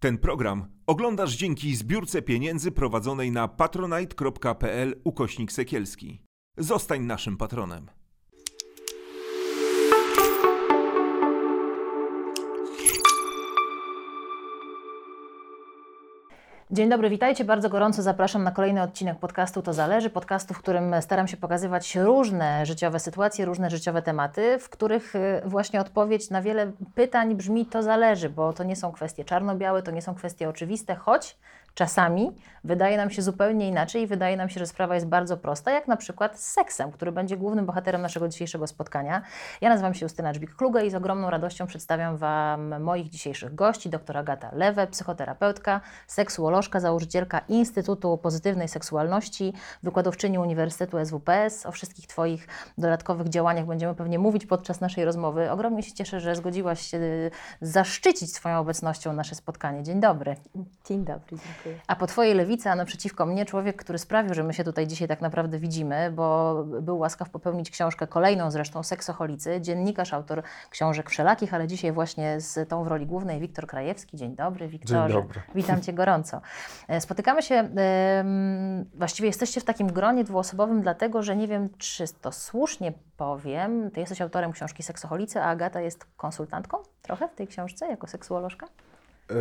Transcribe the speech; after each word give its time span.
Ten 0.00 0.18
program 0.18 0.66
oglądasz 0.86 1.36
dzięki 1.36 1.76
zbiórce 1.76 2.22
pieniędzy 2.22 2.72
prowadzonej 2.72 3.32
na 3.32 3.48
patronite.pl 3.48 5.00
ukośnik 5.04 5.52
sekielski. 5.52 6.22
Zostań 6.58 7.04
naszym 7.04 7.36
patronem. 7.36 7.97
Dzień 16.70 16.88
dobry, 16.88 17.10
witajcie. 17.10 17.44
Bardzo 17.44 17.68
gorąco 17.68 18.02
zapraszam 18.02 18.44
na 18.44 18.50
kolejny 18.50 18.82
odcinek 18.82 19.18
podcastu 19.18 19.62
To 19.62 19.72
Zależy. 19.72 20.10
Podcastu, 20.10 20.54
w 20.54 20.58
którym 20.58 20.94
staram 21.00 21.28
się 21.28 21.36
pokazywać 21.36 21.96
różne 21.96 22.66
życiowe 22.66 23.00
sytuacje, 23.00 23.44
różne 23.44 23.70
życiowe 23.70 24.02
tematy, 24.02 24.58
w 24.58 24.68
których 24.68 25.14
y, 25.14 25.42
właśnie 25.44 25.80
odpowiedź 25.80 26.30
na 26.30 26.42
wiele 26.42 26.72
pytań 26.94 27.34
brzmi 27.34 27.66
to 27.66 27.82
zależy, 27.82 28.30
bo 28.30 28.52
to 28.52 28.64
nie 28.64 28.76
są 28.76 28.92
kwestie 28.92 29.24
czarno-białe, 29.24 29.82
to 29.82 29.90
nie 29.90 30.02
są 30.02 30.14
kwestie 30.14 30.48
oczywiste, 30.48 30.94
choć 30.94 31.36
czasami 31.74 32.32
wydaje 32.64 32.96
nam 32.96 33.10
się 33.10 33.22
zupełnie 33.22 33.68
inaczej 33.68 34.02
i 34.02 34.06
wydaje 34.06 34.36
nam 34.36 34.48
się, 34.48 34.60
że 34.60 34.66
sprawa 34.66 34.94
jest 34.94 35.06
bardzo 35.06 35.36
prosta, 35.36 35.70
jak 35.70 35.88
na 35.88 35.96
przykład 35.96 36.40
z 36.40 36.52
seksem, 36.52 36.92
który 36.92 37.12
będzie 37.12 37.36
głównym 37.36 37.66
bohaterem 37.66 38.02
naszego 38.02 38.28
dzisiejszego 38.28 38.66
spotkania. 38.66 39.22
Ja 39.60 39.68
nazywam 39.68 39.94
się 39.94 40.04
Justyna 40.04 40.32
Dżbik-Kluge 40.32 40.86
i 40.86 40.90
z 40.90 40.94
ogromną 40.94 41.30
radością 41.30 41.66
przedstawiam 41.66 42.16
Wam 42.16 42.82
moich 42.82 43.08
dzisiejszych 43.08 43.54
gości, 43.54 43.90
dr 43.90 44.16
Agata 44.16 44.50
Lewe, 44.52 44.86
psychoterapeutka, 44.86 45.80
seksuolożka, 46.06 46.80
założycielka 46.80 47.40
Instytutu 47.48 48.18
Pozytywnej 48.18 48.68
Seksualności, 48.68 49.52
wykładowczyni 49.82 50.38
Uniwersytetu 50.38 51.04
SWPS. 51.04 51.66
O 51.66 51.72
wszystkich 51.72 52.06
Twoich 52.06 52.48
dodatkowych 52.78 53.28
działaniach 53.28 53.66
będziemy 53.66 53.94
pewnie 53.94 54.18
mówić 54.18 54.46
podczas 54.46 54.80
naszej 54.80 55.04
rozmowy. 55.04 55.50
Ogromnie 55.50 55.82
się 55.82 55.92
cieszę, 55.92 56.20
że 56.20 56.34
zgodziłaś 56.34 56.80
się 56.80 56.96
y, 56.98 57.30
zaszczycić 57.60 58.34
swoją 58.34 58.58
obecnością 58.58 59.12
nasze 59.12 59.34
spotkanie. 59.34 59.82
Dzień 59.82 60.00
dobry. 60.00 60.36
Dzień 60.84 61.04
dobry. 61.04 61.36
A 61.86 61.96
po 61.96 62.06
Twojej 62.06 62.34
lewicy, 62.34 62.70
a 62.70 62.74
naprzeciwko 62.74 63.26
mnie 63.26 63.46
człowiek, 63.46 63.76
który 63.76 63.98
sprawił, 63.98 64.34
że 64.34 64.42
my 64.44 64.54
się 64.54 64.64
tutaj 64.64 64.86
dzisiaj 64.86 65.08
tak 65.08 65.20
naprawdę 65.20 65.58
widzimy, 65.58 66.10
bo 66.10 66.54
był 66.64 66.98
łaskaw 66.98 67.30
popełnić 67.30 67.70
książkę, 67.70 68.06
kolejną 68.06 68.50
zresztą, 68.50 68.82
Seksoholicy, 68.82 69.60
dziennikarz, 69.60 70.14
autor 70.14 70.42
książek 70.70 71.10
wszelakich, 71.10 71.54
ale 71.54 71.66
dzisiaj 71.66 71.92
właśnie 71.92 72.40
z 72.40 72.68
tą 72.68 72.84
w 72.84 72.86
roli 72.86 73.06
głównej 73.06 73.40
Wiktor 73.40 73.66
Krajewski. 73.66 74.16
Dzień 74.16 74.36
dobry, 74.36 74.68
Wiktorze. 74.68 75.08
Dzień 75.08 75.22
dobry. 75.22 75.40
Witam 75.54 75.80
Cię 75.80 75.92
gorąco. 75.92 76.40
E, 76.88 77.00
Spotykamy 77.00 77.42
się, 77.42 77.68
właściwie 78.94 79.26
jesteście 79.28 79.60
w 79.60 79.64
takim 79.64 79.92
gronie 79.92 80.24
dwuosobowym, 80.24 80.82
dlatego 80.82 81.22
że 81.22 81.36
nie 81.36 81.48
wiem, 81.48 81.68
czy 81.78 82.04
to 82.20 82.32
słusznie 82.32 82.92
powiem, 83.16 83.90
Ty 83.90 84.00
jesteś 84.00 84.20
autorem 84.20 84.52
książki 84.52 84.82
Seksoholicy, 84.82 85.40
a 85.40 85.44
Agata 85.44 85.80
jest 85.80 86.06
konsultantką 86.16 86.78
trochę 87.02 87.28
w 87.28 87.34
tej 87.34 87.46
książce 87.46 87.86
jako 87.86 88.06
seksuolożka? 88.06 88.66
E, 89.30 89.34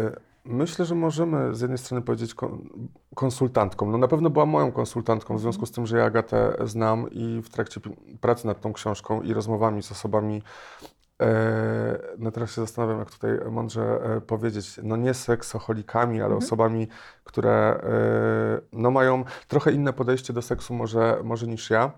Myślę, 0.48 0.86
że 0.86 0.96
możemy 0.96 1.56
z 1.56 1.62
jednej 1.62 1.78
strony 1.78 2.02
powiedzieć 2.02 2.34
kon- 2.34 2.70
konsultantką. 3.16 3.92
No 3.92 3.98
na 3.98 4.08
pewno 4.08 4.30
była 4.30 4.46
moją 4.46 4.72
konsultantką, 4.72 5.38
w 5.38 5.42
związku 5.42 5.66
z 5.66 5.72
tym, 5.72 5.86
że 5.88 5.98
ja 5.98 6.06
Agatę 6.06 6.58
znam 6.66 7.12
i 7.12 7.42
w 7.42 7.50
trakcie 7.50 7.82
pracy 8.22 8.48
nad 8.48 8.62
tą 8.62 8.74
książką 8.74 9.22
i 9.22 9.34
rozmowami 9.34 9.84
z 9.84 9.92
osobami, 9.92 10.42
no 12.18 12.32
teraz 12.32 12.56
się 12.56 12.62
zastanawiam, 12.62 13.00
jak 13.00 13.12
tutaj 13.12 13.32
mądrze 13.52 13.82
e, 13.82 14.22
powiedzieć, 14.22 14.80
no 14.84 14.96
nie 14.96 15.14
seksoholikami, 15.14 16.22
ale 16.22 16.36
osobami, 16.36 16.88
które 17.24 17.52
e, 17.52 17.82
no 18.74 18.92
mają 18.92 19.24
trochę 19.48 19.72
inne 19.72 19.94
podejście 19.94 20.34
do 20.34 20.42
seksu 20.42 20.74
może, 20.74 21.20
może 21.24 21.48
niż 21.48 21.70
ja. 21.70 21.92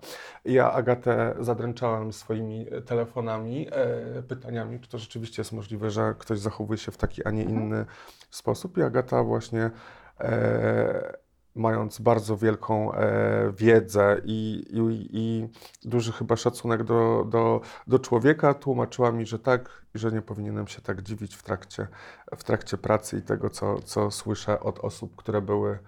Ja 0.44 0.72
Agatę 0.72 1.34
zadręczałem 1.40 2.12
swoimi 2.12 2.66
telefonami, 2.86 3.68
e, 3.72 4.22
pytaniami, 4.22 4.80
czy 4.80 4.88
to 4.90 4.98
rzeczywiście 4.98 5.40
jest 5.40 5.52
możliwe, 5.52 5.90
że 5.90 6.14
ktoś 6.18 6.38
zachowuje 6.38 6.78
się 6.78 6.92
w 6.92 6.96
taki, 6.96 7.24
a 7.24 7.30
nie 7.30 7.42
inny 7.42 7.86
sposób. 8.30 8.78
I 8.78 8.82
Agata 8.82 9.22
właśnie 9.22 9.70
e, 10.20 11.29
mając 11.54 11.98
bardzo 11.98 12.36
wielką 12.36 12.92
e, 12.92 13.52
wiedzę 13.56 14.20
i, 14.24 14.64
i, 14.70 15.08
i 15.12 15.48
duży 15.88 16.12
chyba 16.12 16.36
szacunek 16.36 16.84
do, 16.84 17.26
do, 17.28 17.60
do 17.86 17.98
człowieka, 17.98 18.54
tłumaczyła 18.54 19.12
mi, 19.12 19.26
że 19.26 19.38
tak, 19.38 19.84
i 19.94 19.98
że 19.98 20.12
nie 20.12 20.22
powinienem 20.22 20.66
się 20.66 20.82
tak 20.82 21.02
dziwić 21.02 21.36
w 21.36 21.42
trakcie, 21.42 21.88
w 22.36 22.44
trakcie 22.44 22.78
pracy 22.78 23.18
i 23.18 23.22
tego, 23.22 23.50
co, 23.50 23.78
co 23.78 24.10
słyszę 24.10 24.60
od 24.60 24.78
osób, 24.78 25.16
które 25.16 25.42
były 25.42 25.78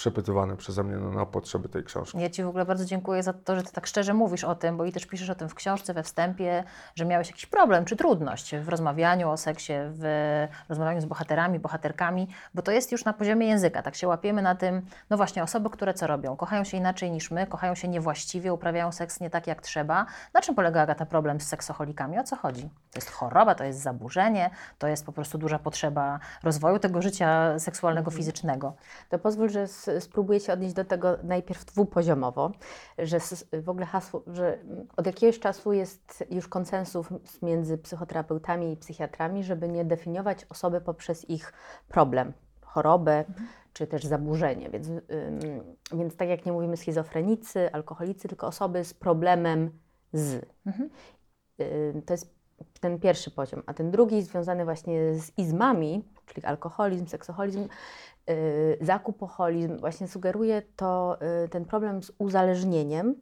przepytywane 0.00 0.56
przeze 0.56 0.84
mnie 0.84 0.96
na, 0.96 1.10
na 1.10 1.26
potrzeby 1.26 1.68
tej 1.68 1.84
książki. 1.84 2.20
Ja 2.20 2.30
Ci 2.30 2.44
w 2.44 2.48
ogóle 2.48 2.64
bardzo 2.64 2.84
dziękuję 2.84 3.22
za 3.22 3.32
to, 3.32 3.56
że 3.56 3.62
Ty 3.62 3.72
tak 3.72 3.86
szczerze 3.86 4.14
mówisz 4.14 4.44
o 4.44 4.54
tym, 4.54 4.76
bo 4.76 4.84
i 4.84 4.92
też 4.92 5.06
piszesz 5.06 5.30
o 5.30 5.34
tym 5.34 5.48
w 5.48 5.54
książce, 5.54 5.94
we 5.94 6.02
wstępie, 6.02 6.64
że 6.94 7.04
miałeś 7.04 7.26
jakiś 7.26 7.46
problem 7.46 7.84
czy 7.84 7.96
trudność 7.96 8.56
w 8.56 8.68
rozmawianiu 8.68 9.30
o 9.30 9.36
seksie, 9.36 9.72
w 9.76 10.46
rozmawianiu 10.68 11.00
z 11.00 11.04
bohaterami, 11.04 11.58
bohaterkami, 11.58 12.28
bo 12.54 12.62
to 12.62 12.72
jest 12.72 12.92
już 12.92 13.04
na 13.04 13.12
poziomie 13.12 13.46
języka. 13.46 13.82
Tak 13.82 13.94
się 13.94 14.08
łapiemy 14.08 14.42
na 14.42 14.54
tym, 14.54 14.82
no 15.10 15.16
właśnie, 15.16 15.42
osoby, 15.42 15.70
które 15.70 15.94
co 15.94 16.06
robią? 16.06 16.36
Kochają 16.36 16.64
się 16.64 16.76
inaczej 16.76 17.10
niż 17.10 17.30
my, 17.30 17.46
kochają 17.46 17.74
się 17.74 17.88
niewłaściwie, 17.88 18.52
uprawiają 18.52 18.92
seks 18.92 19.20
nie 19.20 19.30
tak 19.30 19.46
jak 19.46 19.62
trzeba. 19.62 20.06
Na 20.34 20.40
czym 20.40 20.54
polega 20.54 20.82
Agata 20.82 21.06
problem 21.06 21.40
z 21.40 21.46
seksoholikami? 21.46 22.18
O 22.18 22.24
co 22.24 22.36
chodzi? 22.36 22.62
To 22.62 22.98
jest 22.98 23.10
choroba, 23.10 23.54
to 23.54 23.64
jest 23.64 23.78
zaburzenie, 23.78 24.50
to 24.78 24.88
jest 24.88 25.06
po 25.06 25.12
prostu 25.12 25.38
duża 25.38 25.58
potrzeba 25.58 26.18
rozwoju 26.42 26.78
tego 26.78 27.02
życia 27.02 27.58
seksualnego, 27.58 28.10
fizycznego. 28.10 28.74
To 29.08 29.18
pozwól, 29.18 29.48
że 29.48 29.66
spróbuję 30.00 30.40
się 30.40 30.52
odnieść 30.52 30.74
do 30.74 30.84
tego 30.84 31.18
najpierw 31.22 31.64
dwupoziomowo, 31.64 32.52
że 32.98 33.18
w 33.52 33.68
ogóle 33.68 33.86
hasło, 33.86 34.22
że 34.26 34.58
od 34.96 35.06
jakiegoś 35.06 35.38
czasu 35.38 35.72
jest 35.72 36.24
już 36.30 36.48
konsensus 36.48 37.06
między 37.42 37.78
psychoterapeutami 37.78 38.72
i 38.72 38.76
psychiatrami, 38.76 39.44
żeby 39.44 39.68
nie 39.68 39.84
definiować 39.84 40.46
osoby 40.48 40.80
poprzez 40.80 41.30
ich 41.30 41.52
problem, 41.88 42.32
chorobę 42.60 43.24
czy 43.72 43.86
też 43.86 44.04
zaburzenie. 44.04 44.70
Więc, 44.70 44.88
ym, 44.88 45.00
więc 45.92 46.16
tak 46.16 46.28
jak 46.28 46.46
nie 46.46 46.52
mówimy 46.52 46.76
schizofrenicy, 46.76 47.72
alkoholicy, 47.72 48.28
tylko 48.28 48.46
osoby 48.46 48.84
z 48.84 48.94
problemem 48.94 49.70
z. 50.12 50.46
Ym, 51.60 52.02
To 52.02 52.12
jest 52.14 52.40
ten 52.80 53.00
pierwszy 53.00 53.30
poziom, 53.30 53.62
a 53.66 53.74
ten 53.74 53.90
drugi 53.90 54.22
związany 54.22 54.64
właśnie 54.64 55.14
z 55.14 55.38
izmami, 55.38 56.04
czyli 56.26 56.46
alkoholizm, 56.46 57.06
seksoholizm, 57.06 57.68
zakupoholizm, 58.80 59.78
właśnie 59.78 60.08
sugeruje 60.08 60.62
to 60.76 61.18
y, 61.44 61.48
ten 61.48 61.64
problem 61.64 62.02
z 62.02 62.12
uzależnieniem. 62.18 63.14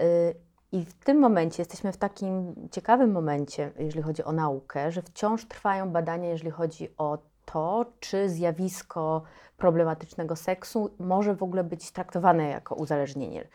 Y, 0.00 0.34
I 0.72 0.84
w 0.84 0.94
tym 0.94 1.18
momencie 1.18 1.60
jesteśmy 1.60 1.92
w 1.92 1.96
takim 1.96 2.54
ciekawym 2.70 3.12
momencie, 3.12 3.72
jeżeli 3.78 4.02
chodzi 4.02 4.24
o 4.24 4.32
naukę, 4.32 4.92
że 4.92 5.02
wciąż 5.02 5.44
trwają 5.44 5.90
badania, 5.90 6.28
jeżeli 6.28 6.50
chodzi 6.50 6.88
o 6.98 7.18
to, 7.44 7.86
czy 8.00 8.28
zjawisko 8.28 9.22
problematycznego 9.56 10.36
seksu 10.36 10.94
może 10.98 11.34
w 11.34 11.42
ogóle 11.42 11.64
być 11.64 11.90
traktowane 11.90 12.48
jako 12.48 12.74
uzależnienie. 12.74 13.48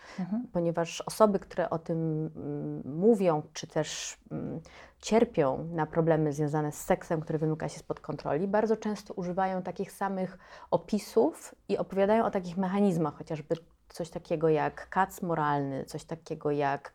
Ponieważ 0.53 1.01
osoby, 1.01 1.39
które 1.39 1.69
o 1.69 1.79
tym 1.79 2.29
mm, 2.35 2.81
mówią, 3.00 3.41
czy 3.53 3.67
też 3.67 4.17
mm, 4.31 4.59
cierpią 5.01 5.67
na 5.72 5.85
problemy 5.85 6.33
związane 6.33 6.72
z 6.72 6.81
seksem, 6.81 7.22
który 7.22 7.39
wymyka 7.39 7.69
się 7.69 7.79
spod 7.79 8.00
kontroli, 8.00 8.47
bardzo 8.47 8.77
często 8.77 9.13
używają 9.13 9.61
takich 9.61 9.91
samych 9.91 10.38
opisów 10.71 11.56
i 11.69 11.77
opowiadają 11.77 12.25
o 12.25 12.31
takich 12.31 12.57
mechanizmach, 12.57 13.17
chociażby 13.17 13.56
coś 13.89 14.09
takiego 14.09 14.50
jak 14.50 14.89
kac 14.89 15.21
moralny, 15.21 15.85
coś 15.85 16.03
takiego 16.03 16.51
jak, 16.51 16.94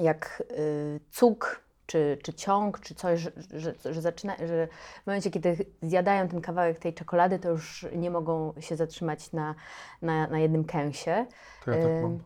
jak 0.00 0.42
y, 0.50 1.00
cuk, 1.10 1.67
czy, 1.88 2.18
czy 2.22 2.34
ciąg, 2.34 2.80
czy 2.80 2.94
coś, 2.94 3.20
że, 3.20 3.30
że, 3.54 3.92
że, 3.92 4.00
zaczyna, 4.00 4.36
że 4.36 4.68
w 5.02 5.06
momencie, 5.06 5.30
kiedy 5.30 5.56
zjadają 5.82 6.28
ten 6.28 6.40
kawałek 6.40 6.78
tej 6.78 6.94
czekolady, 6.94 7.38
to 7.38 7.50
już 7.50 7.86
nie 7.96 8.10
mogą 8.10 8.52
się 8.60 8.76
zatrzymać 8.76 9.32
na, 9.32 9.54
na, 10.02 10.26
na 10.26 10.38
jednym 10.38 10.64
kęsie. 10.64 11.26
To 11.64 11.70
ja 11.70 11.82
tak 11.82 12.02
mam. 12.02 12.18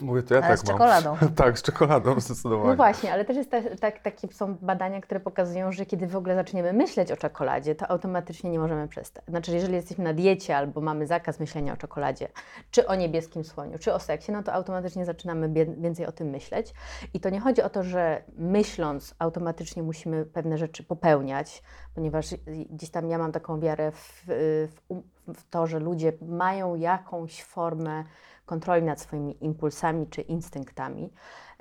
Mówię, 0.00 0.22
to 0.22 0.34
ja 0.34 0.40
Ale 0.40 0.48
tak 0.48 0.58
z 0.58 0.64
mam. 0.64 0.72
czekoladą. 0.74 1.16
tak, 1.36 1.58
z 1.58 1.62
czekoladą 1.62 2.20
zdecydowanie. 2.20 2.68
No 2.68 2.76
właśnie, 2.76 3.12
ale 3.12 3.24
też 3.24 3.36
jest 3.36 3.50
ta, 3.50 3.62
tak, 3.80 3.98
takie 3.98 4.28
są 4.28 4.54
badania, 4.54 5.00
które 5.00 5.20
pokazują, 5.20 5.72
że 5.72 5.86
kiedy 5.86 6.06
w 6.06 6.16
ogóle 6.16 6.34
zaczniemy 6.34 6.72
myśleć 6.72 7.12
o 7.12 7.16
czekoladzie, 7.16 7.74
to 7.74 7.90
automatycznie 7.90 8.50
nie 8.50 8.58
możemy 8.58 8.88
przestać. 8.88 9.24
Znaczy, 9.28 9.52
jeżeli 9.52 9.74
jesteśmy 9.74 10.04
na 10.04 10.14
diecie 10.14 10.56
albo 10.56 10.80
mamy 10.80 11.06
zakaz 11.06 11.40
myślenia 11.40 11.72
o 11.72 11.76
czekoladzie, 11.76 12.28
czy 12.70 12.86
o 12.86 12.94
niebieskim 12.94 13.44
słoniu, 13.44 13.78
czy 13.78 13.92
o 13.94 13.98
seksie, 13.98 14.32
no 14.32 14.42
to 14.42 14.52
automatycznie 14.52 15.04
zaczynamy 15.04 15.48
więcej 15.78 16.06
o 16.06 16.12
tym 16.12 16.28
myśleć. 16.28 16.74
I 17.14 17.20
to 17.20 17.30
nie 17.30 17.40
chodzi 17.40 17.62
o 17.62 17.68
to, 17.68 17.82
że 17.82 18.22
myśląc 18.38 19.14
automatycznie 19.18 19.82
musimy 19.82 20.24
pewne 20.24 20.58
rzeczy 20.58 20.84
popełniać, 20.84 21.62
ponieważ 21.94 22.26
gdzieś 22.70 22.90
tam 22.90 23.08
ja 23.08 23.18
mam 23.18 23.32
taką 23.32 23.60
wiarę 23.60 23.92
w, 23.92 24.22
w, 24.26 25.02
w 25.34 25.50
to, 25.50 25.66
że 25.66 25.78
ludzie 25.78 26.12
mają 26.22 26.74
jakąś 26.74 27.42
formę 27.42 28.04
kontroli 28.46 28.82
nad 28.82 29.00
swoimi 29.00 29.36
impulsami 29.40 30.06
czy 30.06 30.20
instynktami. 30.20 31.10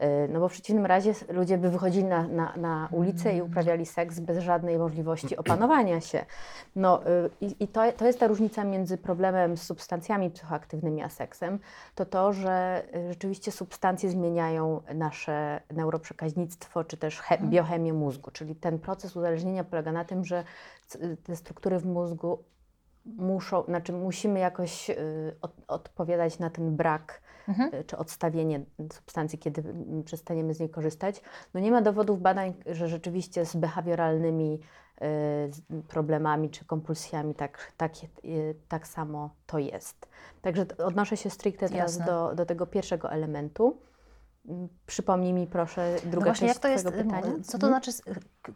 Y, 0.03 0.29
No 0.29 0.39
bo 0.39 0.49
w 0.49 0.51
przeciwnym 0.51 0.85
razie 0.85 1.13
ludzie 1.29 1.57
by 1.57 1.69
wychodzili 1.69 2.03
na, 2.03 2.27
na, 2.27 2.53
na 2.57 2.89
ulicę 2.91 3.37
i 3.37 3.41
uprawiali 3.41 3.85
seks 3.85 4.19
bez 4.19 4.37
żadnej 4.37 4.77
możliwości 4.77 5.37
opanowania 5.37 6.01
się. 6.01 6.25
No 6.75 7.07
y, 7.07 7.29
i, 7.41 7.63
i 7.63 7.67
to, 7.67 7.91
to 7.91 8.05
jest 8.05 8.19
ta 8.19 8.27
różnica 8.27 8.63
między 8.63 8.97
problemem 8.97 9.57
z 9.57 9.61
substancjami 9.61 10.29
psychoaktywnymi 10.29 11.03
a 11.03 11.09
seksem, 11.09 11.59
to 11.95 12.05
to, 12.05 12.33
że 12.33 12.83
y, 12.95 13.09
rzeczywiście 13.09 13.51
substancje 13.51 14.09
zmieniają 14.09 14.81
nasze 14.93 15.61
neuroprzekaźnictwo 15.71 16.83
czy 16.83 16.97
też 16.97 17.19
he, 17.21 17.37
biochemię 17.37 17.93
mózgu, 17.93 18.31
czyli 18.31 18.55
ten 18.55 18.79
proces 18.79 19.15
uzależnienia 19.15 19.63
polega 19.63 19.91
na 19.91 20.05
tym, 20.05 20.25
że 20.25 20.43
te 21.23 21.35
struktury 21.35 21.79
w 21.79 21.85
mózgu 21.85 22.43
muszą, 23.05 23.63
znaczy 23.63 23.93
musimy 23.93 24.39
jakoś 24.39 24.89
y, 24.89 24.95
od, 25.41 25.51
odpowiadać 25.67 26.39
na 26.39 26.49
ten 26.49 26.75
brak 26.75 27.21
Mhm. 27.47 27.75
y, 27.75 27.83
czy 27.83 27.97
odstawienie 27.97 28.61
substancji, 28.93 29.39
kiedy 29.39 29.61
mm, 29.61 30.03
przestaniemy 30.03 30.53
z 30.53 30.59
niej 30.59 30.69
korzystać. 30.69 31.21
No 31.53 31.59
nie 31.59 31.71
ma 31.71 31.81
dowodów 31.81 32.21
badań, 32.21 32.53
że 32.65 32.87
rzeczywiście 32.87 33.45
z 33.45 33.55
behawioralnymi 33.55 34.59
y, 35.01 35.81
problemami 35.87 36.49
czy 36.49 36.65
kompulsjami 36.65 37.35
tak, 37.35 37.71
tak, 37.77 37.91
tak 38.67 38.87
samo 38.87 39.29
to 39.47 39.59
jest. 39.59 40.07
Także 40.41 40.65
odnoszę 40.77 41.17
się 41.17 41.29
stricte 41.29 41.69
teraz 41.69 41.95
Jasne. 41.95 42.05
do, 42.05 42.35
do 42.35 42.45
tego 42.45 42.65
pierwszego 42.65 43.11
elementu. 43.11 43.77
Mm, 44.47 44.67
Przypomnij 44.87 45.33
mi 45.33 45.47
proszę 45.47 45.95
No 46.05 46.11
druga 46.11 46.25
właśnie, 46.25 46.47
część 46.47 46.55
jak 46.55 46.61
to 46.61 46.67
jest, 46.67 46.85
Twojego 46.87 47.09
pytania. 47.15 47.33
co 47.43 47.57
to 47.57 47.67
Mhm. 47.67 47.83
znaczy, 47.83 47.91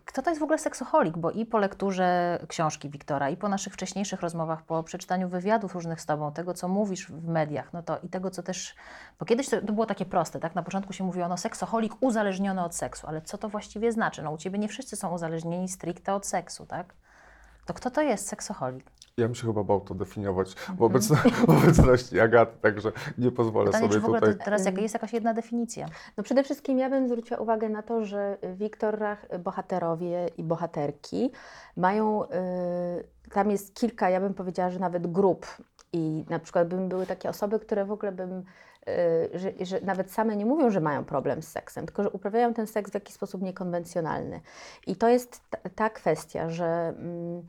kto 0.05 0.21
to 0.21 0.29
jest 0.29 0.39
w 0.39 0.43
ogóle 0.43 0.57
seksoholik? 0.59 1.17
Bo 1.17 1.31
i 1.31 1.45
po 1.45 1.57
lekturze 1.57 2.39
książki 2.47 2.89
Wiktora, 2.89 3.29
i 3.29 3.37
po 3.37 3.49
naszych 3.49 3.73
wcześniejszych 3.73 4.21
rozmowach, 4.21 4.63
po 4.63 4.83
przeczytaniu 4.83 5.29
wywiadów 5.29 5.73
różnych 5.75 6.01
z 6.01 6.05
Tobą, 6.05 6.31
tego, 6.31 6.53
co 6.53 6.67
mówisz 6.67 7.07
w 7.11 7.27
mediach, 7.27 7.73
no 7.73 7.83
to 7.83 7.97
i 8.03 8.09
tego, 8.09 8.31
co 8.31 8.43
też, 8.43 8.75
bo 9.19 9.25
kiedyś 9.25 9.49
to, 9.49 9.61
to 9.61 9.73
było 9.73 9.85
takie 9.85 10.05
proste, 10.05 10.39
tak? 10.39 10.55
Na 10.55 10.63
początku 10.63 10.93
się 10.93 11.03
mówiło, 11.03 11.27
no 11.27 11.37
seksoholik 11.37 11.93
uzależniony 11.99 12.63
od 12.63 12.75
seksu, 12.75 13.07
ale 13.07 13.21
co 13.21 13.37
to 13.37 13.49
właściwie 13.49 13.91
znaczy? 13.91 14.21
No 14.23 14.31
u 14.31 14.37
Ciebie 14.37 14.59
nie 14.59 14.67
wszyscy 14.67 14.95
są 14.95 15.13
uzależnieni 15.13 15.69
stricte 15.69 16.13
od 16.13 16.25
seksu, 16.27 16.65
tak? 16.65 16.93
To 17.69 17.73
kto 17.73 17.91
to 17.91 18.01
jest 18.01 18.27
seksoholik? 18.27 18.91
Ja 19.17 19.25
bym 19.25 19.35
się 19.35 19.47
chyba 19.47 19.63
bał 19.63 19.81
to 19.81 19.95
definiować 19.95 20.49
Mhm. 20.49 20.77
w, 20.77 20.81
obecno, 20.81 21.15
w 21.47 21.49
obecności 21.49 22.19
Agaty, 22.19 22.57
także 22.61 22.91
nie 23.17 23.31
pozwolę 23.31 23.65
Pytanie, 23.65 23.83
sobie 23.83 23.93
czy 23.93 23.99
w 23.99 24.05
ogóle 24.05 24.19
tutaj... 24.19 24.37
to 24.37 24.43
teraz 24.43 24.65
jaka 24.65 24.81
jest 24.81 24.93
jakaś 24.93 25.13
jedna 25.13 25.33
definicja? 25.33 25.85
No 26.17 26.23
przede 26.23 26.43
wszystkim 26.43 26.79
ja 26.79 26.89
bym 26.89 27.07
zwróciła 27.07 27.39
uwagę 27.39 27.69
na 27.69 27.83
to, 27.83 28.05
że 28.05 28.37
w 28.43 28.57
Wiktorach 28.57 29.39
bohaterowie 29.39 30.27
i 30.37 30.43
bohaterki 30.43 31.31
mają, 31.77 32.23
y, 32.23 32.27
tam 33.33 33.51
jest 33.51 33.75
kilka, 33.75 34.09
ja 34.09 34.19
bym 34.19 34.33
powiedziała, 34.33 34.69
że 34.69 34.79
nawet 34.79 35.11
grup 35.11 35.45
i 35.93 36.25
na 36.29 36.39
przykład 36.39 36.67
bym 36.67 36.89
były 36.89 37.05
takie 37.05 37.29
osoby, 37.29 37.59
które 37.59 37.85
w 37.85 37.91
ogóle 37.91 38.11
bym, 38.11 38.43
że, 39.33 39.51
że 39.61 39.81
nawet 39.81 40.11
same 40.11 40.35
nie 40.35 40.45
mówią, 40.45 40.69
że 40.69 40.81
mają 40.81 41.05
problem 41.05 41.41
z 41.41 41.47
seksem, 41.47 41.85
tylko 41.85 42.03
że 42.03 42.09
uprawiają 42.09 42.53
ten 42.53 42.67
seks 42.67 42.91
w 42.91 42.93
jakiś 42.93 43.15
sposób 43.15 43.41
niekonwencjonalny. 43.41 44.41
I 44.87 44.95
to 44.95 45.09
jest 45.09 45.41
ta, 45.75 45.89
kwestia, 45.89 46.49
że... 46.49 46.93
mm, 46.97 47.43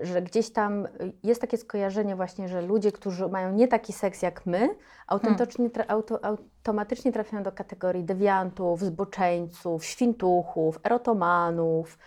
że 0.00 0.22
gdzieś 0.22 0.50
tam 0.50 0.88
jest 1.22 1.40
takie 1.40 1.56
skojarzenie 1.56 2.16
właśnie, 2.16 2.48
że 2.48 2.62
ludzie, 2.62 2.92
którzy 2.92 3.28
mają 3.28 3.52
nie 3.52 3.68
taki 3.68 3.92
seks 3.92 4.22
jak 4.22 4.46
my, 4.46 4.68
autentycznie, 5.06 5.70
tra, 5.70 5.84
auto, 5.88 6.24
automatycznie 6.24 7.12
trafiają 7.12 7.42
do 7.42 7.52
kategorii 7.52 8.04
dewiantów, 8.04 8.80
zboczeńców, 8.80 9.84
świntuchów, 9.84 10.78
erotomanów, 10.84 11.98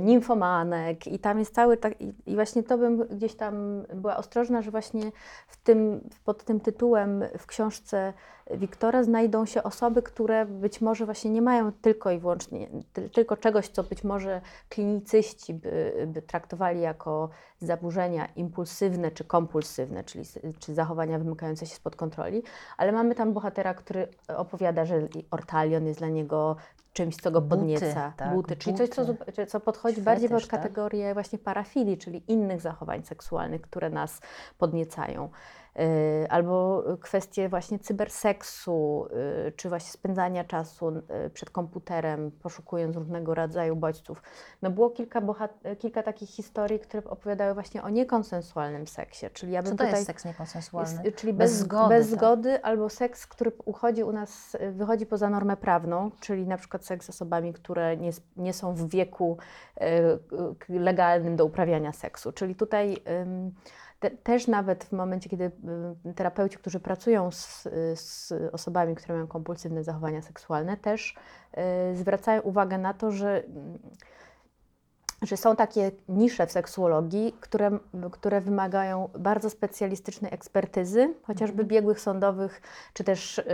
nimfomanek 0.00 1.06
i 1.06 1.18
tam 1.18 1.38
jest 1.38 1.54
cały 1.54 1.76
tak, 1.76 2.00
i, 2.00 2.14
i 2.26 2.34
właśnie 2.34 2.62
to 2.62 2.78
bym 2.78 2.98
gdzieś 2.98 3.34
tam 3.34 3.82
była 3.94 4.16
ostrożna, 4.16 4.62
że 4.62 4.70
właśnie 4.70 5.12
w 5.48 5.56
tym, 5.56 6.00
pod 6.24 6.44
tym 6.44 6.60
tytułem 6.60 7.24
w 7.38 7.46
książce 7.46 8.12
Wiktora 8.50 9.02
znajdą 9.02 9.46
się 9.46 9.62
osoby, 9.62 10.02
które 10.02 10.46
być 10.46 10.80
może 10.80 11.04
właśnie 11.04 11.30
nie 11.30 11.42
mają 11.42 11.72
tylko 11.72 12.10
i 12.10 12.18
wyłącznie, 12.18 12.68
ty, 12.92 13.10
tylko 13.10 13.36
czegoś, 13.36 13.68
co 13.68 13.82
być 13.82 14.04
może 14.04 14.40
klinicyści 14.68 15.54
by, 15.54 16.04
by 16.06 16.22
traktowali 16.22 16.80
jako 16.80 17.28
zaburzenia 17.60 18.26
impulsywne 18.36 19.10
czy 19.10 19.24
kompulsywne, 19.24 20.04
czyli 20.04 20.24
czy 20.58 20.74
zachowania 20.74 21.18
wymykające 21.18 21.66
się 21.66 21.74
spod 21.74 21.96
kontroli, 21.96 22.42
ale 22.76 22.92
mamy 22.92 23.14
tam 23.14 23.32
bohatera, 23.32 23.74
który 23.74 24.08
opowiada, 24.36 24.84
że 24.84 25.08
ortalion 25.30 25.86
jest 25.86 25.98
dla 25.98 26.08
niego 26.08 26.56
czymś, 26.92 27.16
co 27.16 27.30
go 27.30 27.40
Buty, 27.40 27.56
podnieca. 27.60 28.12
tak, 28.16 28.34
buty, 28.34 28.56
czyli 28.56 28.76
coś, 28.76 28.88
co, 28.88 29.04
buty. 29.04 29.24
zup- 29.24 29.32
czy- 29.32 29.46
co 29.46 29.60
podchodzi 29.60 30.02
bardziej 30.02 30.28
pod 30.28 30.46
tak? 30.48 30.50
kategorię 30.50 31.14
właśnie 31.14 31.38
parafilii, 31.38 31.98
czyli 31.98 32.22
innych 32.32 32.60
zachowań 32.60 33.02
seksualnych, 33.02 33.60
które 33.60 33.90
nas 33.90 34.20
podniecają. 34.58 35.30
Y, 35.80 36.26
Albo 36.30 36.84
kwestie 37.00 37.48
właśnie 37.48 37.78
cyberseksu, 37.78 39.08
y, 39.48 39.52
czy 39.52 39.68
właśnie 39.68 39.90
spędzania 39.90 40.44
czasu 40.44 40.88
y, 41.26 41.30
przed 41.30 41.50
komputerem, 41.50 42.30
poszukując 42.30 42.96
różnego 42.96 43.34
rodzaju 43.34 43.76
bodźców. 43.76 44.22
No 44.62 44.70
było 44.70 44.90
kilka, 44.90 45.22
kilka 45.78 46.02
takich 46.02 46.28
historii, 46.28 46.78
które 46.78 47.04
opowiadały 47.04 47.54
właśnie 47.54 47.82
o 47.82 47.88
niekonsensualnym 47.88 48.86
seksie, 48.86 49.26
czyli 49.32 49.52
ja 49.52 49.62
bym 49.62 49.72
Co 49.72 49.76
to 49.76 49.84
tutaj... 49.84 49.92
jest 49.92 50.06
seks 50.06 50.24
niekonsensualny? 50.24 51.00
Jest, 51.04 51.16
czyli 51.16 51.32
Bez 51.32 51.50
bez, 51.50 51.60
zgody, 51.60 51.88
bez 51.88 52.10
tak. 52.10 52.18
zgody 52.18 52.62
albo 52.62 52.88
seks, 52.88 53.26
który 53.26 53.52
uchodzi 53.64 54.04
u 54.04 54.12
nas, 54.12 54.56
wychodzi 54.72 55.06
poza 55.06 55.30
normę 55.30 55.56
prawną, 55.56 56.10
czyli 56.20 56.46
na 56.46 56.56
przykład 56.56 56.84
seks 56.84 57.06
z 57.06 57.10
osobami, 57.10 57.52
które 57.52 57.96
nie, 57.96 58.10
nie 58.36 58.52
są 58.52 58.74
w 58.74 58.88
wieku 58.88 59.38
legalnym 60.68 61.36
do 61.36 61.44
uprawiania 61.44 61.92
seksu. 61.92 62.32
Czyli 62.32 62.54
tutaj 62.54 62.96
ym, 63.22 63.52
te, 64.00 64.10
też 64.10 64.46
nawet 64.46 64.84
w 64.84 64.92
momencie, 64.92 65.30
kiedy 65.30 65.50
y, 66.06 66.14
terapeuci, 66.14 66.58
którzy 66.58 66.80
pracują 66.80 67.30
z, 67.30 67.68
z 67.94 68.32
osobami, 68.52 68.94
które 68.94 69.14
mają 69.14 69.26
kompulsywne 69.26 69.84
zachowania 69.84 70.22
seksualne, 70.22 70.76
też 70.76 71.14
y, 71.92 71.96
zwracają 71.96 72.42
uwagę 72.42 72.78
na 72.78 72.94
to, 72.94 73.10
że 73.10 73.44
mm, 73.44 73.78
że 75.22 75.36
są 75.36 75.56
takie 75.56 75.90
nisze 76.08 76.46
w 76.46 76.52
seksuologii, 76.52 77.36
które, 77.40 77.70
które 78.10 78.40
wymagają 78.40 79.08
bardzo 79.18 79.50
specjalistycznej 79.50 80.34
ekspertyzy, 80.34 81.14
chociażby 81.22 81.64
biegłych 81.64 82.00
sądowych, 82.00 82.60
czy 82.92 83.04
też 83.04 83.38
y, 83.38 83.44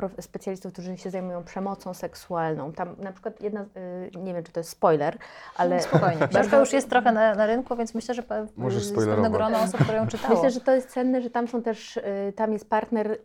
prof- 0.00 0.22
specjalistów, 0.22 0.72
którzy 0.72 0.98
się 0.98 1.10
zajmują 1.10 1.44
przemocą 1.44 1.94
seksualną. 1.94 2.72
Tam 2.72 2.96
na 2.98 3.12
przykład 3.12 3.40
jedna, 3.40 3.60
y, 3.62 4.18
nie 4.18 4.34
wiem 4.34 4.44
czy 4.44 4.52
to 4.52 4.60
jest 4.60 4.70
spoiler, 4.70 5.18
ale 5.56 5.82
Spokojnie. 5.82 6.28
Książka 6.32 6.58
już 6.58 6.72
jest 6.72 6.90
trochę 6.90 7.12
na, 7.12 7.34
na 7.34 7.46
rynku, 7.46 7.76
więc 7.76 7.94
myślę, 7.94 8.14
że 8.14 8.22
Możesz 8.56 8.82
jest 8.82 8.94
pewne 8.94 9.02
spoilerować. 9.12 9.32
grono 9.32 9.60
osób, 9.60 9.80
które 9.80 9.98
ją 9.98 10.06
czytało. 10.06 10.34
Myślę, 10.34 10.50
że 10.50 10.60
to 10.60 10.74
jest 10.74 10.88
cenne, 10.88 11.22
że 11.22 11.30
tam 11.30 11.48
są 11.48 11.62
też, 11.62 11.96
y, 11.96 12.32
tam 12.36 12.52
jest 12.52 12.70
partner 12.70 13.10
y, 13.10 13.18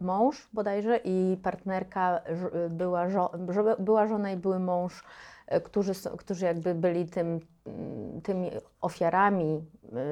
mąż 0.00 0.48
bodajże 0.52 1.00
i 1.04 1.36
partnerka 1.42 2.20
y, 2.66 2.70
była, 2.70 3.08
żo, 3.08 3.30
była 3.78 4.06
żona 4.06 4.32
i 4.32 4.36
były 4.36 4.58
mąż, 4.58 5.00
y, 5.00 5.35
którzy, 5.64 5.94
są- 5.94 6.16
którzy 6.16 6.44
jakby 6.44 6.74
byli 6.74 7.06
tym, 7.06 7.40
mm, 7.66 8.20
tymi 8.22 8.50
ofiarami 8.80 9.64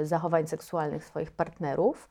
y, 0.02 0.06
zachowań 0.06 0.46
seksualnych 0.46 1.04
swoich 1.04 1.32
partnerów. 1.32 2.08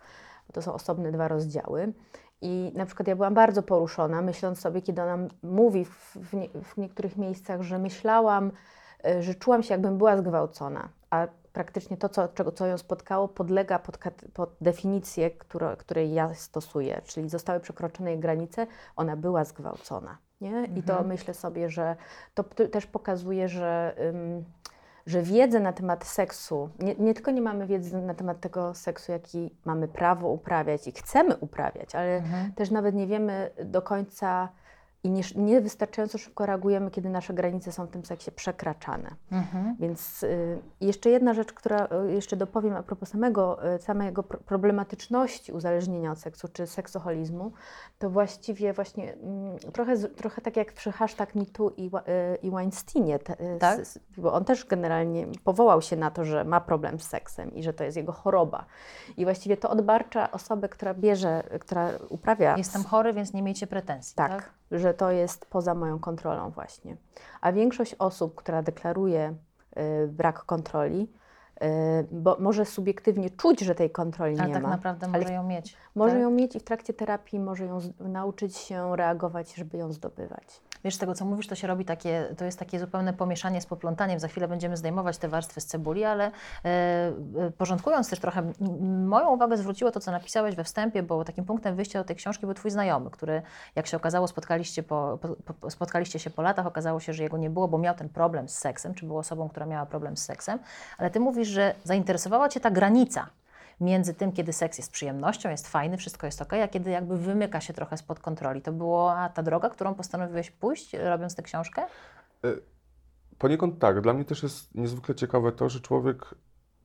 To 0.54 0.62
są 0.62 0.74
osobne 0.74 1.12
dwa 1.12 1.28
rozdziały. 1.28 1.94
I 2.42 2.72
na 2.76 2.86
przykład 2.86 3.08
ja 3.08 3.16
byłam 3.16 3.34
bardzo 3.34 3.64
poruszona, 3.64 4.22
myśląc 4.22 4.60
sobie, 4.60 4.82
kiedy 4.82 5.02
ona 5.02 5.18
mówi 5.44 5.86
w, 5.86 6.34
nie, 6.34 6.50
w 6.50 6.78
niektórych 6.78 7.18
miejscach, 7.18 7.62
że 7.62 7.80
myślałam, 7.80 8.52
y, 9.08 9.24
że 9.24 9.36
czułam 9.36 9.64
się, 9.64 9.74
jakbym 9.74 9.98
była 9.98 10.18
zgwałcona, 10.18 10.90
a 11.10 11.28
praktycznie 11.54 11.98
to, 11.98 12.10
co, 12.10 12.28
czego, 12.28 12.52
co 12.52 12.66
ją 12.68 12.78
spotkało, 12.78 13.28
podlega 13.28 13.80
pod, 13.80 13.98
pod 14.34 14.56
definicję, 14.62 15.32
której 15.78 16.14
ja 16.14 16.34
stosuję, 16.34 17.02
czyli 17.06 17.30
zostały 17.30 17.60
przekroczone 17.60 18.12
jej 18.12 18.20
granice, 18.20 18.68
ona 18.96 19.18
była 19.18 19.44
zgwałcona. 19.46 20.18
Nie? 20.42 20.66
I 20.76 20.84
to 20.84 21.04
myślę 21.04 21.34
sobie, 21.34 21.70
że 21.70 21.96
to 22.34 22.44
też 22.44 22.86
pokazuje, 22.86 23.50
że, 23.50 23.96
ym, 24.10 24.44
że 25.06 25.22
wiedzę 25.22 25.60
na 25.60 25.74
temat 25.74 26.06
seksu, 26.06 26.70
nie, 26.80 26.96
nie 26.96 27.14
tylko 27.14 27.32
nie 27.32 27.42
mamy 27.42 27.68
wiedzy 27.68 27.98
na 27.98 28.14
temat 28.14 28.40
tego 28.40 28.74
seksu, 28.74 29.12
jaki 29.12 29.56
mamy 29.66 29.88
prawo 29.88 30.28
uprawiać 30.30 30.88
i 30.88 30.92
chcemy 30.92 31.36
uprawiać, 31.38 31.96
ale 31.96 32.18
Mhm. 32.18 32.54
też 32.54 32.72
nawet 32.72 32.96
nie 32.96 33.08
wiemy 33.08 33.50
do 33.66 33.82
końca 33.82 34.50
i 35.04 35.10
nie, 35.12 35.22
niewystarczająco 35.36 36.18
szybko 36.18 36.46
reagujemy, 36.46 36.92
kiedy 36.92 37.10
nasze 37.10 37.34
granice 37.34 37.72
są 37.72 37.86
w 37.86 37.90
tym 37.90 38.06
seksie 38.06 38.32
przekraczane. 38.32 39.10
Mhm. 39.32 39.76
Więc 39.80 40.24
y, 40.24 40.60
jeszcze 40.82 41.10
jedna 41.10 41.34
rzecz, 41.34 41.54
która 41.54 41.88
y, 42.08 42.12
jeszcze 42.14 42.36
dopowiem 42.36 42.74
a 42.76 42.84
propos 42.84 43.10
samego, 43.10 43.74
y, 43.76 43.80
samego 43.82 44.24
pro- 44.24 44.40
problematyczności 44.40 45.52
uzależnienia 45.52 46.12
od 46.12 46.20
seksu 46.20 46.48
czy 46.54 46.68
seksoholizmu, 46.68 47.52
to 48.00 48.10
właściwie 48.10 48.74
właśnie 48.74 49.14
mm, 49.14 49.58
trochę, 49.60 49.98
trochę 49.98 50.42
tak 50.42 50.58
jak 50.58 50.74
przy 50.74 50.92
hashtag 50.92 51.36
MeToo 51.36 51.70
i, 51.78 51.86
y, 51.88 51.90
i 52.44 52.52
Weinsteinie, 52.52 53.20
te, 53.20 53.58
Tak? 53.60 53.80
s- 53.80 54.00
bo 54.18 54.34
on 54.34 54.46
też 54.46 54.66
generalnie 54.66 55.28
powołał 55.44 55.82
się 55.82 55.96
na 55.96 56.12
to, 56.12 56.26
że 56.26 56.44
ma 56.44 56.62
problem 56.62 57.00
z 57.00 57.08
seksem 57.08 57.54
i 57.56 57.64
że 57.64 57.74
to 57.74 57.84
jest 57.84 57.98
jego 57.98 58.12
choroba. 58.12 58.66
I 59.18 59.24
właściwie 59.26 59.58
to 59.58 59.70
odbarcza 59.70 60.32
osobę, 60.32 60.70
która 60.70 60.94
bierze, 60.94 61.44
która 61.60 61.90
uprawia 62.10 62.58
Jestem 62.58 62.84
chory, 62.84 63.14
więc 63.14 63.34
nie 63.34 63.42
miejcie 63.44 63.68
pretensji. 63.68 64.16
Tak. 64.16 64.32
tak, 64.32 64.54
że 64.74 64.94
to 64.94 65.12
jest 65.12 65.46
poza 65.46 65.76
moją 65.76 66.00
kontrolą 66.00 66.50
właśnie. 66.50 66.98
A 67.42 67.52
większość 67.52 67.96
osób, 68.00 68.36
która 68.36 68.64
deklaruje 68.64 69.34
y, 69.78 70.08
brak 70.08 70.44
kontroli, 70.44 71.12
bo 72.12 72.38
może 72.40 72.66
subiektywnie 72.66 73.30
czuć, 73.30 73.62
że 73.62 73.76
tej 73.76 73.90
kontroli 73.90 74.40
Ale 74.40 74.48
nie 74.48 74.54
tak 74.54 74.64
ma. 74.64 74.70
naprawdę 74.70 75.08
ale 75.08 75.20
może 75.20 75.34
ją 75.34 75.44
mieć. 75.44 75.78
Może 75.96 76.14
tak? 76.14 76.22
ją 76.22 76.32
mieć 76.32 76.56
i 76.56 76.60
w 76.60 76.64
trakcie 76.64 76.94
terapii 76.94 77.40
może 77.40 77.66
ją 77.66 77.80
nauczyć 78.00 78.58
się 78.58 78.96
reagować, 78.96 79.56
żeby 79.56 79.78
ją 79.78 79.94
zdobywać. 79.94 80.62
Wiesz, 80.84 80.98
tego 80.98 81.16
co 81.16 81.26
mówisz, 81.26 81.48
to 81.48 81.56
się 81.56 81.68
robi 81.68 81.86
takie, 81.86 82.36
to 82.38 82.46
jest 82.46 82.60
takie 82.60 82.80
zupełne 82.80 83.14
pomieszanie 83.14 83.62
z 83.62 83.66
poplątaniem. 83.66 84.20
Za 84.20 84.28
chwilę 84.28 84.48
będziemy 84.48 84.78
zdejmować 84.78 85.18
te 85.18 85.28
warstwy 85.28 85.62
z 85.62 85.66
cebuli, 85.66 86.04
ale 86.04 86.32
e, 86.66 87.12
porządkując 87.58 88.10
też 88.10 88.20
trochę, 88.20 88.52
moją 89.06 89.30
uwagę 89.30 89.58
zwróciło 89.58 89.92
to, 89.92 90.00
co 90.00 90.12
napisałeś 90.12 90.56
we 90.56 90.64
wstępie, 90.64 91.04
bo 91.04 91.24
takim 91.26 91.46
punktem 91.46 91.76
wyjścia 91.76 92.00
do 92.00 92.06
tej 92.06 92.16
książki 92.16 92.46
był 92.46 92.54
twój 92.54 92.72
znajomy, 92.72 93.12
który, 93.12 93.42
jak 93.76 93.88
się 93.88 93.98
okazało, 93.98 94.28
spotkaliście, 94.28 94.84
po, 94.84 95.20
po, 95.22 95.54
po, 95.54 95.70
spotkaliście 95.70 96.20
się 96.20 96.30
po 96.30 96.42
latach, 96.42 96.66
okazało 96.66 97.00
się, 97.00 97.14
że 97.14 97.24
jego 97.24 97.38
nie 97.38 97.50
było, 97.50 97.68
bo 97.68 97.78
miał 97.78 97.96
ten 97.96 98.10
problem 98.10 98.50
z 98.50 98.58
seksem, 98.58 98.94
czy 98.94 99.06
był 99.06 99.18
osobą, 99.18 99.50
która 99.50 99.66
miała 99.66 99.86
problem 99.86 100.18
z 100.18 100.26
seksem, 100.26 100.60
ale 100.98 101.10
ty 101.10 101.20
mówisz, 101.20 101.48
że 101.48 101.76
zainteresowała 101.84 102.50
cię 102.50 102.60
ta 102.60 102.72
granica 102.72 103.28
między 103.80 104.14
tym, 104.14 104.32
kiedy 104.32 104.54
seks 104.54 104.78
jest 104.78 104.92
przyjemnością, 104.92 105.50
jest 105.50 105.68
fajny, 105.68 105.98
wszystko 105.98 106.26
jest 106.26 106.42
ok, 106.42 106.54
a 106.54 106.68
kiedy 106.68 106.92
jakby 106.92 107.18
wymyka 107.18 107.62
się 107.62 107.74
trochę 107.74 107.98
spod 107.98 108.20
kontroli. 108.20 108.62
To 108.62 108.72
była 108.72 109.30
ta 109.30 109.44
droga, 109.44 109.70
którą 109.70 109.96
postanowiłeś 109.96 110.52
pójść, 110.52 110.94
robiąc 110.94 111.36
tę 111.36 111.44
książkę? 111.44 111.86
Poniekąd 113.38 113.80
tak. 113.80 114.02
Dla 114.02 114.14
mnie 114.14 114.26
też 114.26 114.44
jest 114.44 114.76
niezwykle 114.76 115.16
ciekawe 115.16 115.52
to, 115.52 115.70
że 115.70 115.80
człowiek 115.80 116.36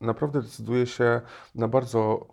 naprawdę 0.00 0.42
decyduje 0.42 0.86
się 0.86 1.20
na 1.54 1.68
bardzo, 1.68 2.26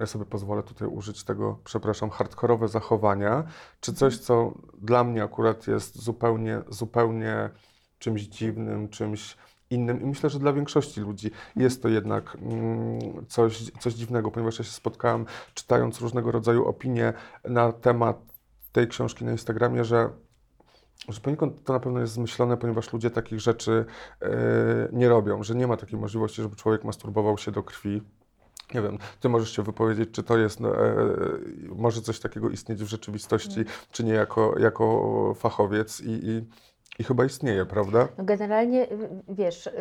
ja 0.00 0.06
sobie 0.06 0.24
pozwolę 0.24 0.62
tutaj 0.62 0.88
użyć 0.88 1.24
tego, 1.24 1.58
przepraszam, 1.64 2.10
hardkorowe 2.10 2.68
zachowania, 2.68 3.44
czy 3.80 3.94
coś, 3.94 4.18
co 4.18 4.54
dla 4.78 5.04
mnie 5.04 5.22
akurat 5.22 5.66
jest 5.66 6.02
zupełnie, 6.02 6.62
zupełnie 6.68 7.50
czymś 7.98 8.22
dziwnym, 8.22 8.88
czymś 8.88 9.36
innym. 9.70 10.02
I 10.02 10.06
myślę, 10.06 10.30
że 10.30 10.38
dla 10.38 10.52
większości 10.52 11.00
ludzi 11.00 11.30
jest 11.56 11.82
to 11.82 11.88
jednak 11.88 12.36
mm, 12.42 13.26
coś, 13.26 13.70
coś 13.70 13.94
dziwnego, 13.94 14.30
ponieważ 14.30 14.58
ja 14.58 14.64
się 14.64 14.70
spotkałem, 14.70 15.26
czytając 15.54 16.00
różnego 16.00 16.32
rodzaju 16.32 16.66
opinie 16.66 17.12
na 17.44 17.72
temat 17.72 18.16
tej 18.72 18.88
książki 18.88 19.24
na 19.24 19.32
Instagramie, 19.32 19.84
że 19.84 20.10
że 21.08 21.20
poniekąd 21.20 21.64
to 21.64 21.72
na 21.72 21.80
pewno 21.80 22.00
jest 22.00 22.12
zmyślone, 22.12 22.56
ponieważ 22.56 22.92
ludzie 22.92 23.10
takich 23.10 23.40
rzeczy 23.40 23.84
e, 24.22 24.28
nie 24.92 25.08
robią, 25.08 25.42
że 25.42 25.54
nie 25.54 25.66
ma 25.66 25.76
takiej 25.76 25.98
możliwości, 25.98 26.42
żeby 26.42 26.56
człowiek 26.56 26.84
masturbował 26.84 27.38
się 27.38 27.50
do 27.50 27.62
krwi. 27.62 28.02
Nie 28.74 28.82
wiem, 28.82 28.98
ty 29.20 29.28
możesz 29.28 29.56
się 29.56 29.62
wypowiedzieć, 29.62 30.10
czy 30.12 30.22
to 30.22 30.38
jest, 30.38 30.60
no, 30.60 30.86
e, 30.86 30.94
może 31.68 32.02
coś 32.02 32.20
takiego 32.20 32.50
istnieć 32.50 32.84
w 32.84 32.86
rzeczywistości, 32.86 33.64
czy 33.92 34.04
nie 34.04 34.12
jako, 34.12 34.58
jako 34.58 35.34
fachowiec 35.34 36.00
i, 36.00 36.10
i, 36.10 36.44
i 36.98 37.04
chyba 37.04 37.24
istnieje, 37.24 37.66
prawda? 37.66 38.08
No 38.18 38.24
generalnie, 38.24 38.86
wiesz, 39.28 39.66
y, 39.66 39.72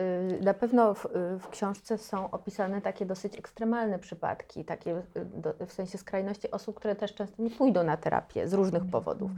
na 0.42 0.54
pewno 0.54 0.94
w, 0.94 1.06
y, 1.06 1.10
w 1.39 1.48
książce 1.50 1.98
są 1.98 2.32
opisane 2.32 2.82
takie 2.82 3.06
dosyć 3.06 3.38
ekstremalne 3.38 4.00
przypadki, 4.00 4.66
takie 4.66 4.92
y, 4.98 5.25
do, 5.25 5.54
w 5.68 5.74
sensie 5.74 5.98
skrajności 5.98 6.51
osób, 6.51 6.75
które 6.75 6.96
też 6.96 7.13
często 7.13 7.44
nie 7.44 7.50
pójdą 7.50 7.84
na 7.84 7.98
terapię 7.98 8.48
z 8.48 8.54
różnych 8.54 8.86
powodów. 8.86 9.32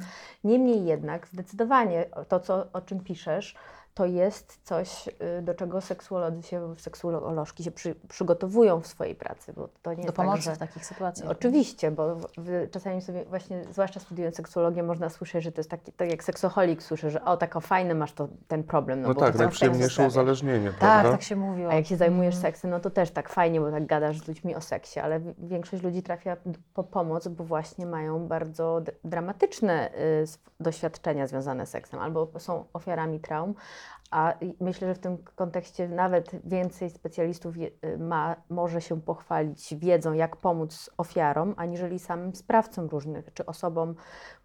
Niemniej 0.44 0.86
jednak, 0.86 1.28
zdecydowanie 1.28 2.06
to, 2.28 2.40
co, 2.40 2.68
o 2.74 2.82
czym 2.82 3.00
piszesz, 3.00 3.56
to 3.94 4.06
jest 4.06 4.60
coś, 4.64 5.08
y, 5.08 5.42
do 5.42 5.54
czego 5.54 5.82
seksuolodzy 5.82 6.44
się, 6.44 6.76
seksuolożki 6.78 7.64
się 7.64 7.72
przy, 7.72 7.96
przygotowują 8.10 8.82
w 8.82 8.88
swojej 8.88 9.16
pracy, 9.16 9.54
bo 9.54 9.70
to 9.82 9.90
nie 9.90 9.96
Do 9.96 10.02
jest 10.04 10.16
pomocy 10.16 10.38
tak, 10.38 10.44
że... 10.44 10.56
w 10.56 10.58
takich 10.58 10.86
sytuacjach. 10.86 11.30
Oczywiście, 11.30 11.92
bo 11.92 12.16
w, 12.16 12.26
w, 12.38 12.70
czasami 12.72 13.02
sobie 13.02 13.26
właśnie, 13.26 13.64
zwłaszcza 13.72 14.00
studiując 14.00 14.36
seksuologię, 14.36 14.84
można 14.84 15.10
słyszeć, 15.10 15.44
że 15.44 15.52
to 15.52 15.60
jest 15.60 15.70
taki, 15.70 15.92
tak 15.92 16.10
jak 16.10 16.24
seksoholik 16.24 16.84
słyszy, 16.84 17.10
że 17.10 17.26
o, 17.26 17.38
tako 17.38 17.60
fajny 17.62 17.96
masz 17.96 18.14
to, 18.14 18.28
ten 18.48 18.64
problem. 18.64 19.02
No, 19.02 19.08
No, 19.08 19.14
bo 19.14 19.20
tak, 19.20 19.36
najprzyjemniejsze 19.36 20.08
uzależnienie, 20.08 20.70
Tak, 20.70 20.78
prawda? 20.80 21.12
tak 21.12 21.22
się 21.22 21.36
mówiło. 21.36 21.72
A 21.72 21.76
jak 21.76 21.86
się 21.86 21.98
zajmujesz 21.98 22.36
Mhm. 22.36 22.54
seksem, 22.54 22.72
no 22.72 22.80
to 22.80 22.90
też 22.90 23.12
tak 23.12 23.30
fajnie, 23.30 23.60
bo 23.62 23.72
tak 23.72 23.86
gadasz 23.86 24.18
z 24.20 24.28
ludźmi 24.28 24.56
o 24.56 24.62
seksie, 24.62 25.00
ale 25.00 25.20
wi- 25.20 25.34
większość 25.38 25.84
ludzi 25.84 26.04
trafia 26.04 26.38
po 26.74 26.84
pomoc, 26.84 27.28
bo 27.28 27.44
właśnie 27.44 27.86
mają 27.86 28.28
bardzo 28.28 28.82
dramatyczne 29.04 29.90
y, 29.96 30.26
doświadczenia 30.60 31.28
związane 31.28 31.66
z 31.66 31.70
seksem, 31.70 32.00
albo 32.00 32.28
są 32.38 32.66
ofiarami 32.74 33.20
traum, 33.20 33.54
a 34.12 34.34
myślę, 34.60 34.88
że 34.88 34.96
w 34.96 35.00
tym 35.00 35.18
kontekście 35.36 35.89
nawet 35.89 36.32
więcej 36.44 36.89
specjalistów 36.89 37.58
y, 37.58 37.98
ma, 37.98 38.36
może 38.50 38.82
się 38.82 39.01
pochwalić 39.01 39.75
wiedzą, 39.75 40.13
jak 40.13 40.36
pomóc 40.36 40.89
ofiarom, 40.98 41.53
aniżeli 41.58 42.00
samym 42.00 42.36
sprawcom 42.36 42.88
różnych, 42.88 43.34
czy 43.34 43.46
osobom, 43.46 43.96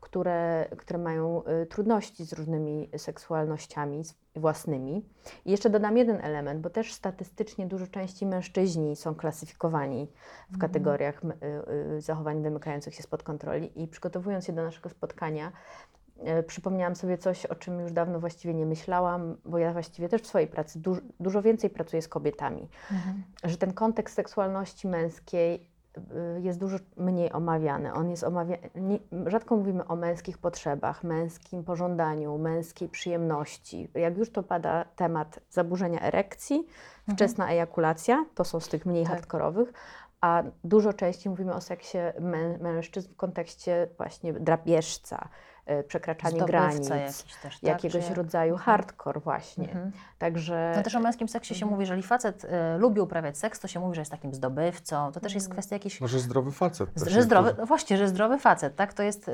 które, 0.01 0.67
które 0.79 0.99
mają 0.99 1.43
y, 1.63 1.67
trudności 1.67 2.25
z 2.25 2.33
różnymi 2.33 2.91
seksualnościami 2.97 4.03
własnymi. 4.37 5.09
I 5.45 5.51
jeszcze 5.51 5.71
dodam 5.71 5.97
jeden 5.97 6.25
element, 6.25 6.61
bo 6.61 6.71
też 6.71 6.93
statystycznie 6.93 7.67
dużo 7.67 7.87
częściej 7.87 8.29
mężczyźni 8.29 8.97
są 8.97 9.15
klasyfikowani 9.15 10.09
w 10.51 10.59
kategoriach 10.59 11.25
m- 11.25 11.33
y, 11.97 12.01
zachowań 12.01 12.43
wymykających 12.43 12.95
się 12.95 13.03
spod 13.03 13.23
kontroli. 13.23 13.83
I 13.83 13.89
przygotowując 13.89 14.45
się 14.45 14.53
do 14.53 14.63
naszego 14.65 14.89
spotkania, 14.89 15.53
przypomniałam 16.47 16.97
sobie 16.97 17.19
coś, 17.19 17.47
o 17.47 17.55
czym 17.55 17.81
już 17.81 17.93
dawno 17.93 18.21
właściwie 18.21 18.55
nie 18.55 18.67
myślałam, 18.67 19.37
bo 19.45 19.59
ja 19.59 19.73
właściwie 19.73 20.09
też 20.09 20.23
w 20.23 20.27
swojej 20.27 20.49
pracy 20.49 20.79
dużo, 20.81 21.01
dużo 21.21 21.43
więcej 21.43 21.71
pracuję 21.71 22.03
z 22.03 22.09
kobietami. 22.09 22.69
Mhm. 22.93 23.23
Że 23.45 23.57
ten 23.57 23.73
kontekst 23.73 24.17
seksualności 24.17 24.89
męskiej 24.89 25.69
y, 25.97 26.41
jest 26.41 26.59
dużo 26.59 26.77
mniej 26.97 27.33
omawiany. 27.33 27.93
On 27.93 28.11
jest 28.11 28.25
omawia... 28.25 28.57
nie, 28.75 28.99
rzadko 29.27 29.57
mówimy 29.57 29.87
o 29.87 29.97
męskich 29.97 30.39
potrzebach, 30.39 31.05
męskim 31.05 31.65
pożądaniu, 31.65 32.39
męskiej 32.39 32.89
przyjemności. 32.89 33.89
Jak 33.95 34.19
już 34.19 34.31
to 34.31 34.43
pada 34.43 34.85
temat 34.85 35.41
zaburzenia 35.51 36.01
erekcji, 36.01 36.67
wczesna 37.13 37.51
ejakulacja, 37.51 38.27
to 38.35 38.45
są 38.45 38.61
z 38.61 38.69
tych 38.69 38.87
mniej 38.87 39.05
Tak. 39.05 39.13
hardkorowych, 39.13 39.73
a 40.21 40.43
dużo 40.65 40.93
częściej 40.93 41.31
mówimy 41.31 41.55
o 41.55 41.61
seksie 41.61 41.99
mę, 42.21 42.59
mężczyzn 42.59 43.13
w 43.13 43.17
kontekście 43.17 43.89
właśnie 43.97 44.33
drapieżca, 44.33 45.29
przekraczanie 45.89 46.41
granic, 46.45 46.89
jakiś 46.89 47.35
też, 47.43 47.55
tak? 47.61 47.63
jakiegoś 47.63 48.09
Czy- 48.09 48.15
rodzaju 48.15 48.53
Mhm. 48.55 48.65
hardcore 48.65 49.21
właśnie. 49.21 49.65
Mhm. 49.65 49.93
Także 50.19 50.73
No 50.77 50.83
też 50.83 50.95
o 50.95 51.01
męskim 51.01 51.29
seksie 51.29 51.55
się 51.55 51.67
mówi, 51.67 51.81
jeżeli 51.81 52.03
facet 52.03 52.45
y, 52.45 52.49
lubi 52.79 53.01
uprawiać 53.01 53.39
seks, 53.39 53.61
to 53.61 53.69
się 53.69 53.81
mówi, 53.81 53.95
że 53.95 54.01
jest 54.01 54.11
takim 54.11 54.35
zdobywcą. 54.35 55.13
To 55.13 55.21
też 55.21 55.35
jest 55.35 55.49
kwestia 55.49 55.77
jakiejś... 55.77 56.01
Może 56.01 56.19
zdrowy 56.19 56.53
facet. 56.53 56.89
z- 56.95 57.07
Że 57.09 57.23
zdrowy, 57.23 57.55
no 57.59 57.67
właśnie, 57.67 57.97
że 57.97 58.09
zdrowy 58.09 58.39
facet, 58.39 58.77
tak? 58.77 58.93
To 58.95 59.03
jest... 59.03 59.29
Y, 59.29 59.33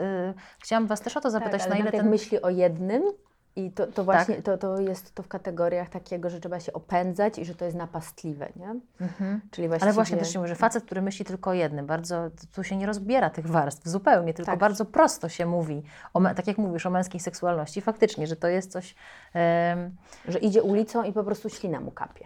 chciałam 0.58 0.86
Was 0.86 1.00
też 1.00 1.16
o 1.16 1.20
to 1.20 1.30
zapytać, 1.30 1.60
tak, 1.60 1.70
na 1.70 1.76
ile 1.76 1.84
jak 1.84 1.94
ten... 1.94 2.08
myśli 2.10 2.42
o 2.42 2.48
jednym 2.50 3.02
i 3.56 3.71
to, 3.71 3.87
to 3.87 4.04
właśnie 4.04 4.35
Tak. 4.35 4.44
to, 4.44 4.59
to 4.59 4.80
jest 4.80 5.14
to 5.14 5.23
w 5.23 5.28
kategoriach 5.28 5.88
takiego, 5.88 6.30
że 6.30 6.40
trzeba 6.40 6.61
się 6.61 6.73
opędzać 6.73 7.38
i 7.38 7.44
że 7.44 7.54
to 7.54 7.64
jest 7.64 7.76
napastliwe, 7.76 8.49
nie? 8.56 8.75
Mhm. 9.00 9.40
Czyli 9.50 9.68
właściwie... 9.68 9.87
Ale 9.87 9.92
właśnie 9.92 10.16
też 10.16 10.32
się 10.32 10.38
mówi, 10.38 10.49
że 10.49 10.54
facet, 10.54 10.85
który 10.85 11.02
myśli 11.02 11.25
tylko 11.25 11.50
o 11.50 11.54
jednym, 11.54 11.87
bardzo, 11.87 12.30
tu 12.54 12.64
się 12.64 12.76
nie 12.76 12.87
rozbiera 12.87 13.30
tych 13.30 13.47
warstw 13.47 13.88
zupełnie, 13.88 14.35
tylko 14.35 14.52
Tak. 14.52 14.61
bardzo 14.61 14.85
prosto 14.85 15.28
się 15.28 15.47
mówi, 15.47 15.82
o, 16.14 16.21
tak 16.21 16.47
jak 16.47 16.59
mówisz, 16.59 16.87
o 16.87 16.90
męskiej 16.90 17.21
seksualności. 17.21 17.80
Faktycznie, 17.80 18.26
że 18.26 18.37
to 18.37 18.49
jest 18.49 18.73
coś, 18.73 18.94
Że 20.28 20.38
idzie 20.38 20.62
ulicą 20.62 21.02
i 21.02 21.12
po 21.12 21.25
prostu 21.25 21.49
ślina 21.49 21.80
mu 21.80 21.90
kapie. 21.90 22.25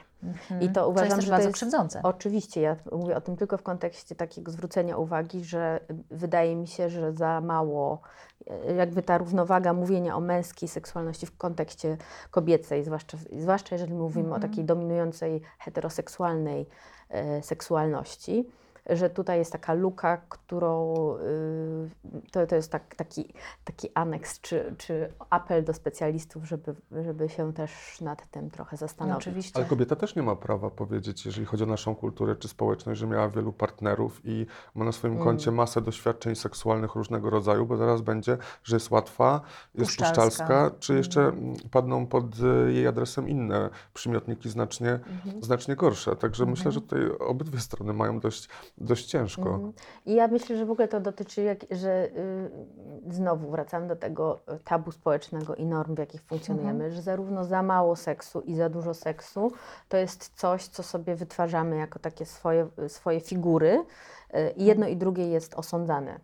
I 0.61 0.69
to 0.69 0.89
uważam, 0.89 1.05
jest 1.05 1.17
też 1.17 1.25
że 1.25 1.31
bardzo 1.31 1.45
to 1.45 1.49
jest... 1.49 1.55
krzywdzące. 1.55 2.01
Oczywiście, 2.03 2.61
ja 2.61 2.77
mówię 2.93 3.17
o 3.17 3.21
tym 3.21 3.37
tylko 3.37 3.59
w 3.59 3.63
kontekście 3.63 4.15
takiego 4.15 4.53
zwrócenia 4.53 4.97
uwagi, 4.97 5.45
że 5.45 5.81
wydaje 6.11 6.57
mi 6.57 6.67
się, 6.67 6.91
że 6.91 7.13
za 7.13 7.41
mało, 7.41 8.01
e, 8.51 8.75
jakby 8.75 9.03
ta 9.03 9.19
równowaga 9.19 9.73
mówienia 9.73 10.17
o 10.17 10.21
męskiej 10.21 10.69
seksualności 10.69 11.27
w 11.27 11.37
kontekście 11.37 11.97
kobiecej, 12.31 12.85
zwłaszcza, 12.85 13.19
zwłaszcza 13.39 13.75
jeżeli 13.75 13.95
mówimy 13.95 14.35
o 14.35 14.41
takiej 14.41 14.65
dominującej 14.65 15.41
heteroseksualnej 15.59 16.67
e, 17.09 17.43
seksualności, 17.43 18.49
że 18.91 19.11
tutaj 19.11 19.39
jest 19.39 19.53
taka 19.53 19.75
luka, 19.75 20.17
którą 20.29 20.95
y, 21.17 22.31
to, 22.33 22.47
to 22.47 22.57
jest 22.57 22.73
tak, 22.73 22.95
taki, 22.95 23.33
taki 23.65 23.89
aneks 23.95 24.41
czy, 24.41 24.75
czy 24.79 25.13
apel 25.31 25.65
do 25.65 25.75
specjalistów, 25.75 26.45
żeby, 26.45 26.75
żeby 27.05 27.29
się 27.29 27.53
też 27.53 28.01
nad 28.01 28.31
tym 28.31 28.51
trochę 28.51 28.77
No, 28.77 28.79
zastanowić. 28.79 29.17
oczywiście. 29.19 29.57
Ale 29.57 29.65
kobieta 29.65 29.97
też 29.97 30.17
nie 30.17 30.23
ma 30.23 30.37
prawa 30.37 30.71
powiedzieć, 30.71 31.27
jeżeli 31.27 31.47
chodzi 31.47 31.63
o 31.65 31.67
naszą 31.67 31.95
kulturę 31.95 32.37
czy 32.37 32.49
społeczność, 32.49 33.01
że 33.01 33.07
miała 33.07 33.29
wielu 33.29 33.53
partnerów 33.53 34.21
i 34.25 34.47
ma 34.75 34.85
na 34.85 34.93
swoim 34.93 35.13
Mm. 35.15 35.25
koncie 35.25 35.51
masę 35.51 35.81
doświadczeń 35.81 36.35
seksualnych 36.37 36.95
różnego 36.95 37.31
rodzaju, 37.31 37.67
bo 37.67 37.77
zaraz 37.77 38.01
będzie, 38.01 38.39
że 38.65 38.77
jest 38.77 38.91
łatwa, 38.91 39.41
jest 39.75 39.91
Puszczalska. 39.91 40.25
puszczalska, 40.25 40.71
czy 40.79 40.95
jeszcze 40.95 41.21
mm, 41.21 41.55
padną 41.71 42.07
pod 42.07 42.25
e, 42.69 42.73
jej 42.73 42.87
adresem 42.87 43.29
inne 43.29 43.71
przymiotniki 43.95 44.51
znacznie, 44.51 44.91
Mhm. 44.91 45.43
znacznie 45.45 45.77
gorsze. 45.77 46.17
Także 46.17 46.47
myślę, 46.47 46.73
że 46.73 46.81
tutaj 46.81 47.01
obydwie 47.21 47.61
strony 47.61 47.93
mają 47.93 48.21
dość, 48.21 48.49
dość 48.79 49.07
ciężko. 49.07 49.49
Mhm. 49.55 49.73
I 50.07 50.15
ja 50.15 50.29
myślę, 50.29 50.57
że 50.57 50.67
w 50.67 50.71
ogóle 50.71 50.89
to 50.89 51.01
dotyczy, 51.01 51.43
jak, 51.43 51.59
że 51.71 52.09
y, 52.09 52.51
znowu 53.11 53.51
wracamy 53.51 53.87
do 53.87 53.97
tego 53.97 54.41
y, 54.55 54.59
tabu 54.65 54.93
społecznego 54.93 55.55
i 55.55 55.67
norm, 55.67 55.95
w 55.95 55.99
jakich 55.99 56.23
funkcjonujemy, 56.23 56.91
że 56.93 57.03
zarówno 57.03 57.45
za 57.45 57.63
mało 57.63 57.97
seksu 57.97 58.41
i 58.41 58.55
za 58.55 58.69
dużo 58.69 58.95
seksu 58.95 59.53
to 59.89 59.97
jest 59.97 60.33
coś, 60.35 60.67
co 60.67 60.83
sobie 60.83 61.15
wytwarzamy 61.15 61.77
jako 61.77 61.99
takie 61.99 62.27
swoje, 62.27 62.69
swoje 62.89 63.21
figury 63.21 63.85
y, 64.35 64.51
i 64.57 64.65
jedno 64.65 64.89
i 64.89 64.97
drugie 64.97 65.29
jest 65.29 65.55
osądzane. 65.55 66.21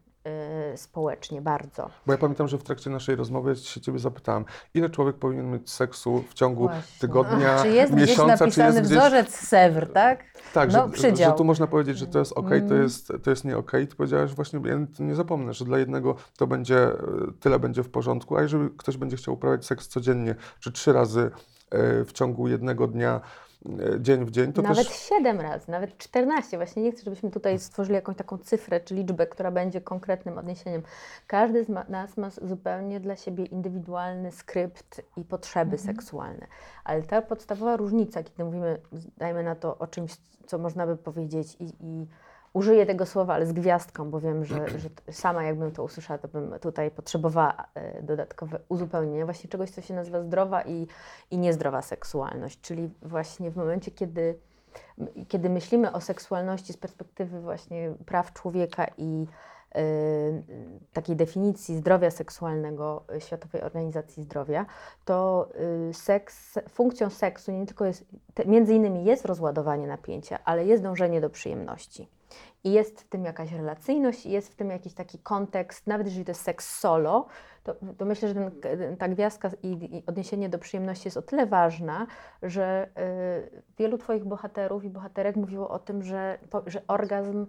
Y, 0.74 0.76
społecznie 0.76 1.42
bardzo. 1.42 1.90
Bo 2.06 2.12
ja 2.12 2.18
pamiętam, 2.18 2.48
że 2.48 2.58
w 2.58 2.62
trakcie 2.62 2.90
naszej 2.90 3.16
rozmowy 3.16 3.56
się 3.56 3.80
ciebie 3.80 3.98
zapytałem, 3.98 4.44
ile 4.74 4.90
człowiek 4.90 5.16
powinien 5.16 5.50
mieć 5.50 5.70
seksu 5.70 6.24
w 6.28 6.34
ciągu 6.34 6.62
Właśnie. 6.62 6.82
tygodnia, 7.00 7.62
Czy 7.62 7.68
jest 7.68 7.94
gdzieś 7.94 8.08
miesiąca, 8.08 8.36
czy 8.36 8.42
napisany 8.44 8.74
jest 8.74 8.86
gdzieś... 8.88 8.98
wzorzec 8.98 9.34
Sewr, 9.34 9.92
tak? 9.92 10.24
Tak, 10.54 10.72
no, 10.72 10.86
że, 10.86 10.92
przydział. 10.92 11.30
że 11.30 11.36
tu 11.36 11.44
można 11.44 11.66
powiedzieć, 11.66 11.98
że 11.98 12.06
to 12.06 12.18
jest 12.18 12.32
ok, 12.32 12.48
to 12.48 12.54
Mm. 12.54 12.82
jest, 12.82 13.12
to 13.22 13.30
jest 13.30 13.44
nie 13.44 13.58
ok. 13.58 13.70
Ty 13.70 13.96
powiedziałaś 13.96 14.34
właśnie, 14.34 14.60
ja 14.64 14.78
nie 14.98 15.14
zapomnę, 15.14 15.54
że 15.54 15.64
dla 15.64 15.78
jednego 15.78 16.16
to 16.36 16.46
będzie, 16.46 16.78
e, 16.88 16.96
tyle 17.40 17.58
będzie 17.58 17.82
w 17.82 17.90
porządku, 17.90 18.36
a 18.36 18.42
jeżeli 18.42 18.70
ktoś 18.76 18.96
będzie 18.96 19.16
chciał 19.16 19.34
uprawiać 19.34 19.66
seks 19.66 19.88
codziennie, 19.88 20.34
czy 20.60 20.72
trzy 20.72 20.92
razy 20.92 21.30
e, 21.70 22.04
w 22.04 22.12
ciągu 22.12 22.48
jednego 22.48 22.86
dnia, 22.86 23.20
dzień 24.00 24.24
w 24.24 24.30
dzień, 24.30 24.52
to 24.52 24.62
nawet 24.62 24.88
też... 24.88 24.96
7 24.96 25.40
razy, 25.40 25.70
nawet 25.70 25.98
14. 25.98 26.56
Właśnie 26.56 26.82
nie 26.82 26.92
chcę, 26.92 27.02
żebyśmy 27.04 27.30
tutaj 27.30 27.58
stworzyli 27.58 27.94
jakąś 27.94 28.16
taką 28.16 28.38
cyfrę 28.38 28.80
czy 28.80 28.94
liczbę, 28.94 29.26
która 29.26 29.50
będzie 29.50 29.80
konkretnym 29.80 30.38
odniesieniem. 30.38 30.82
Każdy 31.26 31.64
z 31.64 31.68
ma, 31.68 31.84
nas 31.88 32.16
ma 32.16 32.30
zupełnie 32.30 33.00
dla 33.00 33.16
siebie 33.16 33.44
indywidualny 33.44 34.32
skrypt 34.32 35.02
i 35.16 35.24
potrzeby 35.24 35.78
seksualne. 35.78 36.46
Ale 36.84 37.02
ta 37.02 37.22
podstawowa 37.22 37.76
różnica, 37.76 38.22
kiedy 38.22 38.44
mówimy, 38.44 38.80
dajmy 39.18 39.42
na 39.42 39.54
to 39.54 39.78
o 39.78 39.86
czymś, 39.86 40.16
co 40.46 40.58
można 40.58 40.86
by 40.86 40.96
powiedzieć 40.96 41.56
i, 41.60 41.64
i 41.80 42.06
użyję 42.52 42.86
tego 42.86 43.06
słowa, 43.06 43.34
ale 43.34 43.46
z 43.46 43.52
gwiazdką, 43.52 44.10
bo 44.10 44.20
wiem, 44.20 44.44
że, 44.44 44.68
że 44.78 44.88
sama 45.10 45.42
jakbym 45.42 45.72
to 45.72 45.84
usłyszała, 45.84 46.18
to 46.18 46.28
bym 46.28 46.54
tutaj 46.60 46.90
potrzebowała 46.90 47.64
e, 47.74 48.02
dodatkowe 48.02 48.60
uzupełnienie. 48.68 49.24
Właśnie 49.24 49.50
czegoś, 49.50 49.70
co 49.70 49.80
się 49.80 49.94
nazywa 49.94 50.22
zdrowa 50.22 50.62
i, 50.62 50.86
i 51.30 51.38
niezdrowa 51.38 51.82
seksualność. 51.82 52.60
Czyli 52.60 52.90
właśnie 53.02 53.50
w 53.50 53.56
momencie, 53.56 53.90
kiedy, 53.90 54.38
kiedy 55.28 55.50
myślimy 55.50 55.92
o 55.92 56.00
seksualności 56.00 56.72
z 56.72 56.76
perspektywy 56.76 57.40
właśnie 57.40 57.94
praw 58.06 58.32
człowieka 58.32 58.86
i 58.98 59.26
takiej 60.92 61.16
definicji 61.16 61.76
zdrowia 61.76 62.10
seksualnego 62.10 63.04
y, 63.16 63.20
Światowej 63.20 63.62
Organizacji 63.62 64.22
Zdrowia, 64.22 64.66
to 65.04 65.48
y, 65.90 65.94
seks, 65.94 66.58
funkcją 66.68 67.10
seksu 67.10 67.52
nie 67.52 67.66
tylko 67.66 67.84
jest, 67.84 68.04
między 68.46 68.74
innymi 68.74 69.04
jest 69.04 69.24
rozładowanie 69.24 69.86
napięcia, 69.86 70.38
ale 70.44 70.66
jest 70.66 70.82
dążenie 70.82 71.20
do 71.20 71.30
przyjemności. 71.30 72.08
I 72.64 72.72
jest 72.72 73.00
w 73.00 73.08
tym 73.08 73.24
jakaś 73.24 73.52
relacyjność, 73.52 74.26
jest 74.26 74.52
w 74.52 74.54
tym 74.54 74.70
jakiś 74.70 74.94
taki 74.94 75.18
kontekst, 75.18 75.86
nawet 75.86 76.06
jeżeli 76.06 76.24
to 76.24 76.30
jest 76.30 76.42
seks 76.42 76.78
solo, 76.78 77.26
to, 77.64 77.74
to 77.98 78.04
myślę, 78.04 78.28
że 78.28 78.34
ten, 78.50 78.96
ta 78.96 79.08
gwiazdka 79.08 79.50
i, 79.62 79.96
i 79.96 80.02
odniesienie 80.06 80.48
do 80.48 80.58
przyjemności 80.58 81.06
jest 81.06 81.16
o 81.16 81.22
tyle 81.22 81.46
ważna, 81.46 82.06
że 82.42 82.88
y, 83.46 83.62
wielu 83.78 83.98
Twoich 83.98 84.24
bohaterów 84.24 84.84
i 84.84 84.90
bohaterek 84.90 85.36
mówiło 85.36 85.68
o 85.70 85.78
tym, 85.78 86.02
że, 86.02 86.38
po, 86.50 86.62
że 86.66 86.82
orgazm, 86.88 87.46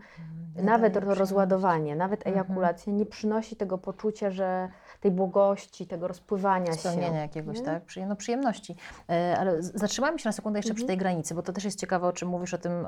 nawet 0.56 0.94
daje 0.94 1.16
rozładowanie, 1.16 1.96
nawet 1.96 2.28
Mhm. 2.28 2.36
ejakulacja 2.36 2.94
nie 2.94 3.06
przynosi 3.06 3.56
tego 3.56 3.78
poczucia, 3.78 4.30
że 4.32 4.70
tej 5.02 5.12
błogości, 5.12 5.88
tego 5.88 6.08
rozpływania 6.08 6.74
spełnienia 6.74 7.08
się. 7.14 7.16
jakiegoś, 7.16 7.60
nie? 7.60 7.66
tak? 7.66 7.84
No, 8.08 8.16
przyjemności. 8.16 8.76
E, 9.10 9.36
Ale 9.40 9.62
z- 9.64 9.74
zatrzymajmy 9.80 10.20
się 10.20 10.30
na 10.30 10.34
sekundę 10.34 10.60
jeszcze 10.60 10.74
przy 10.74 10.86
tej 10.86 10.98
granicy, 10.98 11.36
bo 11.36 11.42
to 11.42 11.54
też 11.54 11.64
jest 11.66 11.80
ciekawe, 11.80 12.08
o 12.08 12.14
czym 12.14 12.30
mówisz 12.30 12.54
o 12.54 12.58
tym, 12.58 12.86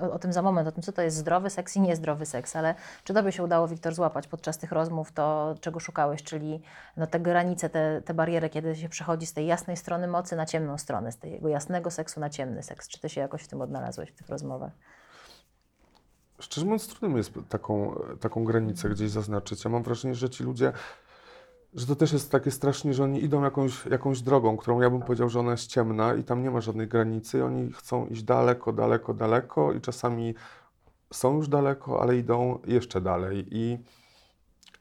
e, 0.00 0.06
o, 0.08 0.12
o 0.12 0.18
tym 0.18 0.32
za 0.32 0.42
moment, 0.42 0.68
o 0.68 0.72
tym, 0.72 0.82
co 0.82 0.92
to 0.92 1.02
jest 1.02 1.16
zdrowy 1.16 1.50
seks 1.50 1.76
i 1.76 1.80
niezdrowy 1.80 2.26
seks, 2.26 2.56
ale 2.56 2.74
czy 3.04 3.14
Tobie 3.14 3.32
się 3.32 3.42
udało, 3.42 3.68
Wiktor, 3.68 3.94
złapać 3.94 4.26
podczas 4.28 4.58
tych 4.58 4.72
rozmów 4.72 5.12
to, 5.12 5.54
czego 5.60 5.80
szukałeś, 5.80 6.22
czyli 6.22 6.51
no, 6.96 7.06
te 7.06 7.20
granice, 7.20 7.70
te, 7.70 8.02
te 8.04 8.14
bariery, 8.14 8.48
kiedy 8.48 8.76
się 8.76 8.88
przechodzi 8.88 9.26
z 9.26 9.32
tej 9.32 9.46
jasnej 9.46 9.76
strony 9.76 10.08
mocy 10.08 10.36
na 10.36 10.46
ciemną 10.46 10.78
stronę, 10.78 11.12
z 11.12 11.18
tego 11.18 11.48
jasnego 11.48 11.90
seksu 11.90 12.20
na 12.20 12.30
ciemny 12.30 12.62
seks. 12.62 12.88
Czy 12.88 13.00
Ty 13.00 13.08
się 13.08 13.20
jakoś 13.20 13.42
w 13.42 13.48
tym 13.48 13.60
odnalazłeś 13.60 14.10
w 14.10 14.14
tych 14.14 14.28
rozmowach? 14.28 14.72
Szczerze 16.38 16.64
mówiąc, 16.64 16.88
trudno 16.88 17.16
jest 17.16 17.32
taką, 17.48 17.94
taką 18.20 18.44
granicę 18.44 18.88
gdzieś 18.88 19.10
zaznaczyć. 19.10 19.64
Ja 19.64 19.70
mam 19.70 19.82
wrażenie, 19.82 20.14
że 20.14 20.30
ci 20.30 20.44
ludzie, 20.44 20.72
że 21.74 21.86
to 21.86 21.96
też 21.96 22.12
jest 22.12 22.30
takie 22.30 22.50
strasznie, 22.50 22.94
że 22.94 23.04
oni 23.04 23.24
idą 23.24 23.42
jakąś, 23.42 23.86
jakąś 23.86 24.22
drogą, 24.22 24.56
którą 24.56 24.80
ja 24.80 24.90
bym 24.90 25.00
powiedział, 25.00 25.28
że 25.28 25.40
ona 25.40 25.50
jest 25.50 25.66
ciemna 25.66 26.14
i 26.14 26.24
tam 26.24 26.42
nie 26.42 26.50
ma 26.50 26.60
żadnej 26.60 26.88
granicy. 26.88 27.38
I 27.38 27.42
oni 27.42 27.72
chcą 27.72 28.06
iść 28.06 28.22
daleko, 28.22 28.72
daleko, 28.72 29.14
daleko 29.14 29.72
i 29.72 29.80
czasami 29.80 30.34
są 31.12 31.36
już 31.36 31.48
daleko, 31.48 32.02
ale 32.02 32.16
idą 32.16 32.58
jeszcze 32.66 33.00
dalej. 33.00 33.46
I 33.50 33.78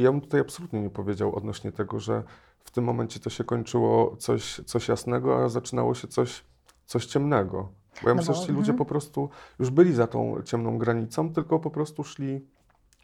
ja 0.02 0.12
bym 0.12 0.22
tutaj 0.22 0.40
absolutnie 0.40 0.82
nie 0.82 0.90
powiedział 0.90 1.36
odnośnie 1.36 1.72
tego, 1.72 2.00
że 2.00 2.24
w 2.64 2.72
tym 2.72 2.84
momencie 2.84 3.20
to 3.20 3.30
się 3.30 3.44
kończyło 3.44 4.16
coś, 4.16 4.62
coś 4.66 4.88
jasnego, 4.88 5.44
a 5.44 5.50
zaczynało 5.50 5.96
się 5.96 6.08
coś, 6.08 6.44
coś 6.86 7.06
ciemnego. 7.06 7.72
Bo 8.04 8.10
ja 8.10 8.16
No 8.16 8.22
myślę, 8.22 8.36
że 8.36 8.42
ci 8.42 8.52
ludzie 8.52 8.72
mhm. 8.72 8.78
po 8.78 8.86
prostu 8.86 9.30
już 9.60 9.70
byli 9.70 9.94
za 9.94 10.08
tą 10.08 10.42
ciemną 10.46 10.78
granicą, 10.78 11.34
tylko 11.34 11.60
po 11.60 11.70
prostu 11.70 12.04
szli 12.04 12.48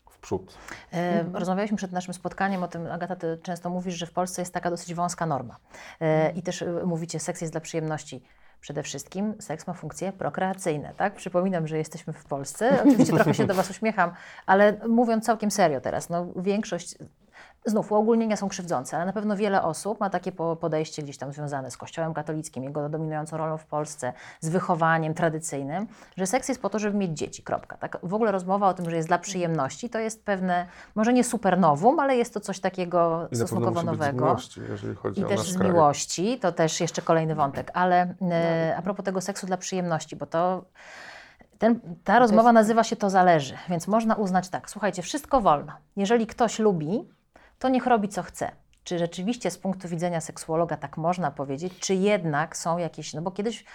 w 0.10 0.20
przód. 0.20 0.58
E, 0.94 1.26
Rozmawialiśmy 1.34 1.78
przed 1.78 1.92
naszym 1.92 2.14
spotkaniem 2.14 2.64
o 2.64 2.68
tym, 2.68 2.88
Agata, 2.88 3.16
ty 3.16 3.40
często 3.44 3.70
mówisz, 3.70 3.96
że 3.96 4.06
w 4.06 4.12
Polsce 4.12 4.42
jest 4.42 4.54
taka 4.54 4.70
dosyć 4.70 4.94
wąska 4.94 5.26
norma. 5.26 5.58
E, 6.02 6.32
I 6.32 6.42
też 6.42 6.62
e, 6.62 6.84
mówicie, 6.86 7.20
seks 7.20 7.42
jest 7.42 7.54
dla 7.54 7.62
przyjemności. 7.62 8.24
Przede 8.68 8.84
wszystkim 8.84 9.34
seks 9.40 9.68
ma 9.68 9.74
funkcje 9.74 10.12
prokreacyjne, 10.12 10.94
tak? 10.98 11.16
Przypominam, 11.16 11.68
że 11.68 11.78
jesteśmy 11.78 12.14
w 12.14 12.26
Polsce. 12.26 12.84
Oczywiście 12.84 13.14
trochę 13.14 13.34
się 13.34 13.46
do 13.46 13.54
Was 13.54 13.70
uśmiecham, 13.70 14.12
ale 14.46 14.78
mówiąc 14.88 15.26
całkiem 15.26 15.52
serio 15.52 15.82
teraz, 15.82 16.10
no 16.10 16.28
większość, 16.36 16.96
znów 17.68 17.92
uogólnienia 17.92 18.38
są 18.38 18.50
krzywdzące, 18.50 18.98
ale 18.98 19.06
na 19.06 19.14
pewno 19.14 19.36
wiele 19.36 19.64
osób 19.64 20.00
ma 20.00 20.10
takie 20.10 20.32
po- 20.32 20.56
podejście 20.56 21.04
gdzieś 21.04 21.18
tam 21.18 21.34
związane 21.34 21.72
z 21.72 21.78
Kościołem 21.78 22.14
katolickim, 22.14 22.64
jego 22.64 22.90
dominującą 22.90 23.38
rolą 23.38 23.58
w 23.58 23.66
Polsce, 23.66 24.14
z 24.42 24.50
wychowaniem 24.50 25.14
tradycyjnym, 25.14 25.88
że 26.18 26.28
seks 26.28 26.50
jest 26.50 26.62
po 26.62 26.70
to, 26.70 26.80
żeby 26.80 26.98
mieć 26.98 27.12
dzieci, 27.18 27.44
kropka. 27.44 27.78
Tak? 27.78 27.98
W 28.04 28.14
ogóle 28.14 28.32
rozmowa 28.32 28.68
o 28.70 28.74
tym, 28.74 28.90
że 28.90 28.96
jest 28.96 29.08
dla 29.08 29.18
przyjemności, 29.18 29.90
to 29.90 30.00
jest 30.00 30.26
pewne, 30.26 30.66
może 30.96 31.14
nie 31.14 31.24
super 31.24 31.60
nowum, 31.60 32.00
ale 32.00 32.16
jest 32.16 32.34
to 32.34 32.40
coś 32.40 32.60
takiego 32.60 33.28
I 33.32 33.36
stosunkowo 33.36 33.72
musi 33.72 33.86
być 33.86 33.96
z 33.96 34.00
nowego. 34.00 34.26
miłości, 34.26 34.62
jeżeli 34.70 34.96
chodzi 34.96 35.22
I 35.22 35.26
o 35.26 35.28
też 35.28 35.38
nasz 35.38 35.52
z 35.52 35.58
kraj. 35.58 35.70
miłości, 35.72 36.40
to 36.40 36.52
też 36.52 36.82
jeszcze 36.82 37.02
kolejny 37.02 37.36
wątek, 37.36 37.72
ale 37.74 38.16
e, 38.32 38.76
a 38.78 38.82
propos 38.82 39.06
tego 39.06 39.22
seksu 39.22 39.48
dla 39.48 39.58
przyjemności, 39.58 40.16
bo 40.16 40.26
to 40.26 40.64
ten, 41.60 41.80
ta 42.04 42.20
rozmowa 42.20 42.52
nazywa 42.54 42.84
się 42.84 42.96
To 42.96 43.10
zależy, 43.10 43.58
więc 43.70 43.88
można 43.88 44.16
uznać 44.16 44.50
tak, 44.50 44.70
słuchajcie, 44.70 45.02
wszystko 45.02 45.42
wolno. 45.42 45.72
Jeżeli 45.96 46.28
ktoś 46.28 46.60
lubi, 46.60 47.10
to 47.60 47.70
niech 47.70 47.86
robi 47.86 48.10
co 48.10 48.24
chce. 48.24 48.52
Czy 48.84 49.00
rzeczywiście 49.00 49.52
z 49.52 49.58
punktu 49.58 49.88
widzenia 49.88 50.22
seksuologa 50.22 50.78
tak 50.78 50.98
można 50.98 51.32
powiedzieć, 51.32 51.80
czy 51.80 51.96
jednak 51.96 52.58
są 52.58 52.78
jakieś, 52.78 53.14
no 53.14 53.22
bo 53.22 53.32
kiedyś 53.32 53.66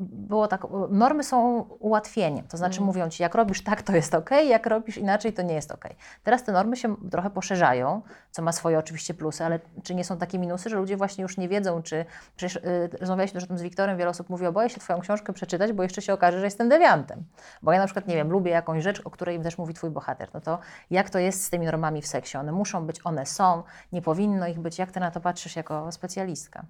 było 0.00 0.48
tak, 0.48 0.66
normy 0.90 1.24
są 1.24 1.60
ułatwieniem, 1.78 2.46
to 2.46 2.56
znaczy 2.56 2.80
mówią 2.80 3.08
ci, 3.08 3.22
jak 3.22 3.34
robisz 3.34 3.62
tak, 3.62 3.82
to 3.82 3.92
jest 3.92 4.14
ok, 4.14 4.30
jak 4.48 4.66
robisz 4.66 4.96
inaczej, 4.98 5.32
to 5.32 5.42
nie 5.42 5.54
jest 5.54 5.72
ok. 5.72 5.84
Teraz 6.24 6.44
te 6.44 6.52
normy 6.52 6.76
się 6.76 6.96
trochę 7.10 7.30
poszerzają, 7.30 8.02
co 8.30 8.42
ma 8.42 8.52
swoje 8.52 8.78
oczywiście 8.78 9.14
plusy, 9.14 9.44
ale 9.44 9.60
czy 9.82 9.94
nie 9.94 10.04
są 10.04 10.16
takie 10.16 10.38
minusy, 10.38 10.70
że 10.70 10.76
ludzie 10.76 10.96
właśnie 10.96 11.22
już 11.22 11.38
nie 11.38 11.48
wiedzą, 11.48 11.82
czy, 11.82 12.04
przecież 12.36 12.56
y, 12.56 12.90
rozmawialiśmy 13.00 13.40
też 13.40 13.44
o 13.44 13.46
tym 13.46 13.58
z 13.58 13.62
Wiktorem, 13.62 13.98
wiele 13.98 14.10
osób 14.10 14.30
mówi, 14.30 14.46
o 14.46 14.52
boję 14.52 14.70
się 14.70 14.80
Twoją 14.80 15.00
książkę 15.00 15.32
przeczytać, 15.32 15.72
bo 15.72 15.82
jeszcze 15.82 16.02
się 16.02 16.12
okaże, 16.12 16.38
że 16.38 16.44
jestem 16.44 16.68
dewiantem. 16.68 17.24
Bo 17.62 17.72
ja 17.72 17.78
na 17.78 17.84
przykład, 17.84 18.08
nie 18.08 18.14
wiem, 18.14 18.30
lubię 18.30 18.50
jakąś 18.50 18.82
rzecz, 18.82 19.00
o 19.04 19.10
której 19.10 19.40
też 19.40 19.58
mówi 19.58 19.74
Twój 19.74 19.90
bohater, 19.90 20.28
no 20.34 20.40
to 20.40 20.58
jak 20.90 21.10
to 21.10 21.18
jest 21.18 21.44
z 21.44 21.50
tymi 21.50 21.66
normami 21.66 22.02
w 22.02 22.06
seksie? 22.06 22.36
One 22.36 22.52
muszą 22.52 22.86
być, 22.86 23.00
one 23.04 23.26
są, 23.26 23.62
nie 23.92 24.02
powinno 24.02 24.46
ich 24.46 24.58
być. 24.58 24.78
Jak 24.78 24.92
Ty 24.92 25.00
na 25.00 25.10
to 25.10 25.20
patrzysz 25.20 25.56
jako 25.56 25.92
specjalistka? 25.92 26.64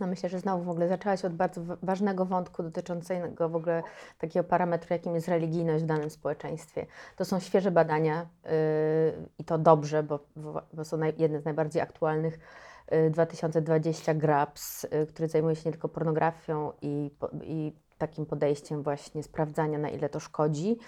No 0.00 0.06
myślę, 0.06 0.28
że 0.28 0.38
znowu 0.38 0.64
w 0.64 0.68
ogóle 0.68 0.88
zaczęłaś 0.88 1.24
od 1.24 1.32
bardzo 1.34 1.64
wa- 1.64 1.76
ważnego 1.82 2.24
wątku 2.24 2.62
dotyczącego 2.62 3.48
w 3.48 3.56
ogóle 3.56 3.82
takiego 4.18 4.44
parametru, 4.44 4.94
jakim 4.94 5.14
jest 5.14 5.28
religijność 5.28 5.84
w 5.84 5.86
danym 5.86 6.10
społeczeństwie. 6.10 6.86
To 7.16 7.24
są 7.24 7.40
świeże 7.40 7.70
badania 7.70 8.26
yy, 8.44 8.50
i 9.38 9.44
to 9.44 9.58
dobrze, 9.58 10.02
bo, 10.02 10.18
bo 10.72 10.84
są 10.84 10.96
naj, 10.96 11.14
jedne 11.18 11.40
z 11.40 11.44
najbardziej 11.44 11.82
aktualnych. 11.82 12.38
Yy, 12.90 13.10
2020 13.10 14.14
GRAPS, 14.14 14.82
yy, 14.92 15.06
który 15.06 15.28
zajmuje 15.28 15.56
się 15.56 15.62
nie 15.66 15.72
tylko 15.72 15.88
pornografią 15.88 16.72
i, 16.82 17.10
i 17.42 17.72
takim 17.98 18.26
podejściem 18.26 18.82
właśnie 18.82 19.22
sprawdzania, 19.22 19.78
na 19.78 19.88
ile 19.88 20.08
to 20.08 20.20
szkodzi. 20.20 20.78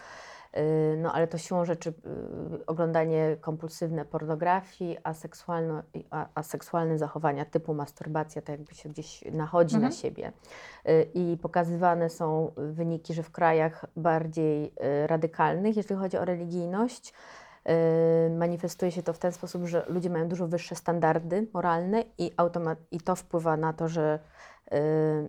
Yy, 0.56 0.96
No 0.96 1.12
ale 1.12 1.26
to 1.26 1.38
siłą 1.38 1.64
rzeczy 1.64 1.92
yy, 2.50 2.66
oglądanie 2.66 3.36
kompulsywne 3.40 4.04
pornografii, 4.04 4.96
aseksualne, 5.04 5.82
a, 6.10 6.26
zachowania 6.98 7.44
typu 7.44 7.74
masturbacja, 7.74 8.42
tak 8.42 8.48
jakby 8.58 8.74
się 8.74 8.88
gdzieś 8.88 9.24
nachodzi 9.32 9.76
Mhm. 9.76 9.90
na 9.92 9.96
siebie. 9.96 10.32
Yy, 10.84 11.02
I 11.14 11.36
pokazywane 11.42 12.10
są 12.10 12.52
wyniki, 12.56 13.14
że 13.14 13.22
w 13.22 13.30
krajach 13.30 13.84
bardziej 13.96 14.72
radykalnych, 15.06 15.76
jeżeli 15.76 16.00
chodzi 16.00 16.16
o 16.18 16.24
religijność, 16.24 17.14
manifestuje 18.30 18.92
się 18.92 19.02
to 19.02 19.12
w 19.12 19.18
ten 19.18 19.32
sposób, 19.32 19.66
że 19.66 19.84
ludzie 19.88 20.10
mają 20.10 20.28
dużo 20.28 20.48
wyższe 20.48 20.74
standardy 20.74 21.46
moralne 21.52 22.04
i, 22.18 22.32
automat- 22.36 22.84
i 22.90 23.00
to 23.00 23.16
wpływa 23.16 23.56
na 23.56 23.72
to, 23.72 23.88
że 23.88 24.18
yy, 24.70 24.78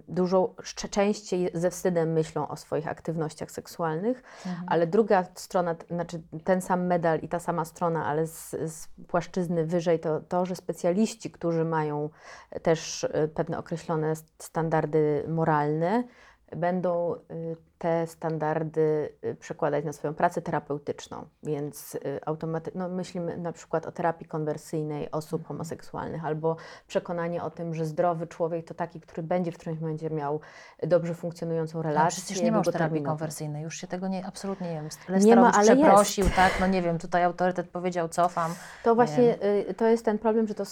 dużo 0.07 0.55
częściej 0.89 1.51
ze 1.53 1.69
wstydem 1.69 2.13
myślą 2.13 2.47
o 2.47 2.55
swoich 2.57 2.87
aktywnościach 2.87 3.51
seksualnych, 3.51 4.23
ale 4.67 4.87
druga 4.87 5.25
strona, 5.35 5.75
znaczy 5.89 6.21
ten 6.43 6.61
sam 6.61 6.85
medal 6.85 7.19
i 7.19 7.27
ta 7.27 7.39
sama 7.39 7.65
strona, 7.65 8.05
ale 8.05 8.27
z, 8.27 8.49
z 8.51 8.87
płaszczyzny 9.07 9.65
wyżej, 9.65 9.99
to 9.99 10.19
to, 10.19 10.45
że 10.45 10.55
specjaliści, 10.55 11.31
którzy 11.31 11.65
mają 11.65 12.09
też 12.61 13.03
y, 13.03 13.29
pewne 13.35 13.57
określone 13.57 14.13
standardy 14.37 15.25
moralne, 15.27 16.03
będą 16.55 17.15
y, 17.15 17.55
te 17.83 18.07
standardy 18.07 19.09
y, 19.25 19.35
przekładać 19.35 19.85
na 19.85 19.93
swoją 19.93 20.13
pracę 20.13 20.41
terapeutyczną. 20.41 21.25
Więc 21.43 21.95
y, 21.95 21.99
automaty- 22.25 22.71
no 22.75 22.89
myślimy 22.89 23.37
na 23.37 23.51
przykład 23.51 23.85
o 23.85 23.91
terapii 23.91 24.27
konwersyjnej 24.27 25.11
osób 25.11 25.41
Mhm. 25.41 25.47
homoseksualnych 25.47 26.25
albo 26.25 26.55
przekonanie 26.87 27.43
o 27.43 27.49
tym, 27.49 27.73
że 27.73 27.85
zdrowy 27.85 28.27
człowiek 28.27 28.67
to 28.67 28.73
taki, 28.73 29.01
który 29.01 29.23
będzie 29.23 29.51
w 29.51 29.57
którymś 29.57 29.79
momencie 29.81 30.09
miał 30.09 30.39
dobrze 30.83 31.13
funkcjonującą 31.15 31.81
relację. 31.81 32.23
przecież 32.23 32.43
nie 32.43 32.51
ma 32.51 32.57
już 32.57 32.67
terapii 32.67 33.03
konwersyjnej, 33.03 33.63
już 33.63 33.75
się 33.77 33.87
tego 33.87 34.07
nie, 34.07 34.25
absolutnie 34.25 34.67
nie 34.67 34.75
wiem. 35.09 35.19
Nie 35.19 35.35
ma, 35.35 35.51
ale 35.51 35.75
przeprosił, 35.75 36.25
tak, 36.35 36.51
no 36.59 36.67
nie 36.67 36.81
wiem, 36.81 36.97
tutaj 36.99 37.23
autorytet 37.23 37.69
powiedział 37.69 38.09
cofam. 38.09 38.53
To 38.83 38.95
właśnie 38.95 39.43
y, 39.69 39.73
to 39.73 39.87
jest 39.87 40.05
ten 40.05 40.19
problem, 40.19 40.47
że 40.47 40.55
to 40.55 40.63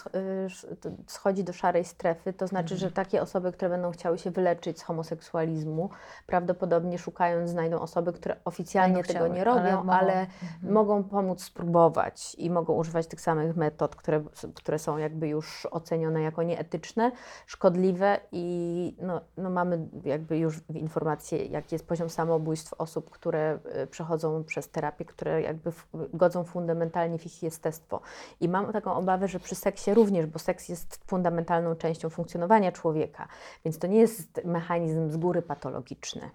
schodzi 1.07 1.43
do 1.43 1.53
szarej 1.53 1.85
strefy. 1.85 2.33
To 2.33 2.47
znaczy, 2.47 2.77
że 2.77 2.91
takie 2.91 3.21
osoby, 3.21 3.51
które 3.51 3.69
będą 3.69 3.91
chciały 3.91 4.17
się 4.17 4.31
wyleczyć 4.31 4.79
z 4.79 4.83
homoseksualizmu, 4.83 5.89
prawdopodobnie 6.27 6.97
szukając, 7.01 7.49
znajdą 7.49 7.79
osoby, 7.79 8.13
które 8.13 8.35
oficjalnie 8.45 8.93
Będą 8.95 9.07
tego 9.07 9.19
chciały, 9.19 9.35
nie 9.37 9.43
robią, 9.43 9.91
ale 9.91 10.01
ale, 10.01 10.13
mogą- 10.13 10.31
Mhm. 10.43 10.73
mogą 10.73 11.03
pomóc 11.03 11.43
spróbować 11.43 12.35
i 12.35 12.49
mogą 12.49 12.73
używać 12.73 13.07
tych 13.07 13.21
samych 13.21 13.55
metod, 13.55 13.95
które, 13.95 14.21
które 14.55 14.79
są 14.79 14.97
jakby 14.97 15.27
już 15.27 15.67
ocenione 15.71 16.21
jako 16.21 16.43
nieetyczne, 16.43 17.11
szkodliwe 17.45 18.19
i 18.31 18.95
no, 19.01 19.21
no 19.37 19.49
mamy 19.49 19.87
jakby 20.03 20.37
już 20.37 20.59
informacje, 20.69 21.45
jaki 21.45 21.75
jest 21.75 21.87
poziom 21.87 22.09
samobójstw 22.09 22.73
osób, 22.77 23.09
które 23.09 23.59
y, 23.83 23.87
przechodzą 23.87 24.43
przez 24.43 24.69
terapię, 24.69 25.05
które 25.05 25.41
jakby 25.41 25.71
godzą 26.13 26.43
fundamentalnie 26.43 27.17
w 27.17 27.25
ich 27.25 27.43
jestestwo. 27.43 28.01
I 28.39 28.49
mam 28.49 28.71
taką 28.73 28.93
obawę, 28.93 29.27
że 29.27 29.39
przy 29.39 29.55
seksie 29.55 29.93
również, 29.93 30.25
bo 30.25 30.39
seks 30.39 30.69
jest 30.69 30.99
fundamentalną 31.07 31.75
częścią 31.75 32.09
funkcjonowania 32.09 32.71
człowieka, 32.71 33.27
więc 33.65 33.79
to 33.79 33.87
nie 33.87 33.99
jest 33.99 34.41
mechanizm 34.45 35.09
z 35.11 35.17
góry 35.17 35.41
patologiczny. 35.41 36.29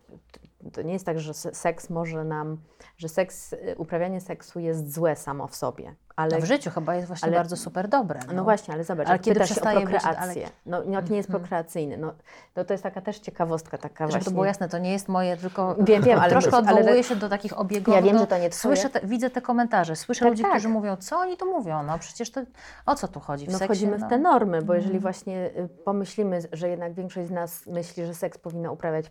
To- 0.67 0.71
To 0.71 0.83
nie 0.83 0.93
jest 0.93 1.07
tak, 1.07 1.21
że 1.21 1.35
se- 1.35 1.55
seks 1.55 1.91
może 1.91 2.25
nam, 2.25 2.57
że 2.97 3.09
seks, 3.09 3.53
y, 3.53 3.75
uprawianie 3.79 4.21
seksu 4.21 4.61
jest 4.61 4.95
złe 4.95 5.17
samo 5.17 5.47
w 5.47 5.57
sobie. 5.57 5.95
Ale 6.17 6.37
No 6.37 6.43
w 6.43 6.45
życiu 6.45 6.71
chyba 6.71 6.95
jest 6.95 7.07
właśnie 7.07 7.27
ale- 7.29 7.37
bardzo 7.37 7.57
super 7.57 7.89
dobre. 7.89 8.21
no 8.35 8.45
właśnie, 8.45 8.75
ale 8.75 8.85
zobacz, 8.85 9.07
Ale 9.07 9.15
jak 9.15 9.23
kiedy 9.23 9.35
pytasz 9.35 9.49
się 9.49 9.53
o 9.53 9.55
przestaje 9.55 9.81
być- 9.87 9.91
prokreację, 10.03 10.43
ale- 10.45 10.53
no 10.67 10.83
jak 10.83 11.11
nie 11.11 11.17
jest 11.17 11.29
Mhm. 11.29 11.41
prokreacyjny, 11.43 11.97
no, 11.97 12.13
no 12.57 12.65
to 12.65 12.75
jest 12.75 12.83
taka 12.83 13.01
też 13.01 13.19
ciekawostka, 13.19 13.79
taka 13.79 14.05
Żeby 14.05 14.11
właśnie... 14.13 14.25
to 14.25 14.31
było 14.31 14.45
jasne, 14.45 14.69
to 14.69 14.79
nie 14.79 14.93
jest 14.93 15.09
moje, 15.09 15.37
tylko 15.37 15.77
Wiem, 15.81 16.03
wiem, 16.03 16.19
ale- 16.19 16.31
troszkę 16.41 16.57
ale- 16.57 16.81
odwołuję 16.81 17.05
się 17.05 17.17
do 17.17 17.29
takich 17.29 17.59
obiegów. 17.59 17.95
Ja 17.95 18.03
wiem, 18.03 18.15
no, 18.15 18.21
że 18.21 18.27
to 18.27 18.39
nie 18.39 18.51
twoje. 18.51 18.77
Słyszę 18.77 18.91
te, 18.91 19.07
widzę 19.07 19.31
te 19.31 19.41
komentarze, 19.43 19.97
słyszę 19.97 20.21
Tak, 20.21 20.29
ludzi, 20.29 20.43
tak. 20.43 20.53
którzy 20.53 20.69
mówią, 20.69 20.97
co 20.97 21.19
oni 21.19 21.37
tu 21.37 21.47
mówią, 21.47 21.83
no 21.83 21.99
przecież 21.99 22.31
to, 22.31 22.41
o 22.87 22.95
co 22.95 23.09
tu 23.09 23.21
chodzi 23.21 23.47
w 23.47 23.49
No 23.49 23.59
seksie? 23.59 23.65
wchodzimy 23.67 23.99
no. 23.99 24.07
w 24.07 24.11
te 24.11 24.19
normy, 24.19 24.63
bo 24.63 24.75
jeżeli 24.75 24.97
Mhm. 24.97 25.03
właśnie 25.03 25.51
y, 25.57 25.69
pomyślimy, 25.85 26.39
że 26.53 26.69
jednak 26.69 26.95
większość 26.95 27.29
z 27.29 27.31
nas 27.33 27.67
myśli, 27.67 28.07
że 28.07 28.15
seks 28.15 28.39
powinna 28.39 28.71
uprawiać 28.71 29.07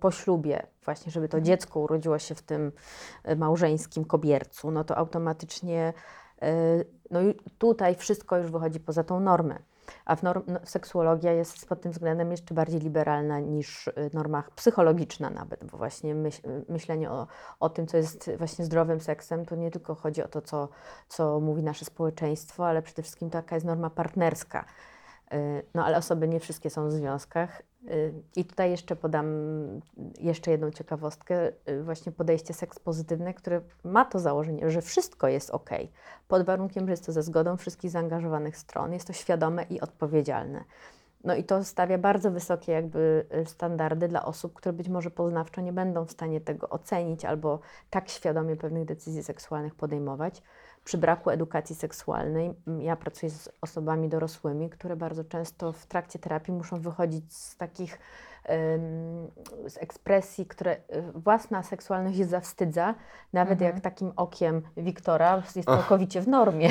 po 0.00 0.10
ślubie, 0.10 0.66
właśnie 0.84 1.12
żeby 1.12 1.28
to 1.28 1.36
Mhm. 1.36 1.44
dziecko 1.44 1.80
urodziło 1.80 2.18
się 2.18 2.34
w 2.34 2.42
tym 2.42 2.72
y, 3.28 3.36
małżeńskim 3.36 4.04
kobiercu, 4.04 4.70
no 4.70 4.84
to 4.84 4.96
automatycznie 4.96 5.92
y, 6.42 6.46
no 7.10 7.20
tutaj 7.58 7.94
wszystko 7.94 8.38
już 8.38 8.50
wychodzi 8.50 8.80
poza 8.80 9.04
tą 9.04 9.20
normę. 9.20 9.58
A 10.04 10.16
w 10.16 10.22
norm, 10.22 10.42
no, 10.46 10.60
seksuologia 10.64 11.32
jest 11.32 11.68
pod 11.68 11.80
tym 11.80 11.92
względem 11.92 12.30
jeszcze 12.30 12.54
bardziej 12.54 12.80
liberalna 12.80 13.40
niż 13.40 13.88
y, 13.88 13.92
normach 14.12 14.50
psychologiczna 14.50 15.30
nawet, 15.30 15.64
bo 15.64 15.78
właśnie 15.78 16.14
myśl, 16.14 16.42
myślenie 16.68 17.10
o, 17.10 17.26
o 17.60 17.70
tym, 17.70 17.86
co 17.86 17.96
jest 17.96 18.30
właśnie 18.38 18.64
zdrowym 18.64 19.00
seksem, 19.00 19.46
to 19.46 19.56
nie 19.56 19.70
tylko 19.70 19.94
chodzi 19.94 20.22
o 20.22 20.28
to, 20.28 20.42
co, 20.42 20.68
co 21.08 21.40
mówi 21.40 21.62
nasze 21.62 21.84
społeczeństwo, 21.84 22.66
ale 22.66 22.82
przede 22.82 23.02
wszystkim 23.02 23.30
taka 23.30 23.56
jest 23.56 23.66
norma 23.66 23.90
partnerska. 23.90 24.64
No 25.74 25.84
ale 25.84 25.96
osoby 25.96 26.28
nie 26.28 26.40
wszystkie 26.40 26.70
są 26.70 26.88
w 26.88 26.92
związkach. 26.92 27.62
Y, 27.90 28.12
I 28.36 28.44
tutaj 28.44 28.70
jeszcze 28.70 28.96
podam 28.96 29.26
jeszcze 30.20 30.50
jedną 30.50 30.70
ciekawostkę, 30.70 31.52
y, 31.68 31.82
właśnie 31.82 32.12
podejście 32.12 32.54
seks 32.54 32.78
pozytywne, 32.78 33.34
które 33.34 33.60
ma 33.84 34.04
to 34.04 34.18
założenie, 34.18 34.70
że 34.70 34.82
wszystko 34.82 35.28
jest 35.28 35.50
ok, 35.50 35.70
pod 36.28 36.42
warunkiem, 36.42 36.86
że 36.86 36.92
jest 36.92 37.06
to 37.06 37.12
ze 37.12 37.22
zgodą 37.22 37.56
wszystkich 37.56 37.90
zaangażowanych 37.90 38.56
stron, 38.56 38.92
jest 38.92 39.06
to 39.06 39.12
świadome 39.12 39.62
i 39.62 39.80
odpowiedzialne. 39.80 40.64
No 41.24 41.34
i 41.34 41.44
to 41.44 41.64
stawia 41.64 41.98
bardzo 41.98 42.30
wysokie 42.30 42.72
jakby 42.72 43.26
y, 43.42 43.46
standardy 43.46 44.08
dla 44.08 44.24
osób, 44.24 44.52
które 44.52 44.72
być 44.72 44.88
może 44.88 45.10
poznawczo 45.10 45.60
nie 45.60 45.72
będą 45.72 46.04
w 46.04 46.12
stanie 46.12 46.40
tego 46.40 46.68
ocenić 46.68 47.24
albo 47.24 47.60
tak 47.90 48.08
świadomie 48.08 48.56
pewnych 48.56 48.84
decyzji 48.84 49.22
seksualnych 49.22 49.74
podejmować. 49.74 50.42
Przy 50.84 50.98
braku 50.98 51.30
edukacji 51.30 51.76
seksualnej, 51.76 52.54
ja 52.78 52.96
pracuję 52.96 53.30
z 53.30 53.48
osobami 53.60 54.08
dorosłymi, 54.08 54.70
które 54.70 54.96
bardzo 54.96 55.24
często 55.24 55.72
w 55.72 55.86
trakcie 55.86 56.18
terapii 56.18 56.54
muszą 56.54 56.80
wychodzić 56.80 57.34
z 57.34 57.56
takich 57.56 57.98
z 59.66 59.76
ekspresji, 59.80 60.46
które 60.46 60.72
y, 60.72 60.78
własna 61.14 61.62
seksualność 61.62 62.18
je 62.18 62.24
zawstydza, 62.26 62.94
nawet 63.32 63.52
Mhm. 63.52 63.70
jak 63.74 63.80
takim 63.84 64.12
okiem 64.16 64.62
Wiktora 64.76 65.42
jest 65.56 65.68
całkowicie 65.68 66.20
w 66.20 66.28
normie. 66.28 66.68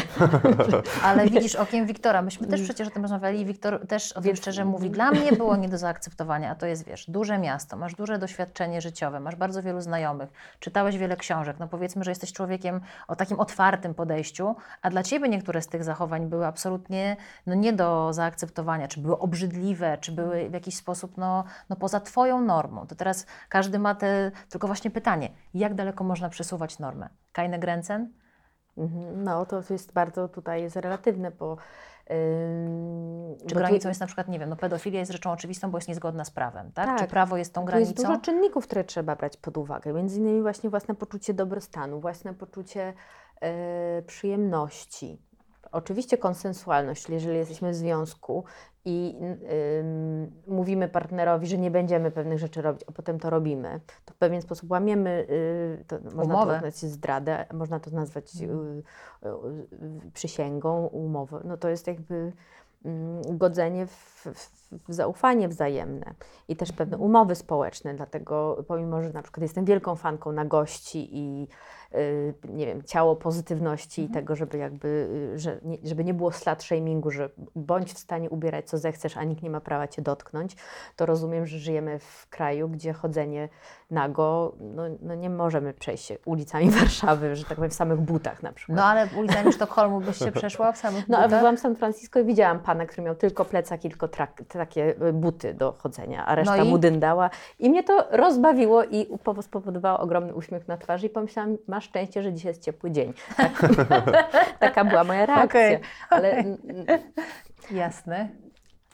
Ale 1.03 1.23
widzisz 1.29 1.55
okiem 1.55 1.85
Wiktora, 1.85 2.21
myśmy 2.21 2.47
też 2.47 2.61
przecież 2.61 2.87
o 2.87 2.91
tym 2.91 3.01
rozmawiali 3.01 3.41
i 3.41 3.45
Wiktor 3.45 3.87
też 3.87 4.11
o 4.11 4.15
tym 4.15 4.23
Więc- 4.23 4.39
szczerze 4.39 4.65
mówi, 4.65 4.89
dla 4.89 5.11
mnie 5.11 5.31
było 5.31 5.55
nie 5.55 5.69
do 5.69 5.77
zaakceptowania, 5.77 6.51
a 6.51 6.55
to 6.55 6.65
jest, 6.65 6.85
wiesz, 6.85 7.09
duże 7.09 7.37
miasto, 7.37 7.77
masz 7.77 7.95
duże 7.95 8.19
doświadczenie 8.19 8.81
życiowe, 8.81 9.19
masz 9.19 9.35
bardzo 9.35 9.63
wielu 9.63 9.81
znajomych, 9.81 10.29
czytałeś 10.59 10.97
wiele 10.97 11.17
książek, 11.17 11.57
no 11.59 11.67
powiedzmy, 11.67 12.03
że 12.03 12.11
jesteś 12.11 12.33
człowiekiem 12.33 12.81
o 13.07 13.15
takim 13.15 13.39
otwartym 13.39 13.93
podejściu, 13.93 14.55
a 14.81 14.89
dla 14.89 15.03
Ciebie 15.03 15.29
niektóre 15.29 15.61
z 15.61 15.67
tych 15.67 15.83
zachowań 15.83 16.27
były 16.27 16.45
absolutnie 16.45 17.17
no, 17.47 17.55
nie 17.55 17.73
do 17.73 18.13
zaakceptowania, 18.13 18.87
czy 18.87 18.99
były 19.01 19.19
obrzydliwe, 19.19 19.97
czy 19.97 20.11
były 20.11 20.49
w 20.49 20.53
jakiś 20.53 20.75
sposób 20.75 21.17
no, 21.17 21.43
no, 21.69 21.75
poza 21.75 21.99
Twoją 21.99 22.41
normą. 22.41 22.87
To 22.87 22.95
teraz 22.95 23.25
każdy 23.49 23.79
ma 23.79 23.95
te, 23.95 24.31
tylko 24.49 24.67
właśnie 24.67 24.91
pytanie, 24.91 25.29
jak 25.53 25.73
daleko 25.73 26.03
można 26.03 26.29
przesuwać 26.29 26.79
normę? 26.79 27.09
Keine 27.31 27.59
Grenzen? 27.59 28.13
Mhm, 28.77 29.23
No, 29.23 29.45
to 29.45 29.61
jest 29.69 29.93
bardzo 29.93 30.27
tutaj 30.27 30.61
jest 30.61 30.75
relatywne, 30.75 31.31
bo. 31.31 31.57
ym, 32.11 33.35
Czy 33.37 33.43
bo 33.43 33.49
tu- 33.49 33.55
granicą 33.55 33.89
jest 33.89 34.01
na 34.01 34.07
przykład, 34.07 34.27
nie 34.27 34.39
wiem, 34.39 34.49
no 34.49 34.55
pedofilia 34.55 34.99
jest 34.99 35.11
rzeczą 35.11 35.31
oczywistą, 35.31 35.71
bo 35.71 35.77
jest 35.77 35.87
niezgodna 35.87 36.25
z 36.25 36.31
prawem, 36.31 36.71
tak? 36.71 36.85
Tak. 36.85 36.99
Czy 36.99 37.07
prawo 37.07 37.37
jest 37.37 37.53
tą 37.53 37.65
Tu 37.65 37.77
jest 37.79 37.91
granicą? 37.93 38.03
dużo 38.07 38.21
czynników, 38.21 38.65
które 38.67 38.83
trzeba 38.83 39.15
brać 39.15 39.37
pod 39.37 39.57
uwagę. 39.57 39.93
Między 39.93 40.19
innymi 40.19 40.41
właśnie 40.41 40.69
własne 40.69 40.95
poczucie 40.95 41.33
dobrostanu, 41.33 41.99
własne 42.01 42.33
poczucie 42.33 42.93
e, 43.41 44.01
przyjemności. 44.01 45.21
Oczywiście 45.71 46.17
konsensualność, 46.17 47.03
czyli 47.03 47.13
jeżeli 47.13 47.37
jesteśmy 47.37 47.71
w 47.71 47.75
związku 47.75 48.43
i 48.85 49.15
mówimy 50.47 50.87
partnerowi, 50.87 51.47
że 51.47 51.57
nie 51.57 51.71
będziemy 51.71 52.11
pewnych 52.11 52.39
rzeczy 52.39 52.61
robić, 52.61 52.83
a 52.87 52.91
potem 52.91 53.19
to 53.19 53.29
robimy, 53.29 53.79
to 54.05 54.13
w 54.13 54.17
pewien 54.17 54.41
sposób 54.41 54.71
łamiemy, 54.71 55.27
y, 55.29 55.85
to 55.87 55.99
można 56.15 56.33
Umowę. 56.33 56.45
to 56.45 56.51
nazwać 56.51 56.75
zdradę, 56.75 57.45
można 57.53 57.79
to 57.79 57.91
nazwać 57.91 58.41
y, 58.41 58.45
y, 58.45 58.47
y, 58.47 60.11
przysięgą, 60.13 60.85
umowę. 60.85 61.41
No 61.43 61.57
to 61.57 61.69
jest 61.69 61.87
jakby 61.87 62.31
godzenie 63.29 63.87
w, 63.87 64.27
w 64.33 64.60
zaufanie 64.89 65.47
wzajemne 65.47 66.13
i 66.47 66.55
też 66.55 66.71
pewne 66.71 66.97
umowy 66.97 67.35
społeczne, 67.35 67.93
dlatego 67.93 68.63
pomimo, 68.67 69.01
że 69.01 69.09
na 69.09 69.21
przykład 69.21 69.41
jestem 69.41 69.65
wielką 69.65 69.95
fanką 69.95 70.31
na 70.31 70.45
gości 70.45 71.09
i 71.11 71.47
y, 71.95 72.33
nie 72.49 72.65
wiem, 72.65 72.83
ciało 72.83 73.15
pozytywności 73.15 74.03
i 74.03 74.09
tego, 74.09 74.35
żeby 74.35 74.57
jakby, 74.57 74.87
y, 75.33 75.39
że 75.39 75.59
nie, 75.63 75.77
żeby 75.83 76.03
nie 76.03 76.13
było 76.13 76.31
slut 76.31 76.63
shamingu, 76.63 77.11
że 77.11 77.29
bądź 77.55 77.93
w 77.93 77.97
stanie 77.97 78.29
ubierać 78.29 78.69
co 78.69 78.77
zechcesz, 78.77 79.17
a 79.17 79.23
nikt 79.23 79.43
nie 79.43 79.49
ma 79.49 79.61
prawa 79.61 79.87
Cię 79.87 80.01
dotknąć, 80.01 80.55
to 80.95 81.05
rozumiem, 81.05 81.45
że 81.45 81.57
żyjemy 81.59 81.99
w 81.99 82.27
kraju, 82.29 82.69
gdzie 82.69 82.93
chodzenie 82.93 83.49
nago, 83.91 84.55
no, 84.59 84.83
no 85.01 85.15
nie 85.15 85.29
możemy 85.29 85.73
przejść 85.73 86.05
się 86.05 86.17
ulicami 86.25 86.69
Warszawy, 86.79 87.35
że 87.35 87.45
tak 87.45 87.55
powiem, 87.55 87.71
w 87.71 87.73
samych 87.73 87.99
butach 87.99 88.43
na 88.43 88.53
przykład. 88.53 88.77
No 88.77 88.85
ale 88.85 89.07
ulicami 89.17 89.53
Sztokholmu 89.61 90.01
byś 90.01 90.17
się 90.17 90.31
przeszła 90.31 90.71
w 90.71 90.77
samych 90.77 91.09
No, 91.09 91.17
butach? 91.21 91.39
byłam 91.39 91.57
w 91.57 91.59
San 91.59 91.75
Francisco 91.75 92.19
i 92.19 92.23
widziałam 92.25 92.59
pana, 92.59 92.85
który 92.85 93.03
miał 93.03 93.15
tylko 93.15 93.45
plecak 93.45 93.85
i 93.85 93.89
tylko 93.89 94.07
trak, 94.07 94.41
takie 94.65 94.95
y, 95.07 95.13
buty 95.13 95.53
do 95.53 95.71
chodzenia, 95.71 96.25
a 96.25 96.35
reszta 96.35 96.57
No 96.57 96.63
i? 96.63 96.69
mu 96.69 96.77
dyndała. 96.77 97.29
I 97.59 97.69
mnie 97.69 97.83
to 97.83 98.07
rozbawiło 98.11 98.83
i 98.83 99.07
spowodowało 99.41 99.99
ogromny 99.99 100.33
uśmiech 100.33 100.67
na 100.67 100.77
twarzy 100.77 101.07
i 101.07 101.09
pomyślałam, 101.09 101.57
masz 101.67 101.83
szczęście, 101.85 102.23
że 102.23 102.33
dzisiaj 102.33 102.49
jest 102.49 102.61
ciepły 102.61 102.91
dzień. 102.91 103.13
Tak, 103.37 103.51
taka 104.59 104.85
była 104.85 105.03
moja 105.03 105.25
reakcja. 105.25 105.45
Okej, 105.45 105.79
Ale 106.09 106.43
Jasne. 107.71 108.29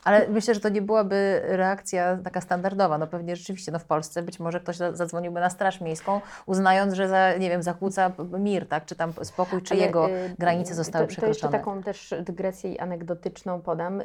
Ale 0.04 0.28
myślę, 0.28 0.54
że 0.54 0.60
to 0.60 0.70
nie 0.70 0.82
byłaby 0.82 1.42
reakcja 1.46 2.18
taka 2.24 2.42
standardowa. 2.42 2.98
No 2.98 3.08
pewnie 3.08 3.36
rzeczywiście, 3.36 3.72
no 3.72 3.80
w 3.80 3.86
Polsce 3.86 4.24
być 4.24 4.40
może 4.40 4.60
ktoś 4.60 4.78
za- 4.78 4.96
zadzwoniłby 4.96 5.40
na 5.40 5.50
Straż 5.50 5.82
Miejską, 5.82 6.22
uznając, 6.46 6.94
że 6.94 7.08
za, 7.08 7.34
nie 7.38 7.50
wiem, 7.50 7.64
zakłóca 7.64 8.12
mir, 8.40 8.68
tak? 8.68 8.86
Czy 8.86 8.96
tam 8.96 9.14
spokój, 9.24 9.62
czy 9.62 9.74
Ale, 9.74 9.84
jego 9.84 10.10
y, 10.10 10.36
granice 10.40 10.74
zostały 10.76 11.08
to, 11.08 11.08
to 11.08 11.12
jeszcze 11.28 11.32
przekroczone. 11.48 11.60
taką 11.60 11.84
też 11.84 12.14
dygresję 12.22 12.82
anegdotyczną 12.82 13.62
podam. 13.62 14.02
Y, 14.02 14.04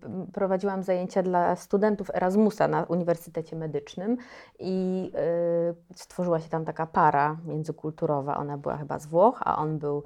p- 0.00 0.26
Prowadziłam 0.32 0.82
zajęcia 0.82 1.22
dla 1.22 1.56
studentów 1.56 2.10
Erasmusa 2.14 2.68
na 2.68 2.82
Uniwersytecie 2.82 3.56
Medycznym 3.56 4.16
i 4.58 5.10
y, 5.92 5.96
stworzyła 5.96 6.40
się 6.40 6.48
tam 6.48 6.64
taka 6.64 6.86
para 6.86 7.36
międzykulturowa. 7.44 8.36
Ona 8.36 8.58
była 8.58 8.76
chyba 8.76 8.98
z 8.98 9.06
Włoch, 9.06 9.40
a 9.44 9.56
on 9.58 9.78
był 9.78 10.02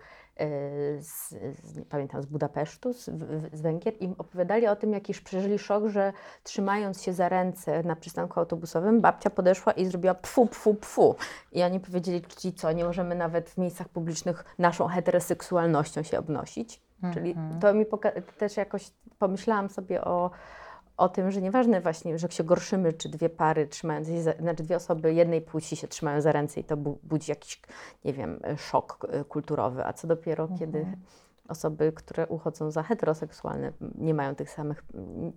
z, 1.01 1.29
z, 1.29 1.77
nie 1.77 1.85
pamiętam, 1.85 2.23
z 2.23 2.27
Budapesztu, 2.27 2.93
z, 2.93 3.05
z, 3.53 3.61
Węgier 3.61 3.95
i 4.01 4.15
opowiadali 4.19 4.67
o 4.67 4.77
tym, 4.77 4.93
jakiś 4.93 5.21
przeżyli 5.21 5.59
szok, 5.59 5.87
że 5.87 6.13
trzymając 6.43 7.03
się 7.03 7.13
za 7.13 7.29
ręce 7.29 7.83
na 7.83 7.97
przystanku 7.97 8.41
autobusowym, 8.41 9.01
babcia 9.01 9.31
podeszła 9.31 9.73
i 9.73 9.87
zrobiła 9.87 10.15
pfu, 10.15 10.47
pfu, 10.47 10.75
pfu. 10.75 11.17
I 11.53 11.63
oni 11.63 11.81
powiedzieli, 11.81 12.23
ci 12.37 12.53
co, 12.53 12.73
nie 12.73 12.85
możemy 12.85 13.15
nawet 13.15 13.51
w 13.51 13.59
miejscach 13.59 13.89
publicznych 13.89 14.45
naszą 14.59 14.87
heteroseksualnością 14.87 16.03
się 16.03 16.19
obnosić. 16.19 16.83
Czyli 17.15 17.31
Mhm. 17.31 17.61
to 17.61 17.75
mi 17.75 17.87
też 18.39 18.57
jakoś 18.57 18.91
pomyślałam 19.19 19.69
sobie 19.69 20.05
o, 20.05 20.31
o 20.99 21.09
tym, 21.09 21.31
że 21.31 21.43
nieważne 21.43 21.81
właśnie, 21.81 22.19
że 22.19 22.29
się 22.31 22.45
gorszymy, 22.45 22.93
czy 22.93 23.09
dwie 23.09 23.29
pary 23.29 23.69
za, 24.23 24.33
znaczy 24.33 24.63
dwie 24.63 24.77
osoby 24.77 25.15
jednej 25.15 25.41
płci 25.41 25.77
się 25.77 25.89
trzymają 25.89 26.21
za 26.21 26.33
ręce 26.33 26.61
i 26.61 26.65
to 26.65 26.77
bu- 26.77 26.99
budzi 27.03 27.31
jakiś, 27.31 27.63
nie 28.05 28.13
wiem, 28.13 28.41
szok 28.57 29.07
e, 29.11 29.25
kulturowy, 29.25 29.87
a 29.87 29.93
co 29.93 30.07
dopiero, 30.07 30.49
kiedy 30.59 30.87
osoby, 31.49 31.93
które 31.93 32.27
uchodzą 32.27 32.71
za 32.71 32.83
heteroseksualne, 32.83 33.73
nie 33.95 34.15
mają 34.15 34.35
tych 34.35 34.51
samych, 34.51 34.85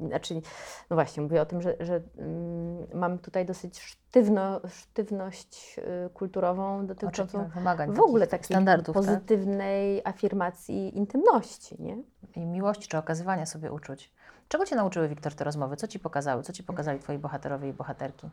znaczy, 0.08 0.42
no 0.90 0.96
właśnie, 0.96 1.24
mówię 1.24 1.42
o 1.42 1.46
tym, 1.46 1.62
że, 1.62 1.76
że 1.80 2.02
mm, 2.18 2.88
mamy 2.94 3.18
tutaj 3.18 3.46
dosyć 3.46 3.80
sztywno, 3.80 4.62
sztywność 4.68 5.80
y, 6.06 6.10
kulturową 6.10 6.88
dotyczącą 6.88 7.50
wymagań 7.50 7.94
w 7.94 8.00
ogóle 8.00 8.28
takich 8.28 8.48
takiej 8.48 8.56
standardów, 8.56 8.96
tak? 8.96 9.04
pozytywnej 9.06 10.02
afirmacji 10.04 10.98
intymności, 10.98 11.76
nie? 11.80 11.98
I 12.36 12.46
miłości 12.46 12.88
czy 12.88 12.98
okazywania 12.98 13.46
sobie 13.46 13.72
uczuć. 13.72 14.12
Czego 14.52 14.66
Cię 14.66 14.76
nauczyły, 14.76 15.08
Wiktor, 15.08 15.36
te 15.36 15.44
rozmowy? 15.44 15.76
Co 15.76 15.88
Ci 15.88 16.00
pokazały? 16.00 16.44
Co 16.44 16.54
Ci 16.54 16.64
pokazali 16.64 17.00
Twoi 17.00 17.18
bohaterowie 17.18 17.70
i 17.70 17.74
bohaterki? 17.74 18.30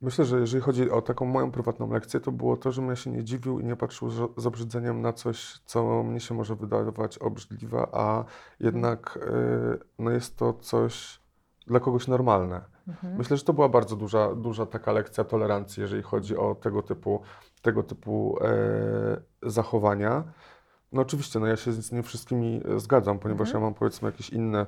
Myślę, 0.00 0.24
że 0.24 0.40
jeżeli 0.40 0.62
chodzi 0.62 0.90
o 0.90 1.02
taką 1.02 1.24
moją 1.24 1.50
prywatną 1.50 1.92
lekcję, 1.92 2.20
to 2.20 2.32
było 2.32 2.56
to, 2.56 2.72
żebym 2.72 2.90
ja 2.90 2.96
się 2.96 3.10
nie 3.10 3.24
dziwił 3.24 3.60
i 3.60 3.64
nie 3.64 3.76
patrzył 3.76 4.10
z, 4.10 4.46
obrzydzeniem 4.46 5.00
na 5.00 5.12
coś, 5.12 5.58
co 5.66 6.02
mnie 6.02 6.20
się 6.20 6.34
może 6.34 6.56
wydawać 6.56 7.18
obrzydliwe, 7.18 7.86
a 7.92 8.24
jednak 8.60 9.16
y, 9.16 9.84
no 9.98 10.10
jest 10.10 10.36
to 10.36 10.52
coś 10.52 11.20
dla 11.66 11.80
kogoś 11.80 12.08
normalne. 12.08 12.60
Mhm. 12.88 13.16
Myślę, 13.16 13.36
że 13.36 13.44
to 13.44 13.52
była 13.52 13.68
bardzo 13.68 13.96
duża, 13.96 14.34
duża 14.34 14.66
taka 14.66 14.92
lekcja 14.92 15.24
tolerancji, 15.24 15.80
jeżeli 15.80 16.02
chodzi 16.02 16.36
o 16.36 16.54
tego 16.54 16.82
typu, 16.82 17.22
tego 17.62 17.82
typu 17.82 18.38
e, 18.40 19.50
zachowania. 19.50 20.24
No 20.94 21.02
oczywiście, 21.02 21.40
no 21.40 21.46
ja 21.46 21.56
się 21.56 21.72
z 21.72 21.92
nie 21.92 22.02
wszystkimi 22.02 22.60
e, 22.76 22.80
zgadzam, 22.80 23.18
ponieważ 23.18 23.48
Mhm. 23.48 23.62
ja 23.62 23.66
mam 23.66 23.74
powiedzmy 23.74 24.08
jakieś 24.08 24.30
inne 24.30 24.66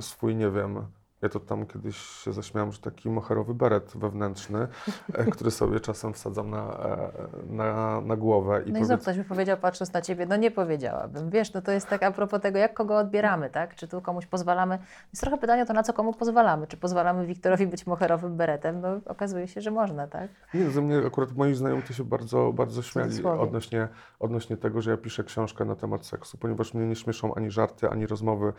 swój, 0.00 0.36
nie 0.36 0.50
wiem, 0.50 0.86
ja 1.22 1.28
to 1.28 1.40
tam 1.40 1.66
kiedyś 1.66 1.96
się 1.96 2.32
zaśmiałem, 2.32 2.72
że 2.72 2.78
taki 2.78 3.10
moherowy 3.10 3.54
beret 3.54 3.92
wewnętrzny, 3.94 4.68
e, 5.14 5.24
który 5.24 5.50
sobie 5.50 5.80
czasem 5.80 6.12
wsadzam 6.12 6.50
na, 6.50 6.58
e, 6.58 7.10
na, 7.50 8.00
na 8.00 8.16
głowę 8.16 8.62
i 8.66 8.72
No 8.72 8.78
i 8.78 8.82
powiedz, 8.82 9.02
ktoś 9.02 9.18
by 9.18 9.24
powiedział, 9.24 9.56
patrząc 9.56 9.92
na 9.92 10.02
Ciebie, 10.02 10.26
no 10.26 10.36
nie 10.36 10.50
powiedziałabym. 10.50 11.30
Wiesz, 11.30 11.52
no 11.52 11.62
to 11.62 11.72
jest 11.72 11.88
tak 11.88 12.02
a 12.02 12.10
propos 12.10 12.40
tego, 12.40 12.58
jak 12.58 12.74
kogo 12.74 12.98
odbieramy, 12.98 13.50
tak? 13.50 13.74
Czy 13.74 13.88
tu 13.88 14.00
komuś 14.00 14.26
pozwalamy? 14.26 14.78
Jest 15.12 15.20
trochę 15.20 15.38
pytanie 15.38 15.66
to, 15.66 15.72
na 15.72 15.82
co 15.82 15.92
komu 15.92 16.12
pozwalamy. 16.12 16.66
Czy 16.66 16.76
pozwalamy 16.76 17.26
Wiktorowi 17.26 17.66
być 17.66 17.86
moherowym 17.86 18.36
beretem? 18.36 18.80
No 18.80 18.88
okazuje 19.06 19.48
się, 19.48 19.60
że 19.60 19.70
można, 19.70 20.06
tak? 20.06 20.30
Nie, 20.54 20.70
ze 20.70 20.82
mnie 20.82 20.98
akurat 21.06 21.32
moi 21.32 21.54
znajomi 21.54 21.82
to 21.82 21.92
się 21.92 22.04
bardzo, 22.04 22.52
bardzo 22.52 22.82
śmiali 22.82 23.24
odnośnie, 23.24 23.88
odnośnie 24.20 24.56
tego, 24.56 24.80
że 24.80 24.90
ja 24.90 24.96
piszę 24.96 25.24
książkę 25.24 25.64
na 25.64 25.76
temat 25.76 26.06
seksu, 26.06 26.38
ponieważ 26.38 26.74
mnie 26.74 26.86
nie 26.86 26.96
śmieszą 26.96 27.34
ani 27.34 27.50
żarty, 27.50 27.88
ani 27.88 28.06
rozmowy. 28.06 28.52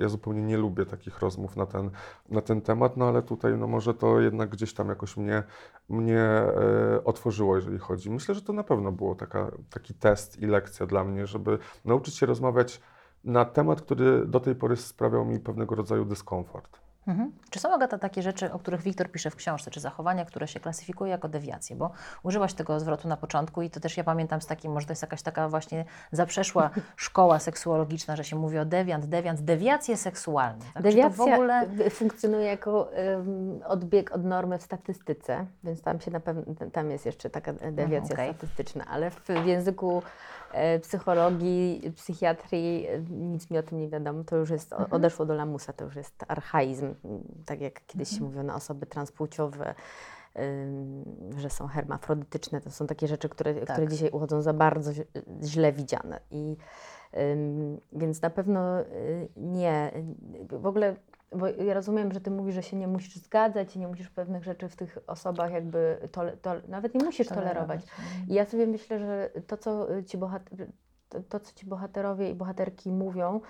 Ja 0.00 0.08
zupełnie 0.08 0.42
nie 0.42 0.56
lubię 0.56 0.86
takich 0.86 1.18
rozmów 1.18 1.56
na 1.56 1.66
ten, 1.66 1.90
na 2.28 2.40
ten 2.40 2.60
temat, 2.60 2.96
no 2.96 3.08
ale 3.08 3.22
tutaj 3.22 3.58
no 3.58 3.66
może 3.66 3.94
to 3.94 4.20
jednak 4.20 4.50
gdzieś 4.50 4.74
tam 4.74 4.88
jakoś 4.88 5.16
mnie, 5.16 5.42
mnie 5.88 6.20
e, 6.20 7.04
otworzyło, 7.04 7.56
jeżeli 7.56 7.78
chodzi. 7.78 8.10
Myślę, 8.10 8.34
że 8.34 8.42
to 8.42 8.52
na 8.52 8.64
pewno 8.64 8.92
było 8.92 9.14
taka, 9.14 9.50
taki 9.70 9.94
test 9.94 10.42
i 10.42 10.46
lekcja 10.46 10.86
dla 10.86 11.04
mnie, 11.04 11.26
żeby 11.26 11.58
nauczyć 11.84 12.16
się 12.16 12.26
rozmawiać 12.26 12.80
na 13.24 13.44
temat, 13.44 13.80
który 13.80 14.26
do 14.26 14.40
tej 14.40 14.54
pory 14.54 14.76
sprawiał 14.76 15.24
mi 15.24 15.40
pewnego 15.40 15.74
rodzaju 15.74 16.04
dyskomfort. 16.04 16.83
Mhm. 17.06 17.32
Czy 17.50 17.58
są, 17.58 17.74
Agata, 17.74 17.98
takie 17.98 18.22
rzeczy, 18.22 18.52
o 18.52 18.58
których 18.58 18.82
Wiktor 18.82 19.10
pisze 19.10 19.30
w 19.30 19.36
książce, 19.36 19.70
czy 19.70 19.80
zachowania, 19.80 20.24
które 20.24 20.48
się 20.48 20.60
klasyfikuje 20.60 21.10
jako 21.10 21.28
dewiacje? 21.28 21.76
Bo 21.76 21.90
użyłaś 22.22 22.54
tego 22.54 22.80
zwrotu 22.80 23.08
na 23.08 23.16
początku 23.16 23.62
i 23.62 23.70
to 23.70 23.80
też 23.80 23.96
ja 23.96 24.04
pamiętam 24.04 24.40
z 24.40 24.46
takim, 24.46 24.72
może 24.72 24.86
to 24.86 24.92
jest 24.92 25.02
jakaś 25.02 25.22
taka 25.22 25.48
właśnie 25.48 25.84
zaprzeszła 26.12 26.70
szkoła 26.96 27.38
seksuologiczna, 27.38 28.16
że 28.16 28.24
się 28.24 28.36
mówi 28.36 28.58
o 28.58 28.64
dewiant, 28.64 29.06
dewiant, 29.06 29.40
dewiacje 29.40 29.96
seksualne. 29.96 30.64
Tak? 30.74 30.82
Dewiacja 30.82 31.10
w 31.10 31.20
ogóle... 31.20 31.66
funkcjonuje 31.90 32.46
jako 32.46 32.88
ym, 32.98 33.60
odbieg 33.66 34.12
od 34.12 34.24
normy 34.24 34.58
w 34.58 34.62
statystyce, 34.62 35.46
więc 35.64 35.82
tam 35.82 36.00
się 36.00 36.10
na 36.10 36.20
pewno, 36.20 36.42
tam 36.72 36.90
jest 36.90 37.06
jeszcze 37.06 37.30
taka 37.30 37.52
dewiacja 37.52 38.14
okej. 38.14 38.34
statystyczna, 38.34 38.84
ale 38.86 39.10
w, 39.10 39.20
w 39.20 39.46
języku 39.46 40.02
psychologii, 40.82 41.92
psychiatrii 41.96 42.86
e, 42.86 43.00
nic 43.10 43.50
mi 43.50 43.58
o 43.58 43.62
tym 43.62 43.78
nie 43.78 43.88
wiadomo, 43.88 44.24
to 44.24 44.36
już 44.36 44.50
jest, 44.50 44.72
o- 44.72 44.88
odeszło 44.90 45.26
do 45.26 45.34
lamusa, 45.34 45.72
to 45.72 45.84
już 45.84 45.96
jest 45.96 46.24
archaizm, 46.28 46.94
tak 47.46 47.60
jak 47.60 47.86
kiedyś 47.86 48.08
się 48.08 48.24
mówiło 48.24 48.42
na 48.42 48.54
osoby 48.54 48.86
transpłciowe, 48.86 49.74
że 51.36 51.50
są 51.50 51.66
hermafrodytyczne, 51.66 52.60
to 52.60 52.70
są 52.70 52.86
takie 52.86 53.08
rzeczy, 53.08 53.28
które, 53.28 53.54
które 53.54 53.88
dzisiaj 53.88 54.10
uchodzą 54.10 54.42
za 54.42 54.52
bardzo 54.52 54.90
źle 55.42 55.72
widziane. 55.72 56.20
I 56.30 56.56
Więc 57.92 58.22
na 58.22 58.30
pewno 58.30 58.80
y, 58.80 59.28
nie. 59.36 59.92
W 60.50 60.66
ogóle, 60.66 60.96
bo 61.34 61.46
ja 61.46 61.74
rozumiem, 61.74 62.12
że 62.12 62.20
ty 62.20 62.30
mówisz, 62.30 62.54
że 62.54 62.62
się 62.62 62.76
nie 62.76 62.88
musisz 62.88 63.16
zgadzać 63.16 63.76
i 63.76 63.78
nie 63.78 63.88
musisz 63.88 64.10
pewnych 64.10 64.44
rzeczy 64.44 64.68
w 64.68 64.76
tych 64.76 64.98
osobach 65.06 65.52
jakby, 65.52 66.08
tole, 66.12 66.36
tole, 66.36 66.60
nawet 66.68 66.94
nie 66.94 67.04
musisz 67.04 67.26
tolerować. 67.28 67.80
I 68.28 68.34
ja 68.34 68.44
sobie 68.44 68.66
myślę, 68.66 68.98
że 68.98 69.30
to, 69.46 69.56
co 69.56 69.86
ci, 70.06 70.18
bohater, 70.18 70.66
to, 71.08 71.20
to, 71.28 71.40
co 71.40 71.52
ci 71.54 71.66
bohaterowie 71.66 72.30
i 72.30 72.34
bohaterki 72.34 72.90
mówią, 72.92 73.40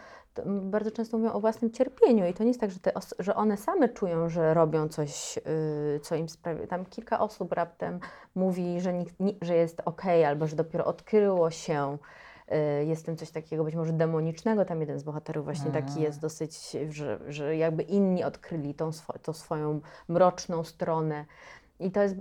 bardzo 0.63 0.91
często 0.91 1.19
mówią 1.19 1.33
o 1.33 1.41
własnym 1.41 1.71
cierpieniu 1.71 2.27
i 2.27 2.35
to 2.35 2.43
nie 2.43 2.49
jest 2.51 2.61
tak, 2.61 2.71
że, 2.71 2.79
że 3.19 3.35
one 3.35 3.57
same 3.57 3.89
czują, 3.89 4.29
że 4.29 4.55
robią 4.55 4.89
coś, 4.89 5.39
y, 5.97 6.01
co 6.03 6.15
im 6.15 6.29
sprawia. 6.29 6.67
Tam 6.67 6.85
kilka 6.87 7.21
osób 7.21 7.53
raptem 7.53 8.01
mówi, 8.35 8.81
że, 8.81 8.93
nikt, 8.93 9.21
ni- 9.21 9.39
że 9.43 9.55
jest 9.55 9.83
okej 9.85 10.25
albo 10.25 10.47
że 10.47 10.57
dopiero 10.57 10.85
odkryło 10.85 11.51
się, 11.51 11.99
jest 12.87 13.03
w 13.03 13.05
tym 13.05 13.17
coś 13.17 13.31
takiego 13.31 13.65
być 13.65 13.75
może 13.75 13.93
demonicznego. 13.93 14.65
Tam 14.65 14.81
jeden 14.81 14.99
z 14.99 15.03
bohaterów 15.03 15.45
właśnie 15.45 15.71
taki 15.71 16.01
jest 16.01 16.21
dosyć, 16.21 16.77
że, 16.89 17.19
że 17.29 17.57
jakby 17.57 17.83
inni 17.83 18.25
odkryli 18.25 18.75
tą, 18.75 18.91
swo- 18.91 19.19
tą 19.23 19.33
swoją 19.33 19.81
mroczną 20.09 20.65
stronę. 20.65 21.25
I 21.81 21.91
to 21.91 22.03
jest 22.03 22.15
y, 22.17 22.21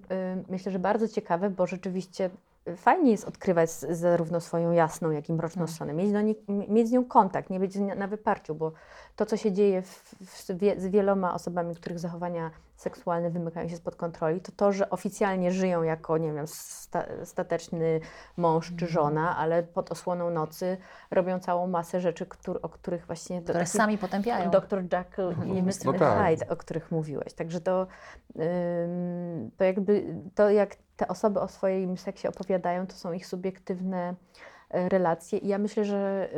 myślę, 0.50 0.72
że 0.72 0.80
bardzo 0.80 1.08
ciekawe, 1.08 1.50
bo 1.50 1.68
rzeczywiście 1.68 2.30
y, 2.68 2.76
fajnie 2.76 3.12
jest 3.12 3.28
odkrywać 3.28 3.70
zarówno 3.72 4.42
swoją 4.42 4.72
jasną, 4.72 5.12
jak 5.12 5.30
i 5.30 5.34
mroczną 5.34 5.68
stronę, 5.68 5.94
mieć, 5.94 6.12
do 6.12 6.22
nie, 6.22 6.36
mieć 6.48 6.88
z 6.88 6.92
nią 6.92 7.06
kontakt, 7.06 7.50
nie 7.50 7.60
być 7.60 7.76
nią 7.76 7.96
na 7.96 8.08
wyparciu, 8.08 8.56
bo 8.56 8.72
to, 9.16 9.26
co 9.26 9.38
się 9.38 9.52
dzieje 9.52 9.82
w, 9.82 10.16
w, 10.22 10.42
z 10.78 10.88
wieloma 10.88 11.34
osobami, 11.34 11.76
których 11.76 12.00
zachowania 12.00 12.52
seksualne 12.84 13.30
wymykają 13.30 13.70
się 13.70 13.76
spod 13.76 13.96
kontroli, 13.96 14.42
to 14.42 14.52
to, 14.52 14.72
że 14.72 14.90
oficjalnie 14.90 15.52
żyją 15.52 15.84
jako, 15.84 16.18
nie 16.18 16.34
wiem, 16.34 16.48
sta, 16.48 17.06
stateczny 17.24 18.00
mąż 18.38 18.74
czy 18.76 18.88
żona, 18.88 19.38
ale 19.38 19.64
pod 19.64 19.92
osłoną 19.92 20.30
nocy 20.30 20.78
robią 21.12 21.40
całą 21.40 21.68
masę 21.68 22.02
rzeczy, 22.02 22.26
któr, 22.26 22.60
o 22.62 22.70
których 22.70 23.06
właśnie... 23.06 23.38
do 23.42 23.44
Które 23.44 23.60
takich- 23.60 23.74
sami 23.74 23.98
potępiają. 23.98 24.52
Dr 24.52 24.84
Jekyll 24.84 25.36
i 25.46 25.64
Mr. 25.64 25.86
No 25.86 25.94
tak. 25.94 26.28
Hyde, 26.28 26.48
o 26.50 26.56
których 26.56 26.92
mówiłeś. 26.92 27.34
Także 27.34 27.62
to, 27.62 27.88
ym, 28.36 29.52
to 29.58 29.64
jakby 29.64 30.16
to, 30.36 30.50
jak 30.50 30.76
te 30.98 31.08
osoby 31.08 31.40
o 31.40 31.48
swoim 31.48 31.98
seksie 31.98 32.28
opowiadają, 32.28 32.88
to 32.88 32.94
są 32.94 33.12
ich 33.12 33.28
subiektywne 33.28 34.16
relacje. 34.74 35.40
I 35.40 35.48
ja 35.48 35.58
myślę, 35.58 35.86
że 35.86 36.30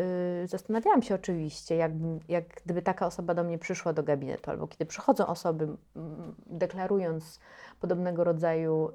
y, 0.43 0.47
zastanawiałam 0.47 1.01
się 1.01 1.15
oczywiście, 1.15 1.75
jak, 1.75 1.91
jak 2.29 2.61
gdyby 2.65 2.81
taka 2.81 3.07
osoba 3.07 3.33
do 3.33 3.43
mnie 3.43 3.57
przyszła 3.57 3.93
do 3.93 4.03
gabinetu, 4.03 4.51
albo 4.51 4.67
kiedy 4.67 4.85
przychodzą 4.85 5.27
osoby 5.27 5.67
mm, 5.95 6.35
deklarując 6.47 7.39
podobnego 7.79 8.23
rodzaju 8.23 8.89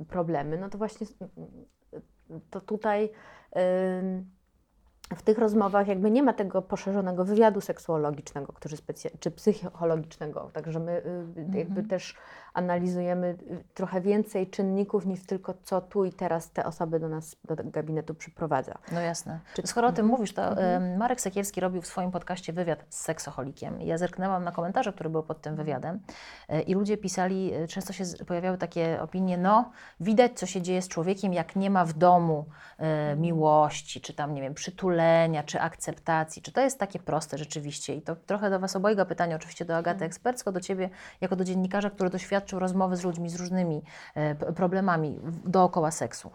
y, 0.00 0.04
problemy, 0.04 0.58
no 0.58 0.68
to 0.68 0.78
właśnie 0.78 1.06
y, 1.06 2.40
to 2.50 2.60
tutaj 2.60 3.10
ym, 4.00 4.30
w 5.16 5.22
tych 5.22 5.38
rozmowach 5.38 5.88
jakby 5.88 6.10
nie 6.10 6.22
ma 6.22 6.32
tego 6.32 6.62
poszerzonego 6.62 7.24
wywiadu 7.24 7.60
seksuologicznego 7.60 8.52
który 8.52 8.76
specja- 8.76 9.10
czy 9.20 9.30
psychologicznego, 9.30 10.50
także 10.52 10.80
my 10.80 11.02
y, 11.54 11.58
jakby 11.58 11.82
też 11.82 12.16
analizujemy 12.54 13.26
y, 13.50 13.64
trochę 13.74 14.00
więcej 14.00 14.46
czynników 14.50 15.06
niż 15.06 15.26
tylko 15.26 15.54
co 15.62 15.80
tu 15.80 16.04
i 16.04 16.12
teraz 16.12 16.50
te 16.50 16.64
osoby 16.66 17.00
do 17.00 17.08
nas, 17.08 17.36
do 17.44 17.56
gabinetu 17.64 18.14
przyprowadza. 18.14 18.78
No 18.92 19.00
jasne. 19.00 19.40
Czy- 19.54 19.66
Skoro 19.66 19.88
o 19.88 19.92
tym 19.92 20.06
mówisz, 20.06 20.34
to 20.34 20.48
Mhm. 20.48 20.82
em, 20.82 20.98
Marek 20.98 21.20
Sekielski 21.20 21.60
robił 21.60 21.82
w 21.82 21.86
swoim 21.86 22.10
podcaście 22.10 22.52
wywiad 22.52 22.84
z 22.88 23.00
seksoholikiem. 23.00 23.80
Ja 23.80 23.98
zerknęłam 23.98 24.44
na 24.44 24.52
komentarze, 24.52 24.92
które 24.92 25.10
były 25.10 25.22
pod 25.22 25.40
tym 25.40 25.56
wywiadem 25.56 26.00
e, 26.48 26.60
i 26.62 26.74
ludzie 26.74 26.96
pisali, 26.96 27.52
często 27.68 27.92
się 27.92 28.04
pojawiały 28.26 28.58
takie 28.58 29.02
opinie, 29.02 29.38
no 29.38 29.70
widać 30.00 30.32
co 30.38 30.46
się 30.46 30.62
dzieje 30.62 30.82
z 30.82 30.88
człowiekiem, 30.88 31.32
jak 31.32 31.56
nie 31.56 31.70
ma 31.70 31.84
w 31.84 31.92
domu 31.92 32.44
e, 32.78 33.16
miłości, 33.16 34.00
czy 34.00 34.14
tam, 34.14 34.34
nie 34.34 34.42
wiem, 34.42 34.54
przytulenia, 34.54 34.99
przyzwolenia 35.00 35.42
czy 35.42 35.60
akceptacji? 35.60 36.42
Czy 36.42 36.52
to 36.52 36.60
jest 36.60 36.78
takie 36.78 36.98
proste 36.98 37.38
rzeczywiście? 37.38 37.94
I 37.94 38.02
to 38.02 38.16
trochę 38.16 38.50
do 38.50 38.58
Was 38.58 38.76
obojga 38.76 39.04
pytanie, 39.04 39.36
oczywiście 39.36 39.64
do 39.64 39.76
Agaty 39.76 40.04
ekspercko, 40.04 40.52
do 40.52 40.60
Ciebie 40.60 40.90
jako 41.20 41.36
do 41.36 41.44
dziennikarza, 41.44 41.90
który 41.90 42.10
doświadczył 42.10 42.58
rozmowy 42.58 42.96
z 42.96 43.04
ludźmi 43.04 43.30
z 43.30 43.36
różnymi 43.36 43.82
e, 44.14 44.34
problemami 44.34 45.18
dookoła 45.44 45.90
seksu. 45.90 46.30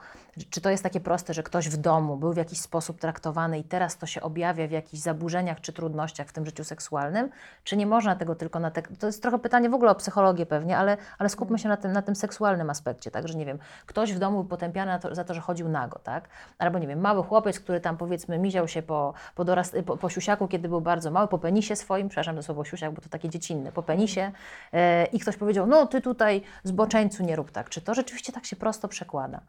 Czy 0.50 0.62
to 0.62 0.70
jest 0.70 0.84
takie 0.84 1.00
proste, 1.00 1.34
że 1.34 1.44
ktoś 1.44 1.70
w 1.70 1.78
domu 1.78 2.18
był 2.18 2.34
w 2.34 2.38
jakiś 2.38 2.60
sposób 2.60 3.00
traktowany 3.00 3.60
i 3.60 3.64
teraz 3.64 3.98
to 3.98 4.06
się 4.06 4.22
objawia 4.22 4.68
w 4.68 4.72
jakichś 4.72 5.04
zaburzeniach 5.04 5.62
czy 5.62 5.74
trudnościach 5.74 6.28
w 6.28 6.34
tym 6.34 6.46
życiu 6.46 6.64
seksualnym? 6.64 7.30
Czy 7.64 7.78
nie 7.78 7.86
można 7.86 8.16
tego 8.16 8.36
tylko 8.36 8.60
na 8.60 8.72
te... 8.72 8.82
To 8.82 9.08
jest 9.08 9.22
trochę 9.22 9.40
pytanie 9.40 9.70
w 9.70 9.74
ogóle 9.74 9.92
o 9.92 9.96
psychologię 9.96 10.46
pewnie, 10.46 10.78
ale, 10.78 10.98
ale 11.18 11.30
skupmy 11.30 11.60
się 11.60 11.70
na 11.70 11.78
tym, 11.78 11.92
na 11.92 12.02
tym 12.02 12.16
seksualnym 12.16 12.70
aspekcie, 12.70 13.12
tak? 13.12 13.28
Że 13.28 13.38
nie 13.38 13.46
wiem, 13.46 13.60
ktoś 13.86 14.14
w 14.14 14.20
domu 14.20 14.38
był 14.38 14.50
potępiany 14.50 15.00
to, 15.00 15.16
za 15.16 15.24
to, 15.24 15.34
że 15.34 15.42
chodził 15.42 15.70
nago, 15.70 16.00
tak? 16.00 16.30
Albo 16.58 16.80
nie 16.80 16.88
wiem, 16.88 17.00
mały 17.00 17.24
chłopiec, 17.24 17.60
który 17.60 17.80
tam 17.80 17.98
powiedzmy 17.98 18.40
miział 18.40 18.55
się 18.68 18.82
po, 18.82 19.14
po, 19.36 19.46
dorast, 19.46 19.76
po, 19.86 19.98
po 19.98 20.10
siusiaku, 20.10 20.48
kiedy 20.48 20.70
był 20.70 20.82
bardzo 20.82 21.12
mały, 21.12 21.28
po 21.28 21.38
penisie 21.38 21.76
swoim, 21.76 22.10
przepraszam 22.10 22.36
za 22.36 22.42
słowo 22.42 22.66
siusiak, 22.66 22.94
bo 22.94 23.02
to 23.02 23.10
takie 23.10 23.30
dziecinne, 23.30 23.72
po 23.72 23.84
penisie 23.84 24.32
e, 24.74 25.06
i 25.06 25.20
ktoś 25.20 25.38
powiedział, 25.38 25.68
no 25.68 25.86
ty 25.86 26.02
tutaj 26.02 26.42
zboczeńcu 26.64 27.24
nie 27.24 27.36
rób 27.36 27.52
tak. 27.52 27.70
Czy 27.70 27.82
to 27.82 27.94
rzeczywiście 27.94 28.34
tak 28.34 28.46
się 28.46 28.56
prosto 28.56 28.88
przekłada? 28.88 29.42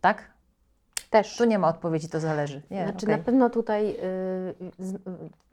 Tak? 0.00 0.30
Też. 1.14 1.36
Tu 1.36 1.44
nie 1.44 1.58
ma 1.58 1.68
odpowiedzi, 1.68 2.08
to 2.08 2.20
zależy. 2.20 2.62
Nie, 2.70 2.82
Znaczy 2.84 3.06
okej. 3.06 3.16
na 3.18 3.22
pewno 3.24 3.50
tutaj 3.50 3.90
y, 3.90 3.94
z- 4.78 4.98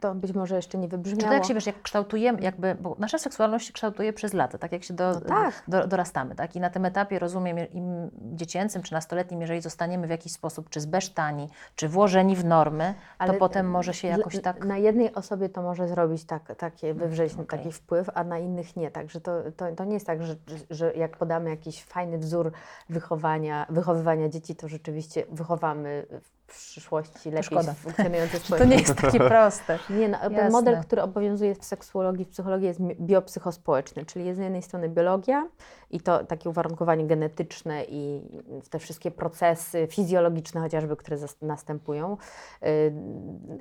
to 0.00 0.14
być 0.14 0.32
może 0.34 0.56
jeszcze 0.56 0.78
nie 0.78 0.88
Czy 0.88 0.96
wybrzmiało. 0.96 1.28
to 1.28 1.34
jak 1.34 1.44
się 1.44 1.54
wiesz, 1.54 1.66
jak 1.66 1.82
kształtujemy, 1.82 2.40
jakby, 2.40 2.74
bo 2.80 2.96
nasza 2.98 3.18
seksualność 3.18 3.66
się 3.66 3.72
kształtuje 3.72 4.12
przez 4.12 4.32
lata, 4.34 4.58
tak 4.58 4.72
jak 4.72 4.84
się 4.84 4.94
do, 4.94 5.12
No 5.12 5.20
tak. 5.20 5.62
do, 5.68 5.86
dorastamy, 5.86 6.34
tak? 6.34 6.56
I 6.56 6.60
na 6.60 6.70
tym 6.70 6.84
etapie 6.84 7.18
rozumiem, 7.18 7.56
im 7.72 8.10
dziecięcym 8.34 8.82
czy 8.82 8.92
nastoletnim, 8.92 9.40
jeżeli 9.40 9.60
zostaniemy 9.60 10.06
w 10.06 10.10
jakiś 10.10 10.32
sposób, 10.32 10.70
czy 10.70 10.80
zbesztani, 10.80 11.48
czy 11.76 11.88
włożeni 11.88 12.36
w 12.36 12.44
normy, 12.44 12.94
to 12.94 13.24
Ale 13.24 13.34
potem 13.34 13.70
może 13.70 13.94
się 13.94 14.08
jakoś 14.08 14.40
tak. 14.40 14.64
Na 14.64 14.76
jednej 14.78 15.14
osobie 15.14 15.48
to 15.48 15.62
może 15.62 15.88
zrobić 15.88 16.24
tak, 16.24 16.54
takie, 16.56 16.94
wywrzeć 16.94 17.32
okej. 17.32 17.46
taki 17.46 17.72
wpływ, 17.72 18.10
a 18.14 18.24
na 18.24 18.38
innych 18.38 18.76
nie. 18.76 18.90
Także 18.90 19.20
to, 19.20 19.32
to, 19.56 19.72
to 19.76 19.84
nie 19.84 19.94
jest 19.94 20.06
tak, 20.06 20.22
że, 20.22 20.36
że 20.70 20.92
jak 20.94 21.16
podamy 21.16 21.50
jakiś 21.50 21.84
fajny 21.84 22.18
wzór 22.18 22.52
wychowania, 22.88 23.66
wychowywania 23.70 24.28
dzieci, 24.28 24.56
to 24.56 24.68
rzeczywiście 24.68 25.24
wychowamy 25.56 26.06
w 26.20 26.32
przyszłości 26.46 27.30
lepiej 27.30 27.42
szkoda. 27.42 27.74
funkcjonujące 27.74 28.40
To 28.58 28.64
nie 28.64 28.76
jest 28.76 28.94
takie 28.94 29.18
proste. 29.18 29.78
Nie, 29.90 30.08
no, 30.08 30.18
ten 30.18 30.32
Jasne. 30.32 30.50
model, 30.50 30.82
który 30.82 31.02
obowiązuje 31.02 31.54
w 31.54 31.64
seksuologii, 31.64 32.24
w 32.24 32.28
psychologii 32.28 32.66
jest 32.66 32.80
biopsychospołeczny, 33.00 34.04
czyli 34.06 34.26
jest 34.26 34.40
z 34.40 34.42
jednej 34.42 34.62
strony 34.62 34.88
biologia 34.88 35.48
i 35.90 36.00
to 36.00 36.24
takie 36.24 36.50
uwarunkowanie 36.50 37.06
genetyczne 37.06 37.84
i 37.84 38.22
te 38.70 38.78
wszystkie 38.78 39.10
procesy 39.10 39.86
fizjologiczne 39.90 40.60
chociażby, 40.60 40.96
które 40.96 41.16
następują, 41.42 42.16
y, 42.62 42.92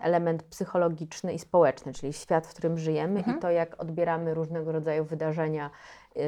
element 0.01 0.43
psychologiczny 0.43 1.33
i 1.33 1.39
społeczny, 1.39 1.93
czyli 1.93 2.13
świat, 2.13 2.47
w 2.47 2.49
którym 2.49 2.77
żyjemy 2.77 3.19
Mhm. 3.19 3.37
i 3.37 3.41
to, 3.41 3.51
jak 3.51 3.81
odbieramy 3.81 4.33
różnego 4.33 4.71
rodzaju 4.71 5.05
wydarzenia, 5.05 5.69
y, 6.17 6.19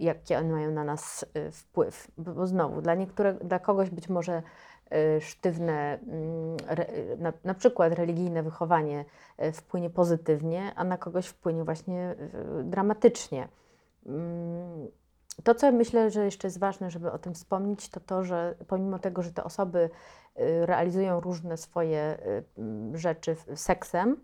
jakie 0.00 0.38
one 0.38 0.52
mają 0.52 0.70
na 0.70 0.84
nas 0.84 1.26
y, 1.36 1.50
wpływ. 1.52 2.08
Bo, 2.18 2.46
znowu, 2.46 2.82
dla, 2.82 2.96
dla 3.44 3.58
kogoś 3.58 3.90
być 3.90 4.08
może 4.08 4.42
sztywne, 5.20 5.98
mm, 5.98 6.56
na, 7.18 7.32
na 7.44 7.54
przykład 7.54 7.92
religijne 7.92 8.42
wychowanie 8.42 9.04
y, 9.44 9.52
wpłynie 9.52 9.90
pozytywnie, 9.90 10.72
a 10.76 10.84
na 10.84 10.98
kogoś 10.98 11.26
wpłynie 11.26 11.64
właśnie 11.64 12.14
y, 12.60 12.64
dramatycznie. 12.64 13.48
Mm, 14.06 14.88
To, 15.44 15.54
co 15.54 15.72
myślę, 15.72 16.10
że 16.10 16.24
jeszcze 16.24 16.48
jest 16.48 16.58
ważne, 16.58 16.90
żeby 16.90 17.12
o 17.12 17.18
tym 17.18 17.34
wspomnieć, 17.34 17.88
to 17.88 18.00
to, 18.00 18.24
że 18.24 18.54
pomimo 18.66 18.98
tego, 18.98 19.22
że 19.22 19.32
te 19.32 19.44
osoby 19.44 19.90
y, 20.38 20.66
realizują 20.66 21.20
różne 21.20 21.56
swoje 21.56 22.18
y, 22.26 22.44
mm, 22.58 22.96
rzeczy 22.96 23.36
seksem, 23.54 24.16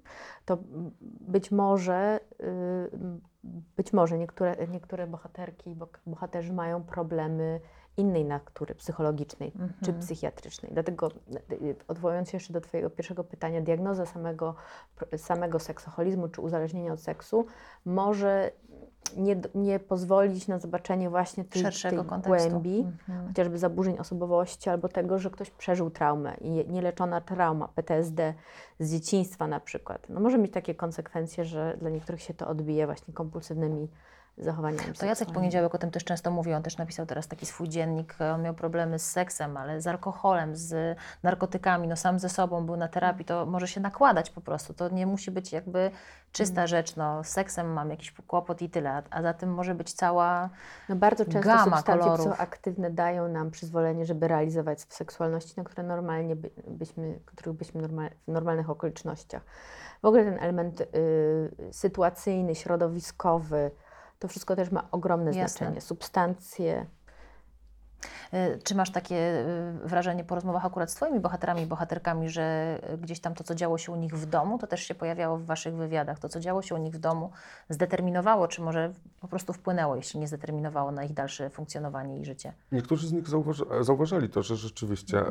to 0.44 0.58
być 1.20 1.50
może, 1.50 2.20
y, 2.40 2.90
być 3.76 3.92
może 3.92 4.18
niektóre, 4.18 4.56
niektóre 4.68 5.06
bohaterki 5.06 5.70
i 5.70 5.76
bohaterzy 6.06 6.52
mają 6.52 6.82
problemy 6.82 7.60
innej 7.98 8.24
natury, 8.24 8.74
psychologicznej 8.74 9.52
czy 9.84 9.90
Mhm. 9.90 9.98
psychiatrycznej. 10.00 10.72
Dlatego, 10.74 11.08
y, 11.52 11.76
odwołując 11.88 12.30
się 12.30 12.36
jeszcze 12.36 12.52
do 12.52 12.60
Twojego 12.60 12.90
pierwszego 12.90 13.24
pytania, 13.24 13.60
diagnoza 13.60 14.06
samego, 14.06 14.54
samego 15.16 15.58
seksoholizmu 15.58 16.28
czy 16.28 16.40
uzależnienia 16.40 16.92
od 16.92 17.00
seksu 17.00 17.46
może 17.84 18.50
nie, 19.16 19.36
nie 19.54 19.78
pozwolić 19.80 20.48
na 20.48 20.58
zobaczenie 20.58 21.10
właśnie 21.10 21.44
tej, 21.44 21.62
Szerszego 21.62 22.00
tej 22.02 22.08
kontekstu. 22.10 22.50
głębi, 22.50 22.78
Mhm. 22.80 23.28
chociażby 23.28 23.58
zaburzeń 23.58 23.98
osobowości 23.98 24.70
albo 24.70 24.88
tego, 24.88 25.18
że 25.18 25.30
ktoś 25.30 25.50
przeżył 25.50 25.90
traumę 25.90 26.34
i 26.40 26.50
nie- 26.50 26.64
nieleczona 26.64 27.20
trauma, 27.20 27.68
PTSD 27.68 28.34
z 28.80 28.90
dzieciństwa 28.92 29.46
na 29.46 29.60
przykład. 29.60 30.06
No 30.08 30.20
może 30.20 30.38
mieć 30.38 30.52
takie 30.52 30.74
konsekwencje, 30.74 31.44
że 31.44 31.76
dla 31.80 31.90
niektórych 31.90 32.22
się 32.22 32.34
to 32.34 32.48
odbije 32.48 32.86
właśnie 32.86 33.14
kompulsywnymi 33.14 33.88
zachowaniami 34.40 34.94
To 34.94 35.06
Jacek. 35.06 35.30
Poniedziałek 35.32 35.74
o 35.74 35.78
tym 35.78 35.90
też 35.90 36.04
często 36.04 36.30
mówił. 36.30 36.56
On 36.56 36.62
też 36.62 36.76
napisał 36.78 37.06
teraz 37.06 37.28
taki 37.28 37.46
swój 37.46 37.68
dziennik. 37.68 38.14
On 38.34 38.42
miał 38.42 38.54
problemy 38.54 38.98
z 38.98 39.10
seksem, 39.10 39.56
ale 39.56 39.80
z 39.80 39.86
alkoholem, 39.86 40.56
z 40.56 40.96
narkotykami, 41.22 41.88
no 41.88 41.96
sam 41.96 42.18
ze 42.18 42.28
sobą 42.28 42.66
był 42.66 42.76
na 42.76 42.88
terapii. 42.88 43.24
To 43.24 43.46
może 43.46 43.68
się 43.68 43.80
nakładać 43.80 44.30
po 44.30 44.40
prostu. 44.40 44.74
To 44.74 44.88
nie 44.88 45.06
musi 45.06 45.30
być 45.30 45.52
jakby 45.52 45.90
czysta 46.32 46.60
Mm. 46.60 46.68
rzecz. 46.68 46.96
No, 46.96 47.24
z 47.24 47.28
seksem 47.28 47.72
mam 47.72 47.90
jakiś 47.90 48.12
kłopot 48.26 48.62
i 48.62 48.70
tyle. 48.70 49.02
A- 49.10 49.22
za 49.22 49.34
tym 49.34 49.54
może 49.54 49.74
być 49.74 49.92
cała. 49.92 50.50
No 50.88 50.96
bardzo 50.96 51.24
często 51.24 51.40
Gama 51.40 51.64
substancje 51.64 51.94
kolorów. 52.04 52.26
psychoaktywne 52.26 52.90
dają 52.90 53.28
nam 53.28 53.50
przyzwolenie, 53.50 54.06
żeby 54.06 54.28
realizować 54.28 54.80
seksualności, 54.88 55.54
na 55.56 55.64
które 55.64 55.82
normalnie 55.82 56.36
by, 56.36 56.50
byśmy, 56.66 57.18
których 57.26 57.54
byśmy 57.56 57.82
normal, 57.82 58.10
w 58.28 58.32
normalnych 58.32 58.70
okolicznościach. 58.70 59.42
W 60.02 60.04
ogóle 60.04 60.24
ten 60.24 60.38
element 60.42 60.80
y, 60.80 60.86
sytuacyjny, 61.72 62.54
środowiskowy, 62.54 63.70
to 64.18 64.28
wszystko 64.28 64.56
też 64.56 64.70
ma 64.70 64.88
ogromne 64.90 65.30
Jasne. 65.30 65.48
znaczenie. 65.48 65.80
Substancje. 65.80 66.86
Y, 68.34 68.58
Czy 68.64 68.74
masz 68.74 68.90
takie 68.90 69.16
y, 69.84 69.88
wrażenie 69.88 70.24
po 70.24 70.34
rozmowach 70.34 70.66
akurat 70.66 70.90
z 70.90 70.94
Twoimi 70.94 71.20
bohaterami 71.20 71.62
i 71.62 71.66
bohaterkami, 71.66 72.28
że 72.28 72.78
y, 72.94 72.98
gdzieś 72.98 73.20
tam 73.20 73.34
to, 73.34 73.44
co 73.44 73.54
działo 73.54 73.78
się 73.78 73.92
u 73.92 73.96
nich 73.96 74.14
w 74.14 74.26
domu, 74.26 74.58
to 74.58 74.66
też 74.66 74.82
się 74.82 74.94
pojawiało 74.94 75.38
w 75.38 75.44
Waszych 75.44 75.74
wywiadach? 75.74 76.18
To, 76.18 76.28
co 76.28 76.40
działo 76.40 76.62
się 76.62 76.74
u 76.74 76.78
nich 76.78 76.94
w 76.94 76.98
domu, 76.98 77.30
zdeterminowało, 77.68 78.48
czy 78.48 78.62
może 78.62 78.92
po 79.20 79.28
prostu 79.28 79.52
wpłynęło, 79.52 79.96
jeśli 79.96 80.20
nie 80.20 80.28
zdeterminowało 80.28 80.92
na 80.92 81.04
ich 81.04 81.12
dalsze 81.12 81.50
funkcjonowanie 81.50 82.20
i 82.20 82.24
życie? 82.24 82.52
Niektórzy 82.72 83.08
z 83.08 83.12
nich 83.12 83.28
zauważy, 83.28 83.64
zauważali 83.80 84.28
to, 84.28 84.42
że 84.42 84.56
rzeczywiście 84.56 85.18
e, 85.20 85.30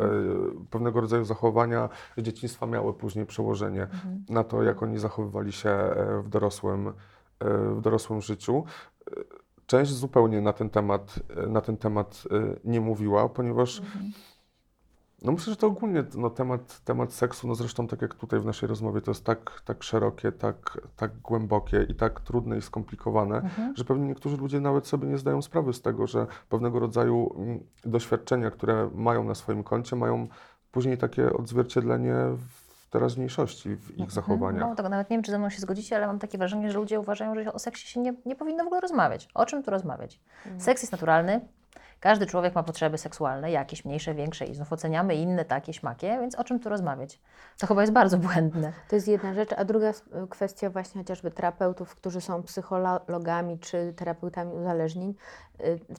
pewnego 0.70 1.02
rodzaju 1.02 1.26
zachowania 1.26 1.90
z 2.18 2.22
dzieciństwa 2.22 2.66
miały 2.66 2.94
później 2.94 3.26
przełożenie 3.26 3.88
na 4.30 4.44
to, 4.44 4.64
jak 4.64 4.84
oni 4.84 5.00
zachowywali 5.00 5.52
się 5.52 5.70
e, 5.70 6.22
w 6.24 6.30
dorosłym, 6.30 6.88
e, 6.88 6.94
w 7.76 7.82
dorosłym 7.82 8.22
życiu. 8.22 8.64
E, 9.12 9.22
Część 9.66 9.92
zupełnie 9.92 10.42
na 10.42 10.54
ten 10.54 10.70
temat, 10.70 11.20
e, 11.30 11.48
na 11.48 11.62
ten 11.62 11.78
temat 11.78 12.24
e, 12.32 12.60
nie 12.64 12.82
mówiła, 12.82 13.30
ponieważ 13.30 13.82
no 15.22 15.32
myślę, 15.32 15.54
że 15.54 15.58
to 15.58 15.68
ogólnie 15.68 16.04
no, 16.16 16.30
temat, 16.30 16.82
temat 16.84 17.14
seksu, 17.14 17.48
no 17.48 17.56
zresztą 17.56 17.88
tak 17.88 18.02
jak 18.02 18.14
tutaj 18.14 18.40
w 18.40 18.46
naszej 18.46 18.70
rozmowie, 18.70 19.02
to 19.02 19.12
jest 19.12 19.26
tak, 19.26 19.62
tak 19.66 19.84
szerokie, 19.84 20.32
tak, 20.32 20.82
tak 20.96 21.18
głębokie 21.18 21.86
i 21.90 21.96
tak 21.96 22.20
trudne 22.20 22.58
i 22.58 22.62
skomplikowane, 22.62 23.50
że 23.76 23.86
pewnie 23.86 24.08
niektórzy 24.08 24.38
ludzie 24.38 24.60
nawet 24.60 24.88
sobie 24.88 25.08
nie 25.08 25.18
zdają 25.18 25.42
sprawy 25.42 25.74
z 25.74 25.82
tego, 25.82 26.08
że 26.08 26.28
pewnego 26.50 26.80
rodzaju 26.80 27.36
mm, 27.38 27.60
doświadczenia, 27.86 28.52
które 28.52 28.90
mają 28.96 29.24
na 29.24 29.36
swoim 29.36 29.64
koncie, 29.64 29.96
mają 29.96 30.28
później 30.72 30.98
takie 30.98 31.34
odzwierciedlenie 31.34 32.16
w 32.38 32.57
teraźniejszości, 32.90 33.76
w 33.76 33.98
ich 33.98 34.12
zachowaniach. 34.12 34.62
No, 34.62 34.76
tego 34.76 34.90
nawet 34.90 35.10
nie 35.10 35.18
wiem, 35.18 35.24
czy 35.24 35.32
ze 35.32 35.40
mną 35.40 35.50
się 35.50 35.60
zgodzicie, 35.60 35.96
ale 35.96 36.08
mam 36.08 36.20
takie 36.20 36.38
wrażenie, 36.38 36.72
że 36.72 36.78
ludzie 36.78 37.00
uważają, 37.00 37.44
że 37.44 37.54
o 37.54 37.60
seksie 37.60 37.88
się 37.88 38.00
nie, 38.00 38.14
nie 38.26 38.36
powinno 38.36 38.64
w 38.64 38.68
ogóle 38.68 38.82
rozmawiać. 38.82 39.30
O 39.34 39.46
czym 39.46 39.64
tu 39.64 39.72
rozmawiać? 39.72 40.20
Seks 40.58 40.82
jest 40.82 40.92
naturalny. 40.92 41.42
Każdy 42.00 42.26
człowiek 42.26 42.56
ma 42.56 42.64
potrzeby 42.64 42.98
seksualne, 42.98 43.52
jakieś 43.52 43.86
mniejsze, 43.86 44.14
większe 44.14 44.46
i 44.46 44.56
znów 44.56 44.74
oceniamy 44.74 45.16
inne 45.16 45.46
takie 45.46 45.74
śmakie, 45.74 46.18
więc 46.22 46.36
o 46.36 46.44
czym 46.44 46.60
tu 46.60 46.70
rozmawiać? 46.70 47.20
To 47.58 47.68
chyba 47.68 47.82
jest 47.82 47.94
bardzo 47.94 48.18
błędne. 48.18 48.74
To 48.90 48.96
jest 48.96 49.08
jedna 49.08 49.34
rzecz, 49.34 49.50
a 49.58 49.66
druga 49.66 49.94
kwestia 50.30 50.70
właśnie 50.70 51.02
chociażby 51.02 51.32
terapeutów, 51.32 51.96
którzy 51.96 52.22
są 52.22 52.44
psychologami 52.44 53.60
czy 53.60 53.94
terapeutami 53.94 54.54
uzależnień, 54.54 55.16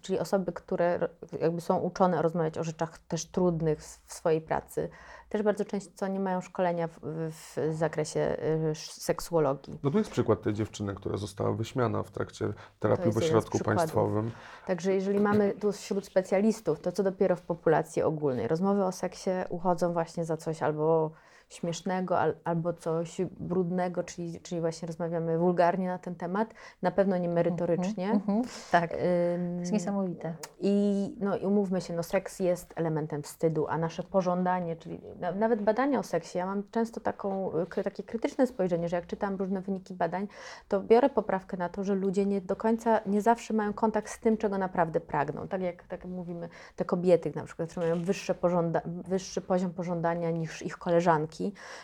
czyli 0.02 0.18
osoby, 0.18 0.52
które 0.52 1.08
jakby 1.40 1.60
są 1.60 1.78
uczone 1.78 2.22
rozmawiać 2.22 2.58
o 2.58 2.64
rzeczach 2.64 2.98
też 2.98 3.26
trudnych 3.26 3.80
w 3.82 4.12
swojej 4.14 4.40
pracy. 4.40 4.88
Też 5.28 5.42
bardzo 5.42 5.64
często 5.64 6.08
nie 6.08 6.20
mają 6.20 6.40
szkolenia 6.40 6.88
w, 6.88 7.00
w 7.30 7.74
zakresie 7.74 8.36
y, 8.70 8.74
seksuologii. 8.74 9.78
No 9.82 9.90
tu 9.90 9.98
jest 9.98 10.10
przykład 10.10 10.42
tej 10.42 10.54
dziewczyny, 10.54 10.94
która 10.94 11.16
została 11.16 11.52
wyśmiana 11.52 12.02
w 12.02 12.10
trakcie 12.10 12.52
terapii 12.80 13.12
w 13.12 13.16
ośrodku 13.16 13.58
państwowym. 13.58 14.30
Także 14.66 14.94
jeżeli 14.94 15.20
mamy 15.20 15.52
tu 15.52 15.72
wśród 15.72 16.06
specjalistów, 16.06 16.80
to 16.80 16.92
co 16.92 17.02
dopiero 17.02 17.36
w 17.36 17.42
populacji 17.42 18.02
ogólnej. 18.02 18.48
Rozmowy 18.48 18.84
o 18.84 18.92
seksie 18.92 19.30
uchodzą 19.48 19.92
właśnie 19.92 20.24
za 20.24 20.36
coś 20.36 20.62
albo 20.62 21.10
śmiesznego 21.48 22.18
al, 22.18 22.34
albo 22.44 22.72
coś 22.72 23.20
brudnego, 23.40 24.02
czyli, 24.04 24.40
czyli 24.40 24.60
właśnie 24.60 24.86
rozmawiamy 24.86 25.38
wulgarnie 25.38 25.86
na 25.86 25.98
ten 25.98 26.14
temat, 26.14 26.54
na 26.82 26.90
pewno 26.90 27.16
nie 27.18 27.28
merytorycznie. 27.28 28.10
Mhm, 28.10 28.42
tak, 28.70 28.90
to 28.90 28.96
Ym, 29.34 29.60
jest 29.60 29.72
niesamowite. 29.72 30.34
I, 30.60 31.16
no, 31.20 31.36
i 31.36 31.46
umówmy 31.46 31.80
się, 31.80 31.94
no, 31.94 32.02
seks 32.02 32.40
jest 32.40 32.72
elementem 32.76 33.22
wstydu, 33.22 33.66
a 33.68 33.78
nasze 33.78 34.02
pożądanie, 34.02 34.76
czyli 34.76 35.00
na, 35.20 35.32
nawet 35.32 35.62
badania 35.62 35.98
o 35.98 36.02
seksie, 36.02 36.38
ja 36.38 36.46
mam 36.46 36.62
często 36.70 37.00
taką, 37.00 37.50
takie 37.84 38.02
krytyczne 38.02 38.46
spojrzenie, 38.46 38.88
że 38.88 38.96
jak 38.96 39.06
czytam 39.06 39.36
różne 39.36 39.60
wyniki 39.60 39.94
badań, 39.94 40.28
to 40.68 40.80
biorę 40.80 41.10
poprawkę 41.10 41.56
na 41.56 41.68
to, 41.68 41.84
że 41.84 41.94
ludzie 41.94 42.26
nie 42.26 42.40
do 42.40 42.56
końca, 42.56 43.00
nie 43.06 43.20
zawsze 43.22 43.54
mają 43.54 43.72
kontakt 43.72 44.10
z 44.10 44.20
tym, 44.20 44.36
czego 44.36 44.58
naprawdę 44.58 45.00
pragną. 45.00 45.48
Tak 45.48 45.60
jak, 45.62 45.82
tak 45.82 46.04
mówimy, 46.04 46.48
te 46.76 46.84
kobiety 46.84 47.32
na 47.36 47.44
przykład, 47.44 47.70
które 47.70 47.90
mają 47.90 48.04
wyższe 48.04 48.34
pożąda, 48.34 48.80
wyższy 48.84 49.40
poziom 49.40 49.72
pożądania 49.72 50.30
niż 50.30 50.62
ich 50.62 50.78
koleżanki, 50.78 51.37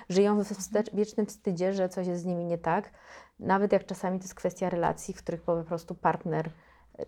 żyją 0.08 0.42
w 0.44 0.48
wste- 0.48 0.94
wiecznym 0.94 1.26
wstydzie, 1.26 1.72
że 1.72 1.88
coś 1.88 2.06
jest 2.06 2.22
z 2.22 2.24
nimi 2.24 2.44
nie 2.44 2.58
tak, 2.58 2.90
nawet 3.38 3.72
jak 3.72 3.86
czasami 3.86 4.18
to 4.18 4.24
jest 4.24 4.34
kwestia 4.34 4.70
relacji, 4.70 5.14
w 5.14 5.18
których 5.18 5.42
po 5.42 5.62
prostu 5.62 5.94
partner 5.94 6.50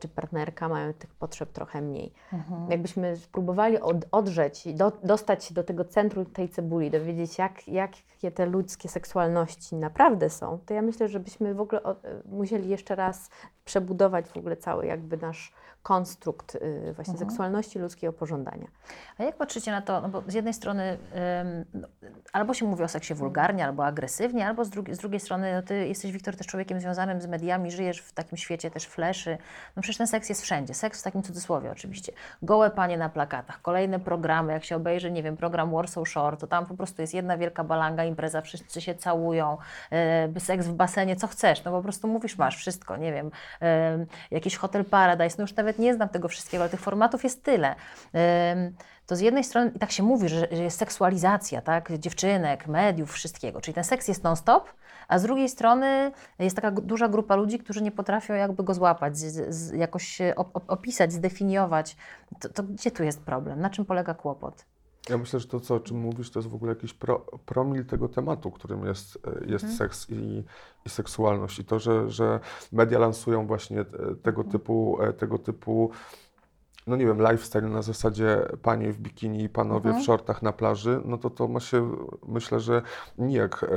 czy 0.01 0.09
partnerka 0.09 0.69
mają 0.69 0.93
tych 0.93 1.15
potrzeb 1.15 1.53
trochę 1.53 1.83
mniej. 1.83 2.13
Mhm. 2.33 2.71
Jakbyśmy 2.71 3.17
spróbowali 3.17 3.81
od, 3.81 3.97
odrzeć 4.13 4.67
i 4.67 4.75
do, 4.75 4.93
dostać 5.03 5.45
się 5.45 5.55
do 5.55 5.65
tego 5.65 5.85
centrum 5.85 6.27
tej 6.27 6.49
cebuli, 6.49 6.91
dowiedzieć, 6.91 7.39
jak, 7.39 7.69
jakie 7.69 8.31
te 8.35 8.47
ludzkie 8.47 8.89
seksualności 8.89 9.77
naprawdę 9.77 10.31
są, 10.31 10.59
to 10.67 10.75
ja 10.75 10.83
myślę, 10.83 11.09
że 11.09 11.21
byśmy 11.21 11.55
w 11.55 11.61
ogóle 11.61 11.81
musieli 12.25 12.69
jeszcze 12.69 12.95
raz 12.95 13.31
przebudować 13.65 14.29
w 14.29 14.37
ogóle 14.37 14.57
cały 14.57 14.87
jakby 14.87 15.17
nasz 15.17 15.53
konstrukt 15.87 16.55
y, 16.55 16.93
właśnie 16.93 17.15
Mhm. 17.15 17.31
seksualności 17.31 17.79
ludzkiego 17.79 18.13
pożądania. 18.13 18.67
A 19.19 19.23
jak 19.23 19.37
patrzycie 19.37 19.71
na 19.71 19.83
to, 19.83 20.01
no 20.01 20.09
bo 20.09 20.23
z 20.29 20.35
jednej 20.35 20.55
strony 20.55 20.99
ym, 21.41 21.65
no, 21.75 21.89
albo 22.33 22.55
się 22.55 22.67
mówi 22.67 22.83
o 22.83 22.89
seksie 22.89 23.15
wulgarnie, 23.15 23.65
albo 23.65 23.87
agresywnie, 23.87 24.47
albo 24.47 24.65
z, 24.65 24.71
drugi, 24.71 24.95
z 24.95 24.99
drugiej 24.99 25.21
strony 25.21 25.55
no 25.55 25.63
ty 25.63 25.89
jesteś, 25.89 26.13
Wiktor, 26.13 26.37
też 26.37 26.47
człowiekiem 26.47 26.81
związanym 26.81 27.21
z 27.21 27.27
mediami, 27.27 27.71
żyjesz 27.71 27.99
w 27.99 28.13
takim 28.13 28.39
świecie 28.39 28.71
też 28.71 28.85
fleszy. 28.85 29.39
No 29.77 29.83
przecież 29.83 29.99
ten 29.99 30.07
seks 30.07 30.29
jest 30.29 30.43
wszędzie, 30.43 30.75
seks 30.75 31.01
w 31.01 31.05
takim 31.05 31.23
cudzysłowie 31.23 31.71
oczywiście. 31.71 32.13
Gołe 32.43 32.71
panie 32.71 32.99
na 32.99 33.09
plakatach, 33.09 33.63
kolejne 33.63 34.01
programy, 34.01 34.53
jak 34.53 34.65
się 34.65 34.77
obejrzy, 34.77 35.11
nie 35.11 35.23
wiem, 35.23 35.37
program 35.37 35.71
Warsaw 35.71 36.09
Shore, 36.09 36.37
to 36.37 36.47
tam 36.47 36.67
po 36.67 36.75
prostu 36.75 37.03
jest 37.03 37.15
jedna 37.15 37.39
wielka 37.39 37.65
balanga, 37.65 38.05
impreza, 38.05 38.41
wszyscy 38.41 38.81
się 38.81 38.95
całują, 38.95 39.59
yy, 40.35 40.41
seks 40.41 40.67
w 40.67 40.73
basenie, 40.73 41.17
co 41.17 41.27
chcesz, 41.27 41.65
no 41.65 41.71
po 41.71 41.83
prostu 41.83 42.09
mówisz, 42.09 42.39
masz 42.39 42.57
wszystko, 42.57 42.97
nie 42.97 43.13
wiem, 43.13 43.31
yy, 43.61 44.07
jakiś 44.31 44.57
Hotel 44.57 44.85
Paradise, 44.85 45.37
no 45.39 45.43
już 45.43 45.57
nawet 45.57 45.76
nie 45.79 45.95
znam 45.95 46.09
tego 46.09 46.29
wszystkiego, 46.29 46.63
ale 46.63 46.71
tych 46.71 46.81
formatów 46.81 47.25
jest 47.25 47.43
tyle. 47.43 47.75
To 49.07 49.17
z 49.17 49.21
jednej 49.21 49.45
strony 49.45 49.71
i 49.75 49.79
tak 49.79 49.93
się 49.93 50.03
mówi, 50.03 50.29
że, 50.29 50.49
jest 50.51 50.79
seksualizacja, 50.79 51.61
tak, 51.61 51.93
dziewczynek, 51.99 52.67
mediów, 52.67 53.13
wszystkiego, 53.13 53.61
czyli 53.61 53.75
ten 53.75 53.85
seks 53.85 54.09
jest 54.09 54.25
non-stop, 54.25 54.69
a 55.09 55.19
z 55.19 55.23
drugiej 55.23 55.49
strony 55.49 56.13
jest 56.39 56.57
taka 56.57 56.71
duża 56.71 57.09
grupa 57.09 57.37
ludzi, 57.37 57.59
którzy 57.59 57.83
nie 57.83 57.93
potrafią 57.93 58.35
jakby 58.35 58.65
go 58.65 58.75
złapać, 58.75 59.19
z, 59.19 59.55
z, 59.55 59.73
jakoś 59.73 60.19
op, 60.37 60.57
op, 60.57 60.65
opisać, 60.71 61.13
zdefiniować. 61.13 61.97
To, 62.41 62.49
to 62.49 62.63
gdzie 62.63 62.91
tu 62.91 63.05
jest 63.05 63.23
problem? 63.23 63.61
Na 63.61 63.71
czym 63.71 63.85
polega 63.85 64.15
kłopot? 64.15 64.65
Ja 65.09 65.19
myślę, 65.19 65.41
że 65.41 65.47
to, 65.49 65.61
co, 65.61 65.75
o 65.75 65.81
czym 65.81 65.97
mówisz, 65.97 66.31
to 66.31 66.39
jest 66.39 66.49
w 66.49 66.55
ogóle 66.55 66.73
jakiś 66.73 66.95
pro, 66.95 67.19
promil 67.47 67.85
tego 67.87 68.09
tematu, 68.09 68.51
którym 68.51 68.87
jest, 68.87 69.19
e, 69.27 69.31
jest 69.47 69.65
Mhm. 69.65 69.73
seks 69.79 70.11
i, 70.11 70.45
i 70.87 70.89
seksualność. 70.89 71.59
I 71.59 71.65
to, 71.65 71.79
że, 71.79 72.11
że 72.11 72.41
media 72.73 72.99
lansują 72.99 73.47
właśnie 73.47 73.81
e, 73.81 73.87
tego 74.23 74.45
typu, 74.45 74.99
e, 75.03 75.13
tego 75.13 75.39
typu 75.39 75.91
no 76.87 76.97
nie 76.97 77.07
wiem, 77.07 77.19
lifestyle 77.23 77.69
na 77.69 77.83
zasadzie 77.83 78.39
panie 78.63 78.93
w 78.93 78.99
bikini 78.99 79.43
i 79.43 79.49
panowie 79.49 79.87
Mhm. 79.89 80.03
w 80.03 80.07
shortach 80.07 80.43
na 80.43 80.53
plaży, 80.53 81.01
no 81.05 81.19
to 81.19 81.31
to 81.31 81.49
ma 81.49 81.61
się, 81.61 81.91
myślę, 82.29 82.61
że 82.61 82.83
nijak 83.19 83.65
e, 83.65 83.69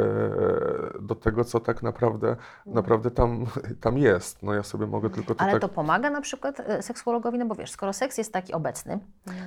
do 1.01 1.15
tego, 1.15 1.43
co 1.43 1.59
tak 1.59 1.83
naprawdę, 1.83 2.35
naprawdę 2.65 3.11
tam, 3.11 3.45
tam 3.81 3.97
jest. 3.97 4.43
No 4.43 4.53
ja 4.53 4.63
sobie 4.63 4.87
mogę 4.87 5.09
tylko 5.09 5.35
to 5.35 5.43
Ale 5.43 5.51
tak... 5.51 5.61
to 5.61 5.69
pomaga 5.69 6.09
na 6.09 6.21
przykład 6.21 6.59
e, 6.59 6.81
seksuologowi, 6.81 7.37
no 7.39 7.45
bo 7.45 7.55
wiesz, 7.55 7.71
skoro 7.71 7.93
seks 7.93 8.17
jest 8.17 8.33
taki 8.33 8.53
obecny, 8.53 8.99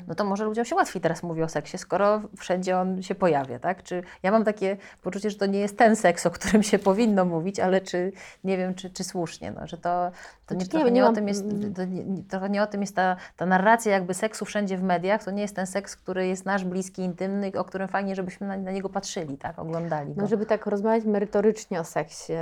no 0.08 0.14
to 0.14 0.24
może 0.24 0.44
ludziom 0.44 0.64
się 0.64 0.74
łatwiej 0.74 1.02
teraz 1.02 1.22
mówi 1.22 1.42
o 1.42 1.48
seksie, 1.48 1.78
skoro 1.78 2.20
wszędzie 2.38 2.78
on 2.78 3.02
się 3.02 3.14
pojawia, 3.14 3.58
tak? 3.58 3.82
Czy 3.82 4.02
ja 4.22 4.30
mam 4.30 4.44
takie 4.44 4.76
poczucie, 5.02 5.30
że 5.30 5.38
to 5.38 5.46
nie 5.46 5.58
jest 5.60 5.78
ten 5.78 5.96
seks, 5.96 6.26
o 6.26 6.30
którym 6.30 6.62
się 6.62 6.78
powinno 6.78 7.24
mówić, 7.24 7.60
ale 7.60 7.80
czy, 7.80 8.12
nie 8.44 8.56
wiem, 8.58 8.74
czy, 8.74 8.90
czy 8.90 9.04
słusznie, 9.04 9.50
no, 9.50 9.66
że 9.66 9.76
to, 9.78 10.10
to 10.46 10.54
nie, 10.54 10.60
Znaczy, 10.60 10.70
trochę 10.70 10.84
nie, 10.84 10.90
nie, 10.90 11.00
nie 11.00 11.06
o 11.06 11.12
tym 11.12 11.28
jest, 11.28 11.44
to 11.76 11.84
nie, 11.84 12.04
nie- 12.04 12.22
trochę 12.22 12.50
nie 12.50 12.62
o 12.62 12.66
tym 12.66 12.80
jest 12.80 12.96
ta, 12.96 13.16
ta 13.36 13.46
narracja 13.52 13.92
jakby 13.92 14.14
seksu 14.14 14.44
wszędzie 14.44 14.76
w 14.78 14.82
mediach, 14.82 15.24
to 15.24 15.30
nie 15.30 15.42
jest 15.42 15.56
ten 15.56 15.66
seks, 15.66 15.96
który 15.96 16.26
jest 16.26 16.44
nasz, 16.46 16.64
bliski, 16.64 17.02
intymny, 17.02 17.52
o 17.58 17.64
którym 17.64 17.88
fajnie, 17.88 18.14
żebyśmy 18.14 18.46
na, 18.46 18.56
na 18.56 18.70
niego 18.70 18.88
patrzyli, 18.88 19.38
tak? 19.38 19.58
Oglądali 19.58 20.14
go. 20.14 20.20
No, 20.22 20.28
żeby 20.28 20.46
tak 20.46 20.66
rozmawiać 20.66 21.04
merytorycznie 21.04 21.80
o 21.80 21.84
seksie 21.84 22.32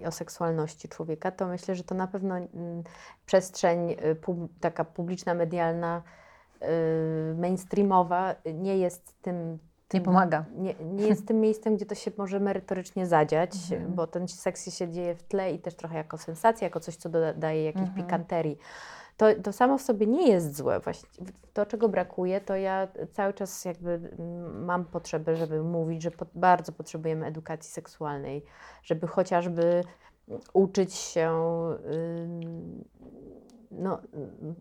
i 0.00 0.06
o 0.06 0.10
seksualności 0.12 0.88
człowieka, 0.88 1.30
to 1.30 1.46
myślę, 1.46 1.74
że 1.74 1.84
to 1.84 1.94
na 1.94 2.06
pewno 2.06 2.36
mm, 2.36 2.82
przestrzeń 3.26 3.90
y, 3.92 4.14
pub, 4.14 4.50
taka 4.60 4.84
publiczna, 4.84 5.34
medialna, 5.34 6.02
y, 6.62 7.34
mainstreamowa 7.38 8.34
nie 8.54 8.78
jest 8.78 9.22
tym. 9.22 9.52
nie 9.52 9.58
tym 9.88 10.02
pomaga. 10.02 10.44
nie, 10.56 10.74
nie 10.74 11.06
jest 11.06 11.26
tym 11.28 11.40
miejscem, 11.40 11.76
gdzie 11.76 11.86
to 11.86 11.94
się 11.94 12.10
może 12.18 12.40
merytorycznie 12.40 13.06
zadziać, 13.06 13.50
Mhm. 13.72 13.94
bo 13.94 14.06
ten 14.06 14.28
seks 14.28 14.74
się 14.74 14.88
dzieje 14.88 15.14
w 15.14 15.22
tle 15.22 15.52
i 15.52 15.58
też 15.58 15.74
trochę 15.74 15.96
jako 15.96 16.18
sensacja, 16.18 16.66
jako 16.66 16.80
coś, 16.80 16.96
co 16.96 17.08
doda- 17.08 17.34
daje 17.34 17.64
jakiejś 17.64 17.88
Mhm. 17.88 18.04
pikanterii. 18.06 18.58
To, 19.18 19.26
to 19.42 19.52
samo 19.52 19.78
w 19.78 19.82
sobie 19.82 20.06
nie 20.06 20.28
jest 20.28 20.56
złe. 20.56 20.80
Właśnie 20.80 21.08
to, 21.52 21.66
czego 21.66 21.88
brakuje, 21.88 22.40
to 22.40 22.56
ja 22.56 22.88
cały 23.12 23.34
czas 23.34 23.64
jakby 23.64 23.90
mm, 23.90 24.64
mam 24.64 24.84
potrzebę, 24.84 25.36
żeby 25.36 25.62
mówić, 25.62 26.02
że 26.02 26.10
bardzo 26.34 26.72
potrzebujemy 26.72 27.26
edukacji 27.26 27.70
seksualnej, 27.70 28.44
żeby 28.82 29.06
chociażby 29.06 29.84
uczyć 30.52 30.94
się 30.94 31.30
no, 33.70 34.00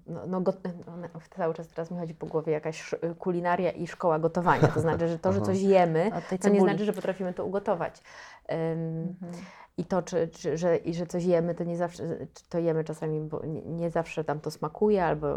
no, 0.07 0.27
no, 0.27 0.41
go, 0.41 0.53
no, 0.87 1.07
cały 1.35 1.53
czas 1.53 1.67
teraz 1.67 1.91
mi 1.91 1.97
chodzi 1.97 2.13
po 2.13 2.25
głowie 2.25 2.53
jakaś 2.53 2.95
kulinaria 3.19 3.71
i 3.71 3.87
szkoła 3.87 4.19
gotowania. 4.19 4.67
To 4.67 4.79
znaczy, 4.79 5.07
że 5.07 5.19
to, 5.19 5.33
że 5.33 5.41
coś 5.51 5.61
jemy, 5.61 6.11
to 6.41 6.49
nie 6.49 6.61
znaczy, 6.61 6.85
że 6.85 6.93
potrafimy 6.93 7.33
to 7.33 7.45
ugotować. 7.45 8.01
Ym, 8.51 8.57
Mhm. 9.21 9.43
I 9.79 9.85
to, 9.85 10.01
czy, 10.01 10.27
czy, 10.27 10.57
że, 10.57 10.77
i 10.77 10.93
że 10.93 11.05
coś 11.05 11.23
jemy, 11.25 11.55
to 11.55 11.63
nie 11.63 11.77
zawsze, 11.77 12.03
to 12.49 12.59
jemy 12.59 12.83
czasami, 12.83 13.19
bo 13.19 13.45
nie, 13.45 13.61
nie 13.61 13.89
zawsze 13.89 14.23
tam 14.23 14.39
to 14.39 14.51
smakuje, 14.51 15.05
albo 15.05 15.27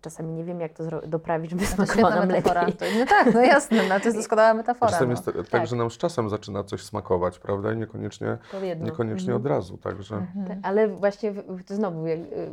czasami 0.00 0.32
nie 0.32 0.44
wiem, 0.44 0.60
jak 0.60 0.72
to 0.72 0.84
doprawić, 1.06 1.50
żeby 1.50 1.62
To 1.62 1.68
smakowało 1.68 2.14
nam 2.14 2.28
metafora. 2.28 2.60
lepiej. 2.60 2.76
To, 2.76 2.84
no 2.98 3.06
tak, 3.06 3.34
no 3.34 3.40
jasne, 3.40 3.76
no, 3.88 3.98
to 4.00 4.04
jest 4.04 4.16
doskonała 4.22 4.54
metafora. 4.54 4.90
Czasem 4.92 5.08
no. 5.08 5.12
jest 5.12 5.24
tak, 5.24 5.34
tak, 5.36 5.46
Tak. 5.48 5.66
że 5.66 5.76
nam 5.76 5.90
z 5.90 5.96
czasem 5.96 6.28
zaczyna 6.30 6.64
coś 6.64 6.82
smakować, 6.82 7.38
prawda? 7.38 7.72
I 7.72 7.76
niekoniecznie, 7.76 8.38
niekoniecznie 8.80 9.32
Mhm. 9.32 9.40
od 9.42 9.46
razu, 9.46 9.78
także... 9.78 10.16
Mhm. 10.16 10.60
Ale 10.62 10.88
właśnie 10.88 11.32
w- 11.32 11.62
znowu, 11.68 12.06
jak, 12.06 12.18
y, 12.20 12.50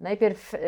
najpierw 0.00 0.54
y, 0.54 0.58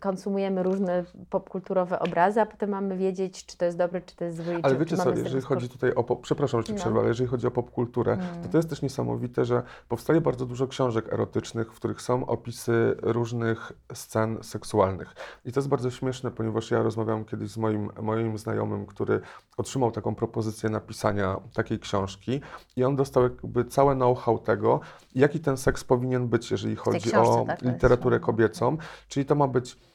konsumujemy 0.00 0.62
różne 0.62 1.04
popkulturowe 1.30 1.98
obrazy, 1.98 2.40
a 2.40 2.46
potem 2.46 2.70
mamy 2.70 2.96
wiedzieć, 2.96 3.46
czy 3.46 3.56
to 3.56 3.64
jest 3.64 3.78
dobre, 3.78 4.00
czy 4.00 4.16
to 4.16 4.24
jest 4.24 4.36
złe. 4.36 4.54
i 4.58 4.62
Ale 4.62 4.74
czy, 4.74 4.80
wiecie 4.80 4.96
czy 4.96 5.02
co, 5.02 5.10
jeżeli 5.10 5.40
chodzi 5.42 5.68
tutaj 5.68 5.94
o, 5.94 6.04
pop- 6.04 6.20
przepraszam, 6.22 6.60
że 6.60 6.66
ci 6.66 6.72
No. 6.72 6.78
przerwę, 6.78 6.98
ale 6.98 7.08
jeżeli 7.08 7.28
chodzi 7.30 7.46
o 7.46 7.50
popkulturę, 7.50 8.16
to 8.16 8.22
Mm. 8.38 8.48
to 8.50 8.56
jest 8.58 8.70
też 8.70 8.82
niesamowite, 8.82 9.44
że 9.50 9.62
powstaje 9.88 10.20
bardzo 10.20 10.46
dużo 10.46 10.66
książek 10.66 11.12
erotycznych, 11.12 11.72
w 11.72 11.76
których 11.76 12.02
są 12.02 12.26
opisy 12.26 12.96
różnych 13.02 13.72
scen 13.94 14.38
seksualnych. 14.42 15.14
I 15.44 15.52
to 15.52 15.60
jest 15.60 15.68
bardzo 15.68 15.90
śmieszne, 15.90 16.30
ponieważ 16.30 16.70
ja 16.70 16.82
rozmawiałem 16.82 17.24
kiedyś 17.24 17.50
z 17.50 17.56
moim, 17.56 17.90
moim 18.02 18.38
znajomym, 18.38 18.86
który 18.86 19.20
otrzymał 19.56 19.90
taką 19.90 20.14
propozycję 20.14 20.70
napisania 20.70 21.40
takiej 21.54 21.78
książki 21.78 22.40
i 22.76 22.84
on 22.84 22.96
dostał 22.96 23.22
jakby 23.22 23.64
całe 23.64 23.94
know-how 23.94 24.38
tego, 24.38 24.80
jaki 25.14 25.40
ten 25.40 25.56
seks 25.56 25.84
powinien 25.84 26.28
być, 26.28 26.50
jeżeli 26.50 26.76
chodzi 26.76 27.10
książce, 27.10 27.40
o 27.40 27.44
tak? 27.46 27.62
Literaturę 27.62 28.20
kobiecą. 28.20 28.76
Czyli 29.08 29.26
to 29.26 29.34
ma 29.34 29.48
być 29.48 29.89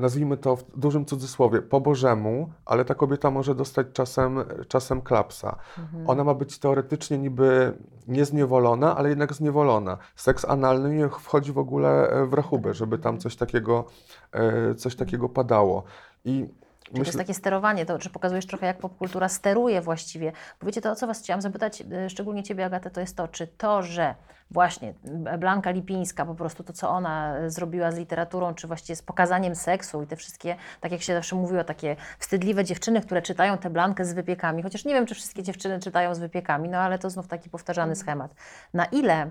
nazwijmy 0.00 0.36
to 0.36 0.56
w 0.56 0.78
dużym 0.78 1.06
cudzysłowie, 1.06 1.62
po 1.62 1.80
Bożemu, 1.80 2.52
ale 2.64 2.84
ta 2.84 2.94
kobieta 2.94 3.30
może 3.30 3.54
dostać 3.54 3.86
czasem, 3.92 4.38
czasem 4.68 5.02
klapsa. 5.02 5.56
Mhm. 5.78 6.10
Ona 6.10 6.24
ma 6.24 6.34
być 6.34 6.58
teoretycznie 6.58 7.18
niby 7.18 7.72
niezniewolona, 8.08 8.96
ale 8.96 9.08
jednak 9.08 9.32
zniewolona. 9.32 9.98
Seks 10.16 10.44
analny 10.44 10.94
nie 10.94 11.08
wchodzi 11.08 11.52
w 11.52 11.58
ogóle 11.58 12.10
e, 12.10 12.26
w 12.26 12.32
rachubę, 12.34 12.74
żeby 12.74 12.98
tam 12.98 13.18
coś 13.18 13.36
takiego, 13.36 13.84
e, 14.32 14.74
coś 14.74 14.96
takiego 14.96 15.28
padało. 15.28 15.84
I 16.24 16.48
Czyli 16.92 17.02
to 17.02 17.08
jest 17.08 17.18
takie 17.18 17.34
sterowanie, 17.34 17.86
to 17.86 17.98
czy 17.98 18.10
pokazujesz 18.10 18.46
trochę, 18.46 18.66
jak 18.66 18.78
popkultura 18.78 19.28
steruje 19.28 19.80
właściwie. 19.80 20.32
Bo 20.60 20.66
wiecie, 20.66 20.80
to 20.80 20.90
o 20.90 20.94
co 20.96 21.06
Was 21.06 21.20
chciałam 21.20 21.42
zapytać, 21.42 21.82
e, 21.92 22.10
szczególnie 22.10 22.42
Ciebie, 22.42 22.64
Agatę, 22.64 22.90
to 22.90 23.00
jest 23.00 23.16
to, 23.16 23.28
czy 23.28 23.46
to, 23.46 23.82
że 23.82 24.14
właśnie 24.50 24.94
Blanka 25.38 25.70
Lipińska, 25.70 26.26
po 26.26 26.34
prostu 26.34 26.64
to, 26.64 26.72
co 26.72 26.90
ona 26.90 27.36
e, 27.36 27.50
zrobiła 27.50 27.92
z 27.92 27.98
literaturą, 27.98 28.54
czy 28.54 28.66
właściwie 28.66 28.96
z 28.96 29.02
pokazaniem 29.02 29.54
seksu 29.54 30.02
i 30.02 30.06
te 30.06 30.16
wszystkie, 30.16 30.56
tak 30.80 30.92
jak 30.92 31.02
się 31.02 31.14
zawsze 31.14 31.36
mówiło, 31.36 31.64
takie 31.64 31.96
wstydliwe 32.18 32.64
dziewczyny, 32.64 33.00
które 33.00 33.22
czytają 33.22 33.58
tę 33.58 33.70
Blankę 33.70 34.04
z 34.04 34.12
wypiekami, 34.12 34.62
chociaż 34.62 34.84
nie 34.84 34.94
wiem, 34.94 35.06
czy 35.06 35.14
wszystkie 35.14 35.42
dziewczyny 35.42 35.80
czytają 35.80 36.14
z 36.14 36.18
wypiekami, 36.18 36.68
no 36.68 36.78
ale 36.78 36.98
to 36.98 37.10
znów 37.10 37.28
taki 37.28 37.50
powtarzany 37.50 37.96
schemat. 37.96 38.34
Na 38.74 38.84
ile 38.84 39.30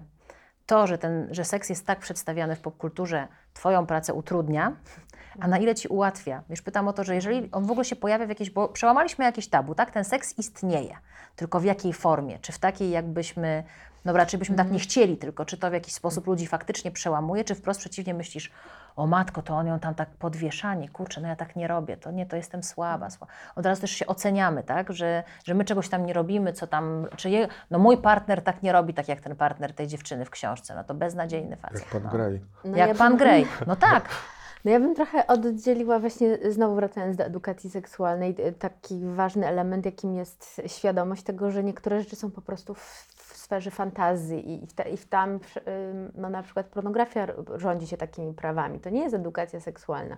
to, 0.65 0.87
że, 0.87 0.97
ten, 0.97 1.27
że 1.31 1.45
seks 1.45 1.69
jest 1.69 1.85
tak 1.85 1.99
przedstawiany 1.99 2.55
w 2.55 2.61
popkulturze, 2.61 3.27
Twoją 3.53 3.85
pracę 3.85 4.13
utrudnia, 4.13 4.75
a 5.39 5.47
na 5.47 5.57
ile 5.57 5.75
Ci 5.75 5.87
ułatwia? 5.87 6.43
Wiesz, 6.49 6.61
pytam 6.61 6.87
o 6.87 6.93
to, 6.93 7.03
że 7.03 7.15
jeżeli 7.15 7.49
on 7.51 7.65
w 7.65 7.71
ogóle 7.71 7.85
się 7.85 7.95
pojawia 7.95 8.25
w 8.25 8.29
jakiejś, 8.29 8.49
bo 8.49 8.67
przełamaliśmy 8.67 9.25
jakieś 9.25 9.47
tabu, 9.47 9.75
tak? 9.75 9.91
Ten 9.91 10.03
seks 10.03 10.37
istnieje, 10.37 10.95
tylko 11.35 11.59
w 11.59 11.63
jakiej 11.63 11.93
formie? 11.93 12.39
Czy 12.39 12.51
w 12.51 12.59
takiej, 12.59 12.89
jakbyśmy, 12.89 13.63
no 14.05 14.13
raczej 14.13 14.39
byśmy 14.39 14.55
tak 14.55 14.71
nie 14.71 14.79
chcieli, 14.79 15.17
tylko 15.17 15.45
czy 15.45 15.57
to 15.57 15.69
w 15.69 15.73
jakiś 15.73 15.93
sposób 15.93 16.27
ludzi 16.27 16.47
faktycznie 16.47 16.91
przełamuje, 16.91 17.43
czy 17.43 17.55
wprost 17.55 17.79
przeciwnie 17.79 18.13
myślisz, 18.13 18.51
o 18.95 19.07
matko, 19.07 19.41
to 19.41 19.53
on 19.53 19.67
ją 19.67 19.79
tam 19.79 19.95
tak 19.95 20.09
podwieszanie, 20.09 20.89
kurczę, 20.89 21.21
no 21.21 21.27
ja 21.27 21.35
tak 21.35 21.55
nie 21.55 21.67
robię, 21.67 21.97
to 21.97 22.11
nie, 22.11 22.25
to 22.25 22.35
jestem 22.35 22.63
słaba. 22.63 23.09
słaba. 23.09 23.33
Od 23.55 23.65
razu 23.65 23.81
też 23.81 23.91
się 23.91 24.07
oceniamy, 24.07 24.63
tak, 24.63 24.93
że, 24.93 25.23
że 25.43 25.53
my 25.53 25.65
czegoś 25.65 25.89
tam 25.89 26.05
nie 26.05 26.13
robimy, 26.13 26.53
co 26.53 26.67
tam, 26.67 27.07
czy 27.15 27.29
je, 27.29 27.47
no 27.71 27.79
mój 27.79 27.97
partner 27.97 28.41
tak 28.41 28.63
nie 28.63 28.71
robi, 28.71 28.93
tak 28.93 29.07
jak 29.07 29.21
ten 29.21 29.35
partner 29.35 29.73
tej 29.73 29.87
dziewczyny 29.87 30.25
w 30.25 30.29
książce, 30.29 30.75
no 30.75 30.83
to 30.83 30.93
beznadziejny 30.93 31.55
facet. 31.55 31.79
Jak 31.79 31.89
pan 31.89 32.03
no. 32.03 32.09
Grey. 32.09 32.41
No 32.65 32.77
jak 32.77 32.89
ja 32.89 32.95
pan 32.95 33.09
bym- 33.09 33.17
Grey, 33.17 33.45
no 33.67 33.75
tak. 33.75 34.09
No 34.65 34.71
ja 34.71 34.79
bym 34.79 34.95
trochę 34.95 35.27
oddzieliła 35.27 35.99
właśnie, 35.99 36.37
znowu 36.51 36.75
wracając 36.75 37.17
do 37.17 37.23
edukacji 37.23 37.69
seksualnej, 37.69 38.35
y, 38.47 38.51
taki 38.51 39.05
ważny 39.05 39.47
element, 39.47 39.85
jakim 39.85 40.15
jest 40.15 40.61
świadomość 40.67 41.23
tego, 41.23 41.51
że 41.51 41.63
niektóre 41.63 41.99
rzeczy 41.99 42.15
są 42.15 42.31
po 42.31 42.41
prostu 42.41 42.73
w 42.73 43.18
sferze 43.49 43.71
fantazji 43.71 44.63
i, 44.63 44.67
w 44.67 44.73
ta, 44.73 44.83
i 44.83 44.97
w 44.97 45.05
tam 45.05 45.29
ym, 45.29 45.39
no 46.15 46.29
na 46.29 46.43
przykład 46.43 46.65
pornografia 46.65 47.27
rządzi 47.55 47.87
się 47.87 47.97
takimi 47.97 48.33
prawami. 48.33 48.79
To 48.79 48.89
nie 48.89 49.01
jest 49.03 49.15
edukacja 49.15 49.59
seksualna. 49.59 50.17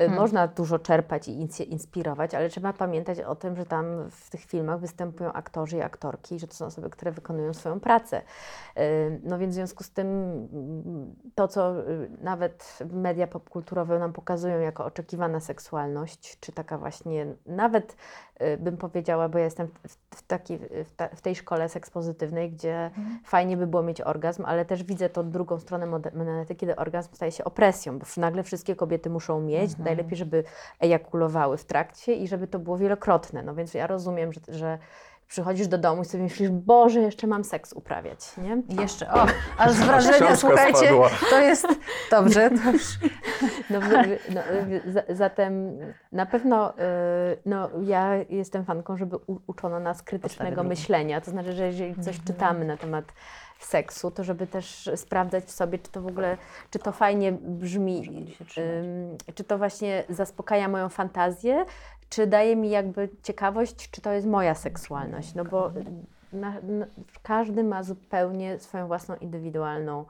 Y, 0.00 0.08
Można 0.10 0.46
dużo 0.48 0.78
czerpać 0.78 1.28
i 1.28 1.48
inspirować, 1.70 2.34
ale 2.34 2.48
trzeba 2.48 2.72
pamiętać 2.72 3.20
o 3.20 3.34
tym, 3.34 3.56
że 3.56 3.66
tam 3.66 4.10
w 4.10 4.30
tych 4.30 4.40
filmach 4.40 4.80
występują 4.80 5.32
aktorzy 5.32 5.76
i 5.76 5.82
aktorki, 5.82 6.34
i 6.34 6.38
że 6.38 6.46
to 6.48 6.54
są 6.54 6.66
osoby, 6.66 6.90
które 6.90 7.12
wykonują 7.12 7.54
swoją 7.54 7.80
pracę. 7.80 8.22
Y, 8.78 9.20
No 9.24 9.38
więc 9.38 9.52
w 9.52 9.54
związku 9.54 9.84
z 9.84 9.90
tym 9.90 10.08
to, 11.34 11.48
co 11.48 11.80
y, 11.90 12.10
nawet 12.20 12.78
media 12.92 13.26
popkulturowe 13.26 13.98
nam 13.98 14.12
pokazują 14.12 14.58
jako 14.60 14.84
oczekiwana 14.84 15.40
seksualność, 15.40 16.40
czy 16.40 16.52
taka 16.52 16.78
właśnie, 16.78 17.26
nawet 17.46 17.92
y, 17.92 17.96
bym 18.58 18.76
powiedziała, 18.76 19.28
bo 19.28 19.38
ja 19.38 19.44
jestem 19.44 19.68
w, 20.14 20.22
takiej, 20.22 20.58
w, 20.58 20.94
ta, 20.96 21.08
w 21.08 21.20
tej 21.20 21.34
szkole 21.34 21.68
seks 21.68 21.90
pozytywnej, 21.90 22.50
gdzie 22.50 22.90
fajnie 23.24 23.56
by 23.56 23.66
było 23.66 23.82
mieć 23.82 24.00
orgazm, 24.00 24.44
ale 24.46 24.64
też 24.64 24.82
widzę 24.82 25.08
tą 25.08 25.30
drugą 25.30 25.58
stronę 25.58 25.86
monety, 26.14 26.54
kiedy 26.54 26.76
orgazm 26.76 27.14
staje 27.14 27.32
się 27.32 27.44
opresją, 27.44 27.98
bo 27.98 28.06
nagle 28.16 28.42
wszystkie 28.42 28.76
kobiety 28.76 29.10
muszą 29.10 29.40
mieć, 29.40 29.78
najlepiej, 29.78 30.18
żeby 30.18 30.44
ejakulowały 30.80 31.58
w 31.58 31.64
trakcie 31.64 32.14
i 32.14 32.28
żeby 32.28 32.46
to 32.46 32.58
było 32.58 32.78
wielokrotne. 32.78 33.42
No 33.42 33.54
więc 33.54 33.74
ja 33.74 33.86
rozumiem, 33.86 34.32
że, 34.32 34.40
że 34.48 34.78
przychodzisz 35.28 35.68
do 35.68 35.78
domu 35.78 36.02
i 36.02 36.04
sobie 36.04 36.22
myślisz, 36.22 36.50
Boże, 36.50 37.00
jeszcze 37.00 37.26
mam 37.26 37.44
seks 37.44 37.72
uprawiać, 37.72 38.36
nie? 38.36 38.62
I 38.68 38.80
jeszcze, 38.80 39.10
o, 39.10 39.26
aż 39.58 39.72
z 39.72 39.80
wrażenia, 39.80 40.36
słuchajcie, 40.36 40.86
spadła. 40.86 41.10
to 41.30 41.40
jest, 41.40 41.66
dobrze, 42.10 42.50
to 42.50 42.70
już, 42.70 42.98
No, 43.70 43.80
no, 44.34 44.40
zatem 45.08 45.78
na 46.12 46.26
pewno 46.26 46.70
y, 46.70 46.82
no, 47.46 47.70
ja 47.82 48.14
jestem 48.30 48.64
fanką, 48.64 48.96
żeby 48.96 49.16
uczono 49.46 49.80
nas 49.80 50.02
krytycznego 50.02 50.62
myślenia. 50.64 51.20
To 51.20 51.30
znaczy, 51.30 51.52
że 51.52 51.66
jeżeli 51.66 52.02
coś 52.02 52.20
czytamy 52.26 52.64
na 52.64 52.76
temat 52.76 53.04
seksu, 53.60 54.10
to 54.10 54.24
żeby 54.24 54.46
też 54.46 54.90
sprawdzać 54.96 55.44
w 55.44 55.50
sobie, 55.50 55.78
czy 55.78 55.90
to 55.90 56.02
w 56.02 56.06
ogóle, 56.06 56.36
czy 56.70 56.78
to 56.78 56.92
fajnie 56.92 57.32
brzmi, 57.32 58.26
czy 59.34 59.44
to 59.44 59.58
właśnie 59.58 60.04
zaspokaja 60.08 60.68
moją 60.68 60.88
fantazję, 60.88 61.64
czy 62.14 62.26
daje 62.26 62.56
mi 62.56 62.70
jakby 62.70 63.08
ciekawość, 63.22 63.90
czy 63.90 64.00
to 64.00 64.12
jest 64.12 64.26
moja 64.26 64.54
seksualność. 64.54 65.34
No 65.34 65.44
bo 65.44 65.70
na, 66.32 66.50
na, 66.62 66.86
każdy 67.22 67.64
ma 67.64 67.82
zupełnie 67.82 68.58
swoją 68.58 68.86
własną 68.86 69.14
indywidualną 69.16 70.04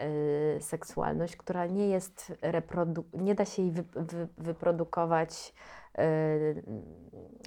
y, 0.00 0.60
seksualność, 0.60 1.36
która 1.36 1.66
nie 1.66 1.88
jest 1.88 2.32
reprodu- 2.42 3.04
nie 3.14 3.34
da 3.34 3.44
się 3.44 3.62
jej 3.62 3.70
wy, 3.70 3.84
wy, 3.96 4.28
wyprodukować. 4.38 5.54
y, 5.98 6.62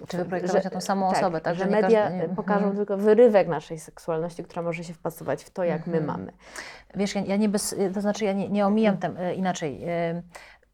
Czy 0.08 0.18
wyprojektować 0.18 0.64
na 0.64 0.70
tą 0.70 0.82
samą 0.82 1.08
osobę, 1.10 1.41
tak, 1.41 1.56
Że, 1.56 1.64
że 1.66 1.70
media 1.72 2.10
każdy- 2.10 2.36
pokażą 2.36 2.60
mhm. 2.60 2.76
tylko 2.76 2.97
wyrywek 2.97 3.47
naszej 3.47 3.80
seksualności, 3.80 4.43
która 4.43 4.62
może 4.62 4.84
się 4.84 4.93
wpasować 4.93 5.43
w 5.43 5.49
to, 5.49 5.64
jak 5.64 5.88
my 5.88 6.01
mamy. 6.01 6.32
Wiesz, 6.95 7.16
ja, 7.16 7.22
ja 7.22 7.36
nie 7.38 7.49
bez, 7.49 7.76
to 7.93 8.01
znaczy 8.01 8.26
ja 8.26 8.34
nie, 8.34 8.49
nie 8.49 8.66
omijam 8.66 8.97
tem, 8.97 9.18
e, 9.18 9.36
inaczej. 9.36 9.84
e, 9.84 10.22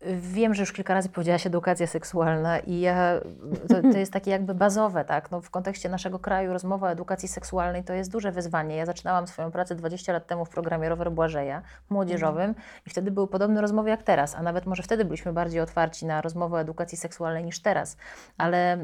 Wiem, 0.05 0.53
że 0.53 0.61
już 0.61 0.73
kilka 0.73 0.93
razy 0.93 1.09
powiedziałaś 1.09 1.45
edukacja 1.47 1.87
seksualna 1.87 2.59
i 2.59 2.79
ja, 2.79 3.19
to, 3.67 3.81
to 3.91 3.97
jest 3.97 4.13
takie 4.13 4.31
jakby 4.31 4.55
bazowe, 4.55 5.05
tak? 5.05 5.31
No, 5.31 5.41
w 5.41 5.49
kontekście 5.49 5.89
naszego 5.89 6.19
kraju 6.19 6.53
rozmowa 6.53 6.87
o 6.87 6.91
edukacji 6.91 7.27
seksualnej 7.29 7.83
to 7.83 7.93
jest 7.93 8.11
duże 8.11 8.31
wyzwanie. 8.31 8.75
Ja 8.75 8.85
zaczynałam 8.85 9.27
swoją 9.27 9.51
pracę 9.51 9.75
20 9.75 10.13
lat 10.13 10.27
temu 10.27 10.45
w 10.45 10.49
programie 10.49 10.89
Rower 10.89 11.11
Błażeja 11.11 11.61
młodzieżowym 11.89 12.55
i 12.87 12.89
wtedy 12.89 13.11
były 13.11 13.27
podobne 13.27 13.61
rozmowy 13.61 13.89
jak 13.89 14.03
teraz, 14.03 14.35
a 14.35 14.41
nawet 14.41 14.65
może 14.65 14.83
wtedy 14.83 15.05
byliśmy 15.05 15.33
bardziej 15.33 15.61
otwarci 15.61 16.05
na 16.05 16.21
rozmowę 16.21 16.57
o 16.57 16.61
edukacji 16.61 16.97
seksualnej 16.97 17.43
niż 17.43 17.59
teraz. 17.59 17.97
Ale, 18.37 18.77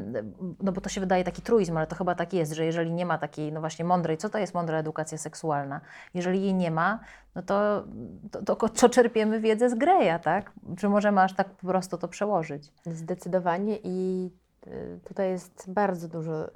no 0.62 0.72
bo 0.72 0.80
to 0.80 0.88
się 0.88 1.00
wydaje 1.00 1.24
taki 1.24 1.42
truizm, 1.42 1.76
ale 1.76 1.86
to 1.86 1.96
chyba 1.96 2.14
tak 2.14 2.32
jest, 2.32 2.52
że 2.52 2.64
jeżeli 2.64 2.92
nie 2.92 3.06
ma 3.06 3.18
takiej, 3.18 3.52
no 3.52 3.60
właśnie 3.60 3.84
mądrej, 3.84 4.16
co 4.16 4.28
to 4.28 4.38
jest 4.38 4.54
mądra 4.54 4.78
edukacja 4.78 5.18
seksualna? 5.18 5.80
Jeżeli 6.14 6.42
jej 6.42 6.54
nie 6.54 6.70
ma, 6.70 7.00
no 7.38 7.42
to, 7.42 7.84
to, 8.30 8.56
to, 8.56 8.68
to 8.68 8.88
czerpiemy 8.88 9.40
wiedzę 9.40 9.70
z 9.70 9.74
Greya, 9.74 10.20
tak? 10.22 10.52
Czy 10.78 10.88
możemy 10.88 11.20
aż 11.20 11.34
tak 11.34 11.48
po 11.50 11.66
prostu 11.66 11.98
to 11.98 12.08
przełożyć? 12.08 12.72
Zdecydowanie 12.86 13.78
i 13.84 14.30
y, 14.66 15.00
tutaj 15.04 15.30
jest 15.30 15.70
bardzo 15.70 16.08
dużo 16.08 16.48
y, 16.48 16.50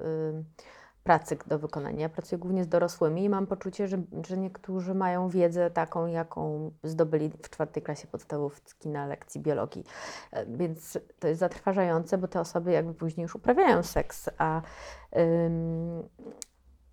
pracy 1.04 1.36
do 1.46 1.58
wykonania. 1.58 2.08
Pracuję 2.08 2.38
głównie 2.38 2.64
z 2.64 2.68
dorosłymi 2.68 3.24
i 3.24 3.28
mam 3.28 3.46
poczucie, 3.46 3.88
że, 3.88 4.02
że 4.28 4.38
niektórzy 4.38 4.94
mają 4.94 5.28
wiedzę 5.28 5.70
taką, 5.70 6.06
jaką 6.06 6.70
zdobyli 6.82 7.30
w 7.30 7.50
czwartej 7.50 7.82
klasie 7.82 8.06
podstawówki 8.06 8.88
na 8.88 9.06
lekcji 9.06 9.40
biologii. 9.40 9.84
E, 10.32 10.46
Więc 10.46 10.98
to 11.18 11.28
jest 11.28 11.40
zatrważające, 11.40 12.18
bo 12.18 12.28
te 12.28 12.40
osoby 12.40 12.72
jakby 12.72 12.94
później 12.94 13.22
już 13.22 13.34
uprawiają 13.34 13.82
seks, 13.82 14.30
a, 14.38 14.62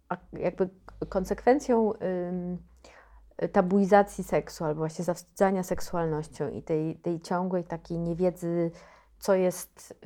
a 0.09 0.17
jakby 0.33 0.69
konsekwencją 1.09 1.93
tabuizacji 3.47 4.23
seksu 4.23 4.65
albo 4.65 4.79
właśnie 4.79 5.05
zawstydzania 5.05 5.63
seksualnością 5.63 6.49
i 6.49 6.61
tej, 6.61 6.95
tej 6.95 7.21
ciągłej 7.21 7.63
takiej 7.63 7.99
niewiedzy, 7.99 8.71
co 9.19 9.35
jest, 9.35 10.05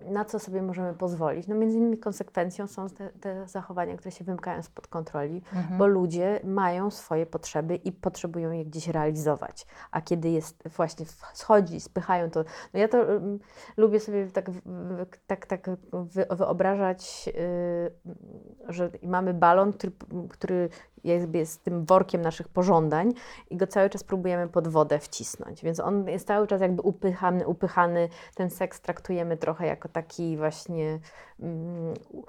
na 0.00 0.24
co 0.24 0.38
sobie 0.38 0.62
możemy 0.62 0.94
pozwolić. 0.94 1.46
No 1.46 1.54
między 1.54 1.78
innymi 1.78 1.98
konsekwencją 1.98 2.66
są 2.66 2.88
te, 2.88 3.10
te 3.10 3.48
zachowania, 3.48 3.96
które 3.96 4.10
się 4.10 4.24
wymykają 4.24 4.62
spod 4.62 4.86
kontroli, 4.86 5.42
bo 5.78 5.86
ludzie 5.86 6.40
mają 6.44 6.90
swoje 6.90 7.26
potrzeby 7.26 7.76
i 7.76 7.92
potrzebują 7.92 8.50
je 8.50 8.64
gdzieś 8.64 8.88
realizować. 8.88 9.66
A 9.90 10.00
kiedy 10.00 10.30
jest 10.30 10.68
właśnie 10.68 11.06
schodzi, 11.32 11.80
spychają 11.80 12.30
to, 12.30 12.44
no 12.74 12.80
ja 12.80 12.88
to 12.88 13.12
ym, 13.12 13.38
lubię 13.76 14.00
sobie 14.00 14.26
tak, 14.26 14.50
tak, 15.26 15.46
tak 15.46 15.70
wy, 15.92 16.26
wyobrażać, 16.30 17.26
yy, 17.26 18.72
że 18.72 18.90
mamy 19.02 19.34
balon, 19.34 19.72
który, 19.72 19.92
który 20.28 20.68
jest, 21.08 21.34
jest 21.34 21.62
tym 21.62 21.84
workiem 21.84 22.22
naszych 22.22 22.48
pożądań 22.48 23.12
i 23.50 23.56
go 23.56 23.66
cały 23.66 23.90
czas 23.90 24.04
próbujemy 24.04 24.48
pod 24.48 24.68
wodę 24.68 24.98
wcisnąć. 24.98 25.62
Więc 25.62 25.80
on 25.80 26.08
jest 26.08 26.26
cały 26.26 26.46
czas 26.46 26.60
jakby 26.60 26.82
upychany, 26.82 27.46
upychany. 27.46 28.08
Ten 28.34 28.50
seks 28.50 28.80
traktujemy 28.80 29.36
trochę 29.36 29.66
jako 29.66 29.88
taki 29.88 30.36
właśnie 30.36 30.98
mm, 31.40 31.94
u- 32.12 32.24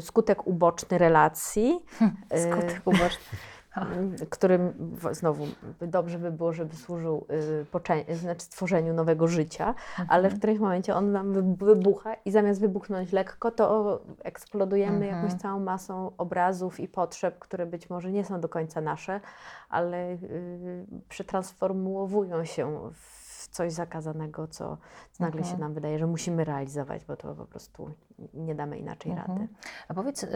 skutek 0.00 0.46
uboczny 0.46 0.98
relacji. 0.98 1.84
Skutek 2.44 2.82
uboczny. 2.84 3.24
Którym 4.30 4.72
znowu 5.12 5.46
dobrze 5.80 6.18
by 6.18 6.30
było, 6.32 6.52
żeby 6.52 6.76
służył 6.76 7.26
y, 8.10 8.16
znaczy 8.16 8.40
stworzeniu 8.40 8.94
nowego 8.94 9.28
życia, 9.28 9.74
ale 10.08 10.30
w 10.30 10.38
którymś 10.38 10.60
momencie 10.60 10.94
on 10.94 11.12
nam 11.12 11.32
wy- 11.32 11.66
wybucha 11.66 12.14
i 12.24 12.30
zamiast 12.30 12.60
wybuchnąć 12.60 13.12
lekko, 13.12 13.50
to 13.50 14.00
eksplodujemy 14.22 15.06
Mhm. 15.06 15.16
jakąś 15.24 15.40
całą 15.40 15.60
masą 15.60 16.12
obrazów 16.18 16.80
i 16.80 16.88
potrzeb, 16.88 17.38
które 17.38 17.66
być 17.66 17.90
może 17.90 18.10
nie 18.12 18.24
są 18.24 18.40
do 18.40 18.48
końca 18.48 18.80
nasze, 18.80 19.20
ale 19.68 20.12
y, 20.12 20.86
przetransformułowują 21.08 22.44
się 22.44 22.90
w 22.94 23.19
coś 23.50 23.72
zakazanego, 23.72 24.48
co 24.48 24.78
nagle 25.20 25.44
się 25.44 25.56
nam 25.58 25.74
wydaje, 25.74 25.98
że 25.98 26.06
musimy 26.06 26.44
realizować, 26.44 27.04
bo 27.04 27.16
to 27.16 27.34
po 27.34 27.46
prostu 27.46 27.94
nie 28.34 28.54
damy 28.54 28.78
inaczej 28.78 29.12
rady. 29.14 29.48
A 29.88 29.94
powiedz, 29.94 30.26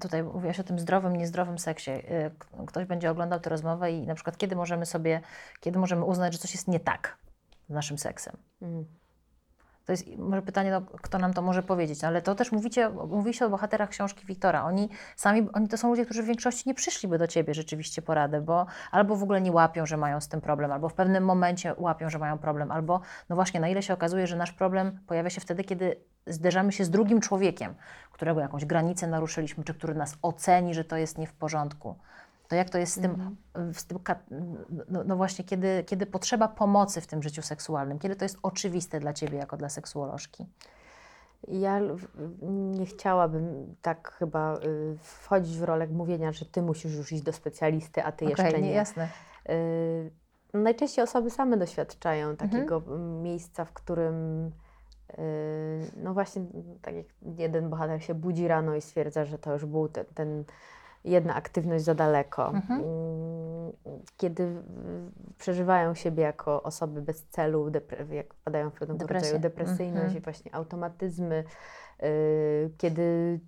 tutaj 0.00 0.22
mówiłaś 0.22 0.60
o 0.60 0.64
tym 0.64 0.78
zdrowym, 0.78 1.16
niezdrowym 1.16 1.58
seksie. 1.58 1.90
Y, 1.90 2.30
Ktoś 2.66 2.84
będzie 2.84 3.10
oglądał 3.10 3.40
tę 3.40 3.50
rozmowę 3.50 3.92
i 3.92 4.06
na 4.06 4.14
przykład 4.14 4.36
kiedy 4.38 4.56
możemy 4.56 4.86
sobie, 4.86 5.20
kiedy 5.60 5.78
możemy 5.78 6.04
uznać, 6.04 6.32
że 6.32 6.38
coś 6.38 6.52
jest 6.54 6.68
nie 6.68 6.80
tak 6.80 7.18
z 7.68 7.72
naszym 7.72 7.98
seksem? 7.98 8.36
Mhm. 8.62 8.97
To 9.88 9.92
jest 9.92 10.16
może 10.18 10.42
pytanie, 10.42 10.70
no, 10.70 10.80
kto 10.80 11.18
nam 11.18 11.34
to 11.34 11.42
może 11.42 11.62
powiedzieć, 11.62 12.04
ale 12.04 12.22
to 12.22 12.34
też 12.34 12.52
mówicie, 12.52 12.90
mówicie 12.90 13.46
o 13.46 13.50
bohaterach 13.50 13.88
książki 13.88 14.26
Wiktora. 14.26 14.64
Oni 14.64 14.88
sami, 15.16 15.48
oni 15.52 15.68
to 15.68 15.76
są 15.76 15.88
ludzie, 15.88 16.04
którzy 16.04 16.22
w 16.22 16.26
większości 16.26 16.62
nie 16.66 16.74
przyszliby 16.74 17.18
do 17.18 17.26
ciebie 17.26 17.54
rzeczywiście 17.54 18.02
poradę, 18.02 18.40
bo 18.40 18.66
albo 18.90 19.16
w 19.16 19.22
ogóle 19.22 19.40
nie 19.40 19.52
łapią, 19.52 19.86
że 19.86 19.96
mają 19.96 20.20
z 20.20 20.28
tym 20.28 20.40
problem, 20.40 20.72
albo 20.72 20.88
w 20.88 20.94
pewnym 20.94 21.24
momencie 21.24 21.74
łapią, 21.78 22.10
że 22.10 22.18
mają 22.18 22.38
problem, 22.38 22.72
albo 22.72 23.00
no 23.28 23.36
właśnie, 23.36 23.60
na 23.60 23.68
ile 23.68 23.82
się 23.82 23.94
okazuje, 23.94 24.26
że 24.26 24.36
nasz 24.36 24.52
problem 24.52 24.98
pojawia 25.06 25.30
się 25.30 25.40
wtedy, 25.40 25.64
kiedy 25.64 25.96
zderzamy 26.26 26.72
się 26.72 26.84
z 26.84 26.90
drugim 26.90 27.20
człowiekiem, 27.20 27.74
którego 28.12 28.40
jakąś 28.40 28.64
granicę 28.64 29.06
naruszyliśmy, 29.06 29.64
czy 29.64 29.74
który 29.74 29.94
nas 29.94 30.16
oceni, 30.22 30.74
że 30.74 30.84
to 30.84 30.96
jest 30.96 31.18
nie 31.18 31.26
w 31.26 31.32
porządku. 31.32 31.96
To 32.48 32.56
jak 32.56 32.70
to 32.70 32.78
jest 32.78 32.92
z 32.92 33.00
tym, 33.00 33.10
Mhm. 33.10 33.74
z 33.74 33.86
tym 33.86 33.98
no, 34.88 35.04
no 35.04 35.16
właśnie, 35.16 35.44
kiedy, 35.44 35.84
kiedy 35.86 36.06
potrzeba 36.06 36.48
pomocy 36.48 37.00
w 37.00 37.06
tym 37.06 37.22
życiu 37.22 37.42
seksualnym, 37.42 37.98
kiedy 37.98 38.16
to 38.16 38.24
jest 38.24 38.38
oczywiste 38.42 39.00
dla 39.00 39.12
Ciebie 39.12 39.38
jako 39.38 39.56
dla 39.56 39.68
seksuolożki? 39.68 40.46
Ja 41.48 41.80
nie 42.50 42.86
chciałabym 42.86 43.74
tak 43.82 44.12
chyba 44.12 44.56
y, 44.56 44.96
wchodzić 45.02 45.58
w 45.58 45.62
rolę 45.62 45.86
mówienia, 45.86 46.32
że 46.32 46.44
ty 46.44 46.62
musisz 46.62 46.94
już 46.94 47.12
iść 47.12 47.22
do 47.22 47.32
specjalisty, 47.32 48.04
a 48.04 48.12
ty 48.12 48.24
Okej, 48.32 48.44
jeszcze 48.44 48.60
nie. 48.60 48.72
jasne. 48.72 49.08
Y, 49.50 50.10
Najczęściej 50.54 51.02
osoby 51.04 51.30
same 51.30 51.56
doświadczają 51.56 52.36
takiego 52.36 52.82
mm, 52.86 53.22
miejsca, 53.22 53.64
w 53.64 53.72
którym 53.72 54.46
y, 54.46 54.52
no 55.96 56.14
właśnie 56.14 56.42
tak 56.82 56.94
jak 56.94 57.06
jeden 57.38 57.70
bohater 57.70 58.02
się 58.04 58.14
budzi 58.14 58.48
rano 58.48 58.74
i 58.74 58.80
stwierdza, 58.80 59.24
że 59.24 59.38
to 59.38 59.52
już 59.52 59.64
był 59.66 59.88
ten, 59.88 60.04
ten 60.14 60.44
jedna 61.04 61.34
aktywność 61.34 61.84
za 61.84 61.94
daleko. 61.94 62.48
Mhm. 62.48 62.80
Mm, 62.80 63.72
Kiedy 64.16 64.62
przeżywają 65.38 65.94
siebie 65.94 66.22
jako 66.22 66.62
osoby 66.62 67.02
bez 67.02 67.26
celu, 67.26 67.70
jak 68.10 68.34
wpadają 68.34 68.70
w 68.70 68.72
pewnego 68.74 68.98
Depresję. 68.98 69.32
rodzaju 69.32 69.42
depresyjność 69.42 70.04
Mhm. 70.04 70.16
i 70.16 70.20
właśnie 70.20 70.54
automatyzmy, 70.54 71.44
y, 72.02 72.70
kiedy 72.78 73.40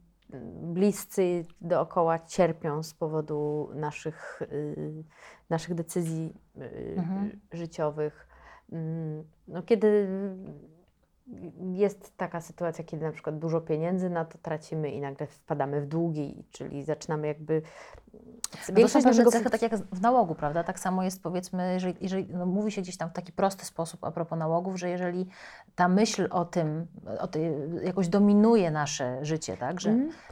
bliscy 0.62 1.44
dookoła 1.60 2.18
cierpią 2.18 2.82
z 2.82 2.94
powodu 2.94 3.70
naszych, 3.74 4.42
y, 4.42 5.04
naszych 5.50 5.74
decyzji 5.74 6.34
y, 6.56 6.94
Mhm. 6.98 7.40
życiowych. 7.52 8.28
Mm, 8.72 9.24
No, 9.48 9.62
kiedy 9.62 10.08
jest 11.72 12.16
taka 12.16 12.40
sytuacja, 12.40 12.84
kiedy 12.84 13.04
na 13.04 13.12
przykład 13.12 13.38
dużo 13.38 13.60
pieniędzy 13.60 14.10
na 14.10 14.24
to 14.24 14.38
tracimy 14.38 14.90
i 14.90 15.00
nagle 15.00 15.26
wpadamy 15.26 15.80
w 15.80 15.86
długi, 15.86 16.44
czyli 16.50 16.82
zaczynamy 16.82 17.26
jakby. 17.26 17.62
No 18.74 18.82
to 18.82 18.88
są 18.88 19.02
pewne 19.02 19.24
cechy, 19.24 19.50
tak 19.50 19.62
jak 19.62 19.76
w 19.76 20.00
nałogu, 20.00 20.34
prawda? 20.34 20.64
Tak 20.64 20.80
samo 20.80 21.02
jest 21.02 21.22
powiedzmy, 21.22 21.72
jeżeli, 21.72 21.94
jeżeli 22.00 22.26
no 22.34 22.46
mówi 22.46 22.72
się 22.72 22.82
gdzieś 22.82 22.96
tam 22.96 23.10
w 23.10 23.12
taki 23.12 23.32
prosty 23.32 23.64
sposób 23.64 24.04
a 24.04 24.10
propos 24.10 24.38
nałogów, 24.38 24.78
że 24.78 24.88
jeżeli 24.88 25.26
ta 25.74 25.88
myśl 25.88 26.28
o 26.30 26.44
tym, 26.44 26.86
o 27.18 27.26
tej, 27.26 27.52
jakoś 27.82 28.08
dominuje 28.08 28.70
nasze 28.70 29.24
życie, 29.24 29.56
tak? 29.56 29.80
Że 29.80 29.90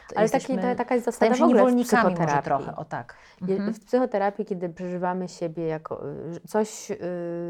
to 0.08 0.18
Ale 0.18 0.28
taki, 0.28 0.58
ta, 0.58 0.74
taka 0.74 0.94
jest 0.94 1.04
zasada 1.04 1.34
w 1.34 1.42
ogóle 1.42 1.72
w 1.72 1.82
psychoterapii. 1.82 2.42
trochę, 2.44 2.76
o 2.76 2.84
tak. 2.84 3.14
Mhm. 3.42 3.74
W 3.74 3.84
psychoterapii, 3.84 4.44
kiedy 4.44 4.68
przeżywamy 4.68 5.28
siebie 5.28 5.66
jako 5.66 6.02
coś, 6.46 6.90
y, 6.90 6.96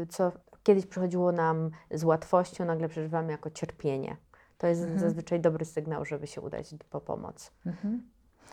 co 0.09 0.31
kiedyś 0.63 0.85
przychodziło 0.85 1.31
nam 1.31 1.69
z 1.91 2.03
łatwością, 2.03 2.65
nagle 2.65 2.89
przeżywamy 2.89 3.31
jako 3.31 3.49
cierpienie. 3.49 4.17
To 4.57 4.67
jest 4.67 4.81
Mhm. 4.81 4.99
zazwyczaj 4.99 5.39
dobry 5.39 5.65
sygnał, 5.65 6.05
żeby 6.05 6.27
się 6.27 6.41
udać 6.41 6.75
po 6.89 7.01
pomoc. 7.01 7.51
Mhm. 7.65 8.03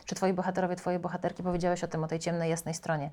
Czy 0.04 0.14
twoi 0.14 0.32
bohaterowie, 0.32 0.76
twoje 0.76 0.98
bohaterki 0.98 1.42
powiedziałeś 1.42 1.84
o 1.84 1.88
tym, 1.88 2.04
o 2.04 2.08
tej 2.08 2.18
ciemnej, 2.18 2.50
jasnej 2.50 2.74
stronie. 2.74 3.10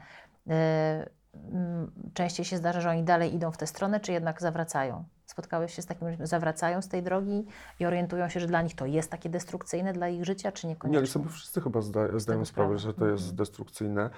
Mm, 0.48 1.92
częściej 2.14 2.46
się 2.46 2.58
zdarza, 2.58 2.82
że 2.82 2.90
oni 2.90 3.04
dalej 3.04 3.36
idą 3.36 3.52
w 3.52 3.58
tę 3.58 3.68
stronę, 3.68 4.00
czy 4.00 4.12
jednak 4.12 4.42
zawracają? 4.42 5.04
Spotkałeś 5.26 5.74
się 5.74 5.82
z 5.82 5.86
takim, 5.86 6.08
że 6.18 6.28
zawracają 6.28 6.82
z 6.82 6.88
tej 6.88 7.04
drogi 7.04 7.46
i 7.80 7.86
orientują 7.86 8.30
się, 8.30 8.40
że 8.40 8.48
dla 8.48 8.62
nich 8.62 8.76
to 8.76 8.86
jest 8.86 9.12
takie 9.12 9.30
destrukcyjne 9.30 9.94
dla 9.94 10.08
ich 10.10 10.26
życia, 10.26 10.52
czy 10.52 10.68
Nie, 10.68 10.74
niekoniecznie? 10.74 10.98
ale 10.98 11.08
sobie 11.08 11.30
wszyscy 11.30 11.62
chyba 11.62 11.82
zda, 11.82 12.20
zdają 12.20 12.46
sprawę, 12.46 12.46
sprawę. 12.46 12.78
że 12.78 12.94
to 12.94 13.06
jest 13.08 13.24
Mhm. 13.24 13.36
destrukcyjne. 13.38 14.10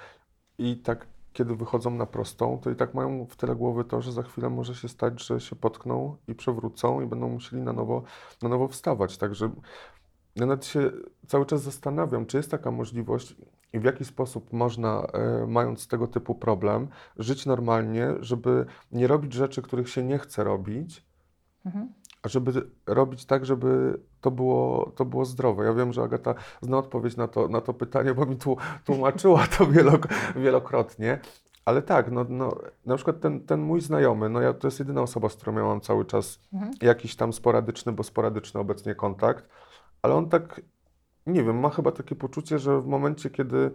I 0.58 0.76
tak, 0.76 1.06
kiedy 1.36 1.56
wychodzą 1.56 1.90
na 1.90 2.06
prostą, 2.06 2.58
to 2.62 2.70
i 2.70 2.76
tak 2.76 2.94
mają 2.94 3.26
w 3.26 3.36
tyle 3.36 3.56
głowy 3.56 3.84
to, 3.84 4.02
że 4.02 4.12
za 4.12 4.22
chwilę 4.22 4.50
może 4.50 4.74
się 4.74 4.88
stać, 4.88 5.26
że 5.26 5.40
się 5.40 5.56
potkną 5.56 6.16
i 6.28 6.34
przewrócą 6.34 7.00
i 7.00 7.06
będą 7.06 7.28
musieli 7.28 7.62
na 7.62 7.72
nowo, 7.72 8.02
na 8.42 8.48
nowo 8.48 8.68
wstawać. 8.68 9.18
Także 9.18 9.50
ja 10.36 10.46
nawet 10.46 10.66
się 10.66 10.90
cały 11.26 11.46
czas 11.46 11.62
zastanawiam, 11.62 12.26
czy 12.26 12.36
jest 12.36 12.50
taka 12.50 12.70
możliwość 12.70 13.36
i 13.72 13.80
w 13.80 13.84
jaki 13.84 14.04
sposób 14.04 14.52
można, 14.52 15.06
e, 15.12 15.46
mając 15.46 15.88
tego 15.88 16.06
typu 16.06 16.34
problem, 16.34 16.88
żyć 17.16 17.46
normalnie, 17.46 18.14
żeby 18.20 18.66
nie 18.92 19.06
robić 19.06 19.32
rzeczy, 19.32 19.62
których 19.62 19.88
się 19.88 20.04
nie 20.04 20.18
chce 20.18 20.44
robić, 20.44 21.06
Mhm. 21.66 21.92
Żeby 22.28 22.70
robić 22.86 23.24
tak, 23.24 23.46
żeby 23.46 24.00
to 24.20 24.30
było, 24.30 24.92
to 24.96 25.04
było 25.04 25.24
zdrowe. 25.24 25.64
Ja 25.64 25.74
wiem, 25.74 25.92
że 25.92 26.02
Agata 26.02 26.34
zna 26.62 26.78
odpowiedź 26.78 27.16
na 27.16 27.28
to, 27.28 27.48
na 27.48 27.60
to 27.60 27.74
pytanie, 27.74 28.14
bo 28.14 28.26
mi 28.26 28.36
tu 28.36 28.56
tłumaczyła 28.84 29.46
to 29.58 29.66
wielok, 29.66 30.08
wielokrotnie. 30.36 31.18
Ale 31.64 31.82
tak, 31.82 32.10
no, 32.10 32.24
no, 32.28 32.56
na 32.86 32.96
przykład 32.96 33.20
ten, 33.20 33.40
ten 33.40 33.60
mój 33.60 33.80
znajomy, 33.80 34.28
no 34.28 34.40
ja, 34.40 34.52
to 34.52 34.66
jest 34.66 34.78
jedyna 34.78 35.02
osoba, 35.02 35.28
z 35.28 35.34
którą 35.36 35.52
miałam 35.52 35.80
cały 35.80 36.04
czas 36.04 36.38
Mhm. 36.52 36.72
jakiś 36.82 37.16
tam 37.16 37.32
sporadyczny, 37.32 37.92
bo 37.92 38.02
sporadyczny 38.02 38.60
obecnie 38.60 38.94
kontakt, 38.94 39.48
ale 40.02 40.14
on 40.14 40.28
tak, 40.28 40.60
nie 41.26 41.42
wiem, 41.44 41.58
ma 41.60 41.70
chyba 41.70 41.92
takie 41.92 42.14
poczucie, 42.14 42.58
że 42.58 42.80
w 42.80 42.86
momencie, 42.86 43.30
kiedy, 43.30 43.70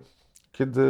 kiedy 0.51 0.81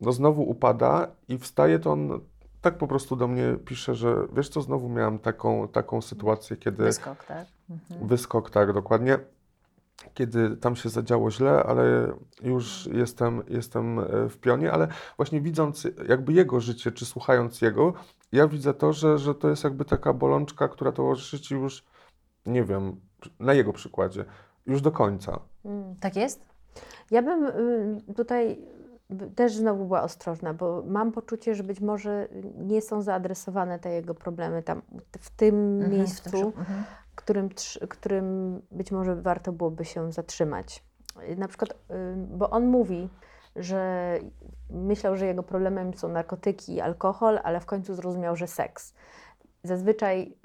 no 0.00 0.12
znowu 0.12 0.42
upada 0.42 1.08
i 1.28 1.38
wstaje, 1.38 1.78
to 1.78 1.92
on 1.92 2.20
tak 2.66 2.78
po 2.78 2.86
prostu 2.86 3.16
do 3.16 3.28
mnie 3.28 3.56
pisze, 3.64 3.94
że 3.94 4.16
wiesz 4.32 4.48
co, 4.48 4.62
znowu 4.62 4.88
miałam 4.88 5.18
taką, 5.18 5.68
taką 5.68 6.02
sytuację, 6.02 6.56
kiedy 6.56 6.84
Wyskok, 6.84 7.24
tak? 7.24 7.46
Mhm. 7.70 8.08
wyskok, 8.08 8.50
tak, 8.50 8.72
dokładnie, 8.72 9.18
kiedy 10.14 10.56
tam 10.56 10.76
się 10.76 10.88
zadziało 10.88 11.30
źle, 11.30 11.62
ale 11.62 12.12
już 12.42 12.88
jestem, 12.92 13.42
jestem 13.48 13.98
e, 13.98 14.28
w 14.28 14.38
pionie, 14.38 14.72
ale 14.72 14.88
właśnie 15.16 15.40
widząc 15.40 15.88
jakby 16.08 16.32
jego 16.32 16.60
życie, 16.60 16.92
czy 16.92 17.06
słuchając 17.06 17.62
jego, 17.62 17.92
ja 18.32 18.48
widzę 18.48 18.74
to, 18.74 18.92
że, 18.92 19.18
że 19.18 19.34
to 19.34 19.48
jest 19.48 19.64
jakby 19.64 19.84
taka 19.84 20.12
bolączka, 20.12 20.68
która 20.68 20.92
towarzyszy 20.92 21.40
ci 21.40 21.54
już, 21.54 21.84
nie 22.46 22.64
wiem, 22.64 23.00
na 23.40 23.54
jego 23.54 23.72
przykładzie, 23.72 24.24
już 24.66 24.80
do 24.80 24.92
końca. 24.92 25.40
Mm. 25.64 25.94
Tak 26.00 26.16
jest? 26.16 26.48
Ja 27.10 27.22
bym 27.22 27.46
y, 27.46 28.14
tutaj 28.16 28.58
też 29.34 29.56
znowu 29.56 29.84
była 29.84 30.02
ostrożna, 30.02 30.54
bo 30.54 30.82
mam 30.86 31.12
poczucie, 31.12 31.54
że 31.54 31.62
być 31.62 31.80
może 31.80 32.28
nie 32.58 32.82
są 32.82 33.02
zaadresowane 33.02 33.78
te 33.78 33.90
jego 33.90 34.14
problemy 34.14 34.62
tam 34.62 34.82
w 35.20 35.30
tym 35.30 35.54
Mhm, 35.54 35.80
w 35.80 35.90
tym 35.90 35.90
miejscu, 35.90 36.30
przy- 36.30 36.60
mhm. 36.60 36.84
którym, 37.14 37.48
którym 37.88 38.60
być 38.70 38.92
może 38.92 39.16
warto 39.16 39.52
byłoby 39.52 39.84
się 39.84 40.12
zatrzymać. 40.12 40.84
Na 41.36 41.48
przykład, 41.48 41.74
bo 42.16 42.50
on 42.50 42.66
mówi, 42.66 43.08
że 43.56 44.12
myślał, 44.70 45.16
że 45.16 45.26
jego 45.26 45.42
problemem 45.42 45.94
są 45.94 46.08
narkotyki 46.08 46.74
i 46.74 46.80
alkohol, 46.80 47.40
ale 47.44 47.60
w 47.60 47.66
końcu 47.66 47.94
zrozumiał, 47.94 48.36
że 48.36 48.46
seks. 48.46 48.94
Zazwyczaj 49.64 50.36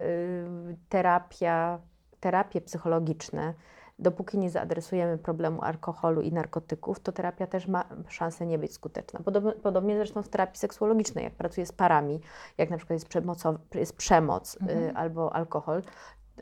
terapia, 0.90 1.80
terapie 2.20 2.62
psychologiczne, 2.62 3.54
dopóki 4.02 4.38
nie 4.38 4.50
zaadresujemy 4.50 5.18
problemu 5.18 5.62
alkoholu 5.62 6.22
i 6.22 6.32
narkotyków, 6.32 7.00
to 7.00 7.12
terapia 7.12 7.48
też 7.48 7.68
ma 7.68 7.84
szansę 8.08 8.46
nie 8.46 8.60
być 8.60 8.74
skuteczna. 8.74 9.20
Podobnie, 9.26 9.52
podobnie 9.52 9.96
zresztą 9.96 10.22
w 10.22 10.30
terapii 10.30 10.60
seksuologicznej, 10.60 11.24
jak 11.24 11.34
pracuję 11.34 11.66
z 11.66 11.72
parami, 11.72 12.22
jak 12.58 12.70
na 12.70 12.78
przykład 12.78 12.96
jest, 12.96 13.08
przemocow, 13.08 13.56
jest 13.76 13.98
przemoc 13.98 14.56
y, 14.56 14.60
Mhm. 14.62 14.98
albo 14.98 15.36
alkohol, 15.36 15.82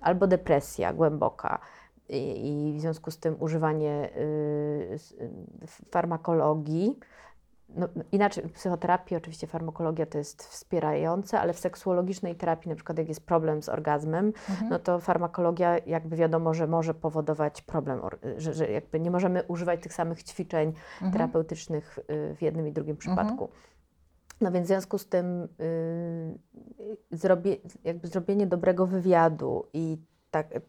albo 0.02 0.28
depresja 0.28 0.94
głęboka 0.94 1.60
i, 2.10 2.74
w 2.78 2.82
związku 2.82 3.12
z 3.12 3.18
tym 3.20 3.36
używanie 3.40 4.10
y, 4.18 4.98
farmakologii. 5.92 7.00
No, 7.76 7.88
no, 7.96 8.04
inaczej, 8.12 8.44
w 8.48 8.52
psychoterapii 8.52 9.18
oczywiście 9.18 9.48
farmakologia 9.48 10.06
to 10.06 10.18
jest 10.18 10.44
wspierające, 10.44 11.40
ale 11.40 11.54
w 11.54 11.60
seksuologicznej 11.60 12.36
terapii, 12.36 12.70
na 12.70 12.76
przykład 12.76 12.98
jak 12.98 13.10
jest 13.10 13.26
problem 13.26 13.64
z 13.64 13.70
orgazmem, 13.70 14.26
Mhm. 14.50 14.70
no 14.70 14.80
to 14.80 15.00
farmakologia 15.00 15.78
jakby 15.78 16.16
wiadomo, 16.16 16.54
że 16.54 16.68
może 16.68 16.94
powodować 16.94 17.62
problem, 17.62 18.02
że, 18.38 18.54
że 18.54 18.72
jakby 18.72 19.00
nie 19.00 19.12
możemy 19.12 19.44
używać 19.44 19.84
tych 19.84 19.94
samych 19.94 20.24
ćwiczeń 20.24 20.68
Mhm. 20.70 21.12
terapeutycznych 21.12 22.00
y, 22.00 22.36
w 22.36 22.42
jednym 22.42 22.68
i 22.68 22.72
drugim 22.72 22.98
przypadku. 22.98 23.50
No 24.42 24.52
więc 24.52 24.66
w 24.66 24.68
związku 24.68 24.98
z 24.98 25.10
tym 25.10 25.48
y, 25.60 26.38
zrobie, 27.12 27.58
jakby 27.84 28.08
zrobienie 28.08 28.48
dobrego 28.48 28.86
wywiadu 28.88 29.66
i 29.74 29.98
tak 30.32 30.56
y, 30.56 30.62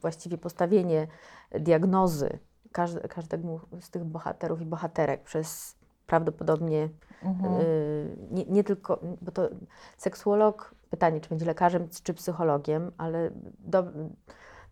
właściwie 0.00 0.38
postawienie 0.38 1.06
diagnozy 1.50 2.38
każde, 2.72 3.00
każdemu 3.00 3.60
z 3.80 3.90
tych 3.90 4.04
bohaterów 4.04 4.60
i 4.60 4.66
bohaterek 4.66 5.22
przez 5.22 5.77
prawdopodobnie 6.08 6.88
Mhm. 7.22 7.60
y, 7.60 8.16
nie, 8.30 8.44
nie 8.44 8.64
tylko, 8.64 9.00
bo 9.22 9.32
to 9.32 9.48
seksuolog, 9.96 10.74
pytanie, 10.90 11.20
czy 11.20 11.28
będzie 11.28 11.46
lekarzem, 11.46 11.88
czy 12.02 12.14
psychologiem, 12.14 12.92
ale 12.98 13.30
do, 13.58 13.82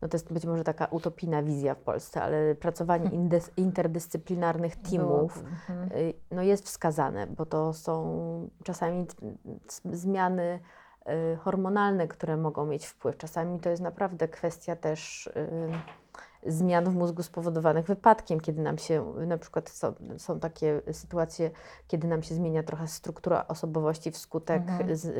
no 0.03 0.09
to 0.09 0.17
jest 0.17 0.33
być 0.33 0.47
może 0.47 0.65
taka 0.65 0.87
utopijna 0.87 1.43
wizja 1.43 1.75
w 1.75 1.81
Polsce, 1.81 2.23
ale 2.23 2.55
pracowanie 2.55 3.11
indes, 3.21 3.51
interdyscyplinarnych 3.57 4.77
teamów 4.77 5.39
mhm. 5.39 5.93
y, 5.93 6.15
no 6.31 6.43
jest 6.43 6.65
wskazane, 6.65 7.27
bo 7.27 7.47
to 7.47 7.73
są 7.73 8.51
czasami 8.65 9.07
zmiany 9.93 10.61
y, 11.09 11.37
hormonalne, 11.37 12.09
które 12.09 12.37
mogą 12.37 12.67
mieć 12.67 12.87
wpływ. 12.87 13.17
Czasami 13.17 13.61
to 13.61 13.71
jest 13.71 13.83
naprawdę 13.83 14.29
kwestia 14.29 14.77
też 14.77 15.31
zmian 16.47 16.85
w 16.85 16.95
mózgu 16.95 17.23
spowodowanych 17.23 17.87
wypadkiem, 17.87 18.41
kiedy 18.41 18.63
nam 18.63 18.79
się, 18.79 19.13
na 19.27 19.39
przykład 19.39 19.69
są, 19.71 19.95
są 20.19 20.41
takie 20.41 20.81
sytuacje, 20.93 21.51
kiedy 21.87 22.09
nam 22.09 22.23
się 22.23 22.35
zmienia 22.35 22.63
trochę 22.63 22.89
struktura 22.89 23.45
osobowości 23.49 24.11
wskutek 24.11 24.63
Mhm. 24.63 24.97
z, 24.97 25.17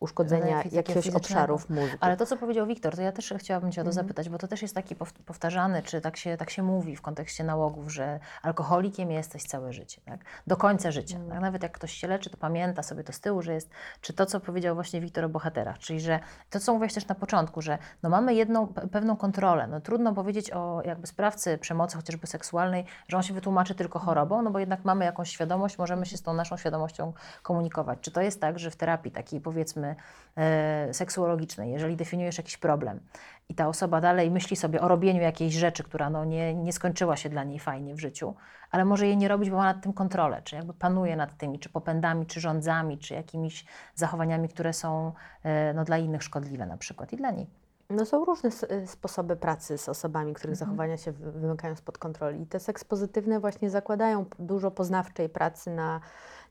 uszkodzenia 0.00 0.62
jakiegoś 0.72 1.08
obszarów 1.08 1.70
mózgu. 1.70 1.96
Ale 2.00 2.16
to, 2.16 2.26
co 2.26 2.36
powiedział 2.36 2.66
Wiktor, 2.66 2.96
to 2.96 3.02
ja 3.02 3.12
też 3.12 3.34
chciałabym 3.38 3.72
Cię 3.72 3.80
o 3.80 3.84
to 3.84 3.90
Mhm. 3.90 4.06
zapytać, 4.06 4.28
bo 4.28 4.38
to 4.38 4.48
też 4.48 4.62
jest 4.62 4.74
taki 4.74 4.96
pow- 4.96 5.12
powtarzany, 5.26 5.82
czy 5.82 6.00
tak 6.00 6.16
się, 6.16 6.36
tak 6.36 6.50
się 6.50 6.62
mówi 6.62 6.96
w 6.96 7.02
kontekście 7.02 7.44
nałogów, 7.44 7.92
że 7.92 8.20
alkoholikiem 8.42 9.10
jesteś 9.10 9.42
całe 9.42 9.72
życie, 9.72 10.00
tak? 10.04 10.20
do 10.46 10.56
końca 10.56 10.90
życia. 10.90 11.14
Mhm. 11.16 11.32
Tak? 11.32 11.40
Nawet 11.40 11.62
jak 11.62 11.72
ktoś 11.72 11.92
się 11.92 12.08
leczy, 12.08 12.30
to 12.30 12.36
pamięta 12.36 12.82
sobie 12.82 13.04
to 13.04 13.12
z 13.12 13.20
tyłu, 13.20 13.42
że 13.42 13.54
jest, 13.54 13.70
czy 14.00 14.12
to, 14.12 14.26
co 14.26 14.40
powiedział 14.40 14.74
właśnie 14.74 15.00
Wiktor 15.00 15.24
o 15.24 15.28
bohaterach, 15.28 15.78
czyli 15.78 16.00
że 16.00 16.20
to, 16.50 16.60
co 16.60 16.72
mówiłeś 16.72 16.94
też 16.94 17.08
na 17.08 17.14
początku, 17.14 17.62
że 17.62 17.78
no 18.02 18.08
mamy 18.10 18.34
jedną 18.34 18.66
pe- 18.66 18.88
pewną 18.88 19.16
kontrolę. 19.16 19.66
No 19.66 19.80
trudno 19.80 20.14
powiedzieć 20.14 20.43
o 20.50 20.82
jakby 20.84 21.06
sprawcy 21.06 21.58
przemocy, 21.58 21.96
chociażby 21.96 22.26
seksualnej, 22.26 22.84
że 23.08 23.16
on 23.16 23.22
się 23.22 23.34
wytłumaczy 23.34 23.74
tylko 23.74 23.98
chorobą, 23.98 24.42
no 24.42 24.50
bo 24.50 24.58
jednak 24.58 24.84
mamy 24.84 25.04
jakąś 25.04 25.30
świadomość, 25.30 25.78
możemy 25.78 26.06
się 26.06 26.16
z 26.16 26.22
tą 26.22 26.34
naszą 26.34 26.56
świadomością 26.56 27.12
komunikować. 27.42 27.98
Czy 28.00 28.10
to 28.10 28.20
jest 28.20 28.40
tak, 28.40 28.58
że 28.58 28.70
w 28.70 28.76
terapii 28.76 29.12
takiej 29.12 29.40
powiedzmy 29.40 29.96
e, 30.36 30.94
seksuologicznej, 30.94 31.72
jeżeli 31.72 31.96
definiujesz 31.96 32.38
jakiś 32.38 32.56
problem 32.56 33.00
i 33.48 33.54
ta 33.54 33.68
osoba 33.68 34.00
dalej 34.00 34.30
myśli 34.30 34.56
sobie 34.56 34.80
o 34.80 34.88
robieniu 34.88 35.22
jakiejś 35.22 35.54
rzeczy, 35.54 35.84
która 35.84 36.10
no 36.10 36.24
nie, 36.24 36.54
nie 36.54 36.72
skończyła 36.72 37.16
się 37.16 37.28
dla 37.28 37.44
niej 37.44 37.58
fajnie 37.58 37.94
w 37.94 38.00
życiu, 38.00 38.34
ale 38.70 38.84
może 38.84 39.06
jej 39.06 39.16
nie 39.16 39.28
robić, 39.28 39.50
bo 39.50 39.56
ma 39.56 39.64
nad 39.64 39.82
tym 39.82 39.92
kontrolę, 39.92 40.42
czy 40.44 40.56
jakby 40.56 40.74
panuje 40.74 41.16
nad 41.16 41.36
tymi, 41.36 41.58
czy 41.58 41.68
popędami, 41.68 42.26
czy 42.26 42.40
rządzami, 42.40 42.98
czy 42.98 43.14
jakimiś 43.14 43.64
zachowaniami, 43.94 44.48
które 44.48 44.72
są 44.72 45.12
e, 45.42 45.74
no, 45.74 45.84
dla 45.84 45.98
innych 45.98 46.22
szkodliwe 46.22 46.66
na 46.66 46.76
przykład 46.76 47.12
i 47.12 47.16
dla 47.16 47.30
niej. 47.30 47.63
No 47.94 48.04
są 48.06 48.24
różne 48.24 48.50
y, 48.70 48.86
sposoby 48.86 49.36
pracy 49.36 49.78
z 49.78 49.88
osobami, 49.88 50.34
których 50.34 50.52
Mhm. 50.52 50.68
zachowania 50.70 50.96
się 50.96 51.12
wy- 51.12 51.32
wymykają 51.32 51.76
spod 51.76 51.98
kontroli. 51.98 52.42
I 52.42 52.46
te 52.46 52.60
seks 52.60 52.84
pozytywne 52.84 53.40
właśnie 53.40 53.70
zakładają 53.70 54.24
dużo 54.38 54.70
poznawczej 54.70 55.28
pracy 55.28 55.70
na, 55.70 56.00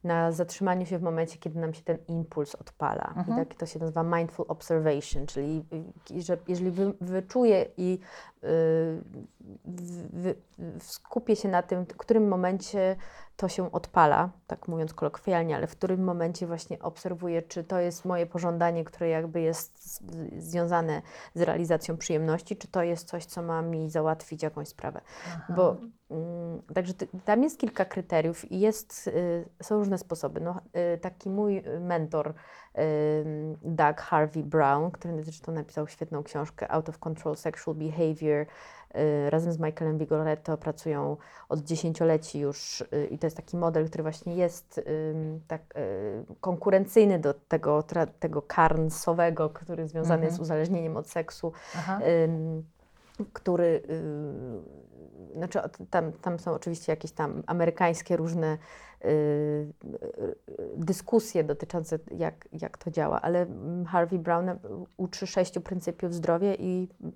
na 0.04 0.32
zatrzymaniu 0.32 0.86
się 0.86 1.00
w 1.00 1.02
momencie, 1.02 1.38
kiedy 1.38 1.60
nam 1.60 1.74
się 1.74 1.84
ten 1.84 1.98
impuls 2.08 2.56
odpala. 2.56 3.14
Mhm. 3.18 3.38
I 3.41 3.46
tak 3.46 3.58
to 3.58 3.66
się 3.66 3.80
nazywa 3.80 4.04
mindful 4.04 4.46
observation, 4.48 5.26
czyli 5.26 5.66
y, 6.12 6.22
że 6.22 6.38
jeżeli 6.48 6.72
wy, 6.72 6.94
wyczuję 7.02 7.66
i 7.78 8.00
y, 8.44 8.48
w, 9.66 10.34
w, 10.60 10.84
skupię 10.84 11.36
się 11.36 11.50
na 11.50 11.62
tym, 11.62 11.86
w 11.86 11.98
którym 11.98 12.28
momencie 12.28 12.96
to 13.36 13.50
się 13.50 13.72
odpala, 13.72 14.30
tak 14.48 14.68
mówiąc 14.68 14.94
kolokwialnie, 14.94 15.56
ale 15.56 15.68
w 15.68 15.72
którym 15.72 16.04
momencie 16.04 16.48
właśnie 16.48 16.80
obserwuję, 16.80 17.42
czy 17.42 17.64
to 17.64 17.80
jest 17.80 18.06
moje 18.06 18.26
pożądanie, 18.26 18.84
które 18.84 19.10
jakby 19.10 19.42
jest 19.42 20.04
związane 20.38 21.02
z 21.36 21.42
realizacją 21.42 21.98
przyjemności, 21.98 22.58
czy 22.58 22.68
to 22.68 22.84
jest 22.84 23.08
coś, 23.08 23.26
co 23.26 23.42
ma 23.42 23.62
mi 23.62 23.90
załatwić 23.90 24.44
jakąś 24.44 24.68
sprawę. 24.68 25.02
Bo 25.50 25.78
mm, 26.10 26.62
także 26.74 26.94
ty, 26.94 27.08
tam 27.26 27.44
jest 27.44 27.60
kilka 27.60 27.86
kryteriów 27.86 28.52
i 28.52 28.60
jest, 28.60 29.08
y, 29.08 29.50
są 29.64 29.78
różne 29.78 29.98
sposoby. 29.98 30.42
No, 30.42 30.62
y, 30.96 30.98
taki 30.98 31.30
mój 31.30 31.64
mentor, 31.80 32.28
y, 32.30 32.34
Doug 33.62 34.02
Harvey 34.02 34.44
Brown, 34.44 34.92
który 34.92 35.24
zresztą 35.24 35.52
napisał 35.52 35.88
świetną 35.88 36.24
książkę 36.24 36.72
Out 36.72 36.90
of 36.90 37.00
Control 37.00 37.36
Sexual 37.36 37.78
Behavior, 37.78 38.46
razem 39.30 39.54
z 39.54 39.60
Michaelem 39.60 39.98
Vigoretto 39.98 40.58
pracują 40.58 41.18
od 41.50 41.60
dziesięcioleci 41.60 42.39
już 42.39 42.82
y, 42.82 43.08
i 43.12 43.18
to 43.20 43.28
jest 43.28 43.38
taki 43.38 43.58
model, 43.58 43.89
który 43.89 44.04
właśnie 44.04 44.36
jest 44.36 44.82
tak 45.48 45.62
y, 45.78 46.36
konkurencyjny 46.41 47.20
do 47.20 47.34
tego, 47.34 47.84
tego 48.20 48.41
karnsowego, 48.41 49.50
który 49.50 49.88
związany 49.88 50.14
Mhm. 50.14 50.24
jest 50.24 50.38
z 50.38 50.39
uzależnieniem 50.39 50.98
od 50.98 51.10
seksu 51.10 51.52
Aha. 51.76 52.00
który, 53.34 53.82
y, 55.34 55.38
znaczy 55.38 55.60
tam, 55.89 56.12
tam 56.12 56.39
są 56.39 56.52
oczywiście 56.54 56.91
jakieś 56.91 57.12
tam 57.12 57.44
amerykańskie 57.48 58.18
różne 58.18 58.58
y, 59.06 59.08
y, 59.08 59.74
dyskusje 60.78 61.44
dotyczące 61.44 62.00
jak, 62.18 62.48
jak 62.52 62.78
to 62.78 62.91
działa, 62.91 63.22
ale 63.22 63.46
Harvey 63.88 64.20
Brown 64.20 64.50
y, 64.50 64.58
uczy 64.98 65.28
sześciu 65.28 65.62
pryncypiów 65.62 66.14
zdrowia 66.14 66.56
i 66.56 66.88
y, 67.06 67.12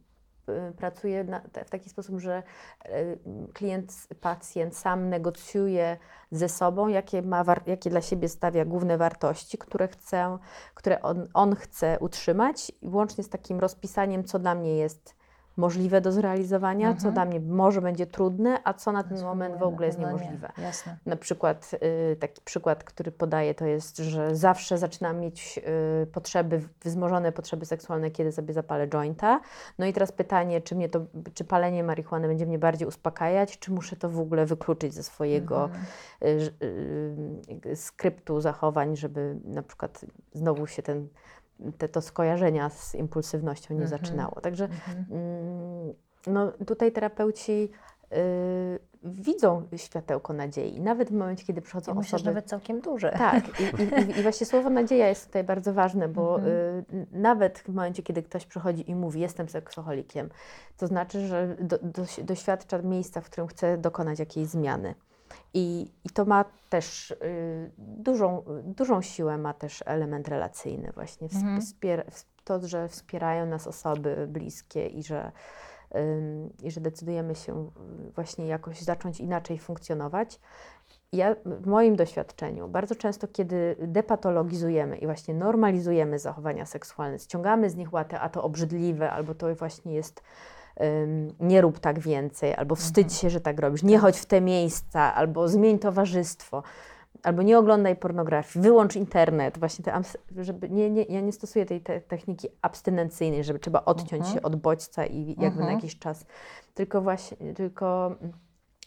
pracuje 0.77 1.23
na, 1.23 1.41
w 1.65 1.69
taki 1.69 1.89
sposób, 1.89 2.19
że 2.19 2.43
y, 2.85 3.17
klient, 3.53 4.07
pacjent 4.21 4.77
sam 4.77 5.09
negocjuje 5.09 5.97
ze 6.31 6.49
sobą, 6.49 6.87
jakie, 6.87 7.21
ma 7.21 7.45
jakie 7.67 7.89
dla 7.89 8.01
siebie 8.01 8.29
stawia 8.29 8.65
główne 8.65 8.97
wartości, 8.97 9.57
które, 9.57 9.87
chcę, 9.87 10.37
które 10.73 11.01
on, 11.01 11.27
on 11.33 11.55
chce 11.55 11.97
utrzymać, 11.99 12.71
łącznie 12.81 13.23
z 13.23 13.29
takim 13.29 13.59
rozpisaniem, 13.59 14.23
co 14.23 14.39
dla 14.39 14.55
mnie 14.55 14.77
jest 14.77 15.16
możliwe 15.57 16.01
do 16.01 16.11
zrealizowania, 16.11 16.87
co 16.93 17.07
Mhm. 17.07 17.13
dla 17.13 17.25
mnie 17.25 17.39
może 17.39 17.81
będzie 17.81 18.05
trudne, 18.05 18.59
a 18.63 18.73
co 18.73 18.91
na 18.91 19.03
ten 19.03 19.21
moment 19.21 19.57
w 19.59 19.63
ogóle 19.63 19.85
jest 19.87 19.99
nie, 19.99 20.05
niemożliwe. 20.05 20.51
Jasne. 20.57 20.97
Na 21.05 21.15
przykład 21.15 21.71
y, 22.11 22.15
taki 22.15 22.41
przykład, 22.41 22.83
który 22.83 23.11
podaję, 23.11 23.55
to 23.55 23.65
jest, 23.65 23.97
że 23.97 24.35
zawsze 24.35 24.77
zaczynam 24.77 25.19
mieć 25.19 25.59
y, 26.03 26.07
potrzeby, 26.07 26.61
wzmożone 26.83 27.31
potrzeby 27.31 27.65
seksualne, 27.65 28.11
kiedy 28.11 28.31
sobie 28.31 28.53
zapalę 28.53 28.87
jointa. 28.87 29.39
No 29.79 29.85
i 29.85 29.93
teraz 29.93 30.11
pytanie, 30.11 30.61
czy, 30.61 30.75
mnie 30.75 30.89
to, 30.89 30.99
czy 31.33 31.43
palenie 31.43 31.83
marihuany 31.83 32.27
będzie 32.27 32.45
mnie 32.45 32.59
bardziej 32.59 32.87
uspokajać, 32.87 33.59
czy 33.59 33.71
muszę 33.71 33.95
to 33.95 34.09
w 34.09 34.19
ogóle 34.19 34.45
wykluczyć 34.45 34.93
ze 34.93 35.03
swojego 35.03 35.63
Mhm. 35.63 35.83
y, 36.23 37.75
skryptu 37.75 38.41
zachowań, 38.41 38.95
żeby 38.97 39.37
na 39.45 39.63
przykład 39.63 40.05
znowu 40.33 40.67
się 40.67 40.81
ten, 40.83 41.07
te, 41.77 41.89
to 41.89 42.01
skojarzenia 42.01 42.69
z 42.69 42.95
impulsywnością 42.95 43.73
nie 43.73 43.81
Mhm. 43.83 43.99
zaczynało. 44.01 44.41
Także 44.41 44.63
Mhm. 44.65 45.05
Mm, 45.11 45.93
No, 46.27 46.51
tutaj 46.51 46.91
terapeuci 46.91 47.69
y, 48.13 48.79
widzą 49.03 49.67
światełko 49.77 50.33
nadziei. 50.33 50.81
Nawet 50.81 51.09
w 51.09 51.13
momencie, 51.13 51.45
kiedy 51.45 51.61
przychodzą 51.61 51.91
Ja 51.91 51.95
myślę, 51.99 52.15
osoby... 52.15 52.29
nawet 52.31 52.45
całkiem 52.45 52.81
duże. 52.81 53.11
Tak, 53.11 53.43
i, 53.59 53.63
i, 53.63 54.19
i 54.19 54.21
właśnie 54.23 54.45
słowo 54.51 54.69
nadzieja 54.69 55.07
jest 55.07 55.25
tutaj 55.25 55.43
bardzo 55.43 55.73
ważne, 55.73 56.07
bo 56.07 56.35
Mhm. 56.35 56.53
y, 56.55 57.07
nawet 57.11 57.59
w 57.59 57.67
momencie, 57.69 58.03
kiedy 58.03 58.23
ktoś 58.23 58.45
przychodzi 58.45 58.91
i 58.91 58.95
mówi, 58.95 59.19
jestem 59.21 59.49
seksoholikiem, 59.49 60.29
to 60.77 60.87
znaczy, 60.87 61.27
że 61.27 61.55
do, 61.59 61.77
doś- 61.77 62.23
doświadcza 62.23 62.81
miejsca, 62.81 63.21
w 63.21 63.25
którym 63.25 63.47
chce 63.47 63.77
dokonać 63.77 64.19
jakiejś 64.19 64.47
zmiany. 64.47 64.95
I, 65.53 65.91
i 66.03 66.09
to 66.09 66.25
ma 66.25 66.45
też 66.69 67.11
y, 67.11 67.71
dużą, 67.77 68.43
dużą 68.63 69.01
siłę, 69.01 69.37
ma 69.37 69.53
też 69.53 69.83
element 69.85 70.27
relacyjny 70.27 70.91
właśnie. 70.95 71.27
Mhm. 71.35 71.59
Wspier- 71.59 72.25
to, 72.43 72.67
że 72.67 72.87
wspierają 72.87 73.45
nas 73.45 73.67
osoby 73.67 74.27
bliskie 74.29 74.87
i 74.87 75.03
że, 75.03 75.31
ym, 75.95 76.53
i 76.63 76.71
że 76.71 76.81
decydujemy 76.81 77.35
się 77.35 77.69
y, 78.07 78.11
właśnie 78.11 78.47
jakoś 78.47 78.81
zacząć 78.81 79.19
inaczej 79.19 79.59
funkcjonować. 79.59 80.39
Ja 81.11 81.35
w 81.45 81.67
moim 81.67 81.95
doświadczeniu 81.95 82.67
bardzo 82.67 82.95
często, 82.95 83.27
kiedy 83.27 83.75
depatologizujemy 83.79 84.97
i 84.97 85.05
właśnie 85.05 85.33
normalizujemy 85.33 86.19
zachowania 86.19 86.65
seksualne, 86.65 87.19
ściągamy 87.19 87.69
z 87.69 87.75
nich 87.75 87.93
łatę, 87.93 88.19
a 88.19 88.29
to 88.29 88.43
obrzydliwe, 88.43 89.11
albo 89.11 89.35
to 89.35 89.55
właśnie 89.55 89.93
jest 89.93 90.23
nie 91.39 91.61
rób 91.61 91.80
tak 91.80 91.99
więcej, 91.99 92.55
albo 92.55 92.75
wstydź 92.75 93.13
się, 93.13 93.30
że 93.30 93.41
tak 93.41 93.59
robisz, 93.59 93.84
nie 93.84 93.97
chodź 93.99 94.17
w 94.17 94.25
te 94.25 94.41
miejsca, 94.41 95.15
albo 95.15 95.47
zmień 95.47 95.80
towarzystwo, 95.80 96.63
albo 97.23 97.41
nie 97.41 97.59
oglądaj 97.59 97.95
pornografii, 97.95 98.63
wyłącz 98.63 98.95
internet, 98.95 99.57
właśnie 99.59 99.86
te, 99.86 100.01
żeby 100.38 100.69
nie, 100.69 100.89
nie, 100.89 101.03
ja 101.03 101.21
nie 101.21 101.32
stosuję 101.32 101.65
tej 101.65 101.82
te 101.82 102.01
techniki 102.01 102.47
abstynencyjnej, 102.61 103.43
żeby 103.43 103.59
trzeba 103.59 103.86
odciąć 103.86 104.13
Mhm. 104.13 104.34
się 104.34 104.41
od 104.41 104.55
bodźca 104.55 105.05
i 105.05 105.28
jakby 105.28 105.59
na 105.59 105.65
Mhm. 105.65 105.71
jakiś 105.71 105.99
czas, 105.99 106.25
tylko 106.73 107.01
właśnie, 107.01 107.53
tylko 107.53 108.15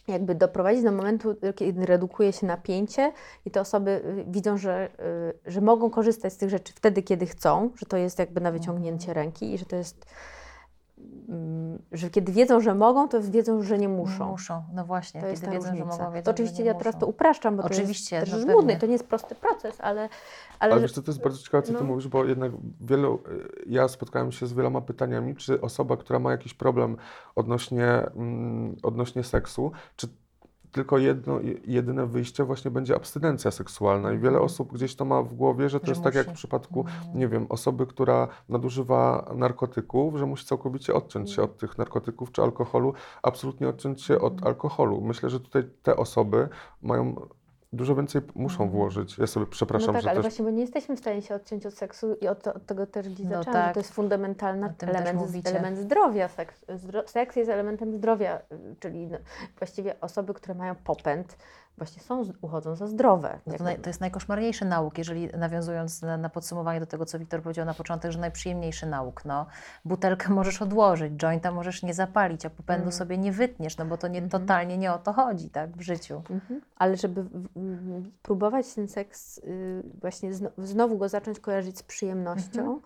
jakby 0.07 0.35
doprowadzić 0.35 0.83
do 0.83 0.91
momentu, 0.91 1.35
kiedy 1.55 1.85
redukuje 1.85 2.33
się 2.33 2.47
napięcie 2.47 3.11
i 3.45 3.51
te 3.51 3.61
osoby 3.61 3.91
y, 3.91 4.25
widzą, 4.31 4.57
że, 4.57 4.89
y, 5.45 5.51
że 5.51 5.61
mogą 5.61 5.89
korzystać 5.89 6.33
z 6.33 6.37
tych 6.37 6.49
rzeczy 6.49 6.73
wtedy, 6.73 7.03
kiedy 7.03 7.25
chcą, 7.25 7.69
że 7.75 7.85
to 7.85 7.97
jest 7.97 8.19
jakby 8.19 8.41
na 8.41 8.51
wyciągnięcie 8.51 9.13
ręki 9.13 9.53
i 9.53 9.57
że 9.57 9.65
to 9.65 9.75
jest, 9.75 10.05
że 11.91 12.09
kiedy 12.09 12.31
wiedzą, 12.31 12.61
że 12.61 12.75
mogą, 12.75 13.07
to 13.07 13.21
wiedzą, 13.21 13.61
że 13.61 13.77
nie 13.77 13.89
muszą. 13.89 14.29
Muszą, 14.31 14.63
no 14.73 14.85
właśnie, 14.85 15.21
To 15.21 15.27
jest 15.27 15.41
kiedy 15.41 15.51
ta 15.55 15.59
wiedzą, 15.59 15.65
że 15.75 15.79
różnica. 15.79 15.97
mogą, 16.03 16.13
wiedzą, 16.15 16.25
to 16.25 16.31
oczywiście 16.31 16.57
że 16.57 16.63
nie 16.63 16.67
ja 16.67 16.73
teraz 16.73 16.95
muszą. 16.95 16.99
to 17.05 17.07
upraszczam, 17.07 17.57
bo 17.57 17.63
Oczywiście, 17.63 18.15
to 18.15 18.19
jest 18.19 18.31
no 18.31 18.37
też 18.37 18.45
pewnie. 18.45 18.53
żmudne, 18.53 18.79
to 18.79 18.85
nie 18.85 18.91
jest 18.91 19.07
prosty 19.07 19.35
proces, 19.35 19.81
ale... 19.81 20.09
Ale, 20.59 20.73
Ale 20.73 20.81
wiesz 20.81 20.91
co, 20.91 21.01
to 21.01 21.11
jest 21.11 21.23
bardzo 21.23 21.43
ciekawe, 21.43 21.61
co 21.63 21.73
ty 21.73 21.79
no. 21.79 21.85
mówisz, 21.85 22.07
bo 22.07 22.25
jednak 22.25 22.51
wielu, 22.81 23.19
ja 23.65 23.87
spotkałem 23.87 24.31
się 24.31 24.47
z 24.47 24.53
wieloma 24.53 24.81
pytaniami, 24.81 25.35
czy 25.35 25.61
osoba, 25.61 25.97
która 25.97 26.19
ma 26.19 26.31
jakiś 26.31 26.53
problem 26.53 26.97
odnośnie, 27.35 27.85
mm, 27.85 28.75
odnośnie 28.83 29.23
seksu, 29.23 29.71
czy 29.95 30.07
tylko 30.71 30.97
jedno, 30.97 31.39
jedyne 31.65 32.05
wyjście 32.07 32.43
właśnie 32.43 32.71
będzie 32.71 32.95
abstynencja 32.95 33.51
seksualna 33.51 34.11
i 34.11 34.15
wiele 34.17 34.27
Mhm. 34.27 34.45
osób 34.45 34.73
gdzieś 34.73 34.95
to 34.95 35.05
ma 35.05 35.23
w 35.23 35.33
głowie, 35.33 35.69
że 35.69 35.79
to 35.79 35.85
Że 35.85 35.91
jest 35.91 36.03
tak 36.03 36.15
jak 36.15 36.25
w 36.25 36.29
musi. 36.29 36.37
przypadku, 36.37 36.79
Mhm. 36.79 37.17
nie 37.19 37.27
wiem, 37.27 37.45
osoby, 37.49 37.87
która 37.87 38.27
nadużywa 38.49 39.31
narkotyków, 39.35 40.17
że 40.17 40.25
musi 40.25 40.45
całkowicie 40.45 40.93
odciąć 40.93 41.31
się 41.31 41.41
od 41.43 41.57
tych 41.57 41.77
narkotyków 41.77 42.31
czy 42.31 42.41
alkoholu, 42.41 42.93
absolutnie 43.23 43.67
odciąć 43.69 44.01
się 44.01 44.19
od 44.21 44.33
Mhm. 44.33 44.47
alkoholu. 44.47 45.01
Myślę, 45.01 45.29
że 45.29 45.39
tutaj 45.39 45.63
te 45.83 45.95
osoby 45.97 46.49
mają 46.81 47.15
dużo 47.73 47.95
więcej 47.95 48.21
muszą 48.35 48.69
włożyć. 48.69 49.17
Ja 49.17 49.27
sobie 49.27 49.45
przepraszam, 49.45 49.87
no 49.87 49.93
tak, 49.93 50.01
że 50.01 50.09
ale 50.09 50.17
też 50.17 50.23
właśnie, 50.23 50.45
bo 50.45 50.51
nie 50.51 50.61
jesteśmy 50.61 50.95
w 50.95 50.99
stanie 50.99 51.21
się 51.21 51.35
odciąć 51.35 51.65
od 51.65 51.73
seksu 51.73 52.15
i 52.21 52.27
od, 52.27 52.47
od 52.47 52.65
tego 52.65 52.87
też 52.87 53.09
gdzieś 53.09 53.25
No 53.25 53.37
zaczęłam, 53.37 53.53
tak. 53.53 53.67
że 53.67 53.73
to 53.73 53.79
jest 53.79 53.93
fundamentalny 53.93 54.73
element, 54.79 55.47
element 55.47 55.77
zdrowia. 55.77 56.27
Seks, 56.27 56.65
zdro, 56.75 57.07
seks 57.07 57.35
jest 57.35 57.49
elementem 57.49 57.93
zdrowia, 57.93 58.37
y, 58.37 58.75
czyli 58.79 59.07
no, 59.07 59.17
właściwie 59.57 59.99
osoby, 60.01 60.33
które 60.33 60.55
mają 60.55 60.75
popęd, 60.75 61.37
właśnie 61.81 62.01
są, 62.03 62.23
uchodzą 62.41 62.75
za 62.75 62.87
zdrowe. 62.87 63.39
No 63.47 63.53
to, 63.57 63.63
naj, 63.63 63.79
to 63.79 63.89
jest 63.89 64.01
najkoszmarniejszy 64.01 64.65
nauk, 64.65 64.97
jeżeli 64.97 65.27
nawiązując 65.37 66.01
na, 66.01 66.17
na 66.17 66.29
podsumowanie 66.29 66.79
do 66.79 66.85
tego, 66.85 67.05
co 67.05 67.19
Wiktor 67.19 67.41
powiedział 67.41 67.65
na 67.65 67.73
początek, 67.73 68.11
że 68.11 68.19
najprzyjemniejszy 68.19 68.85
nauk. 68.85 69.25
No, 69.25 69.45
butelkę 69.85 70.29
możesz 70.33 70.61
odłożyć, 70.61 71.13
jointa 71.23 71.51
możesz 71.51 71.83
nie 71.83 71.93
zapalić, 71.93 72.45
a 72.45 72.49
popędu 72.49 72.81
Mm. 72.81 72.91
sobie 72.91 73.17
nie 73.17 73.31
wytniesz, 73.31 73.77
no 73.77 73.85
bo 73.85 73.97
to 73.97 74.07
nie, 74.07 74.19
Mhm. 74.19 74.41
totalnie 74.41 74.77
nie 74.77 74.93
o 74.93 74.97
to 74.97 75.13
chodzi 75.13 75.49
tak, 75.49 75.77
w 75.77 75.81
życiu. 75.81 76.21
Mhm. 76.29 76.61
Ale 76.75 76.97
żeby 76.97 77.23
w- 77.23 77.47
w- 77.55 78.09
próbować 78.21 78.73
ten 78.73 78.87
seks, 78.87 79.37
y, 79.37 79.83
właśnie 80.01 80.33
zno, 80.33 80.49
znowu 80.57 80.97
go 80.97 81.09
zacząć 81.09 81.39
kojarzyć 81.39 81.77
z 81.77 81.83
przyjemnością. 81.83 82.61
Mhm. 82.61 82.79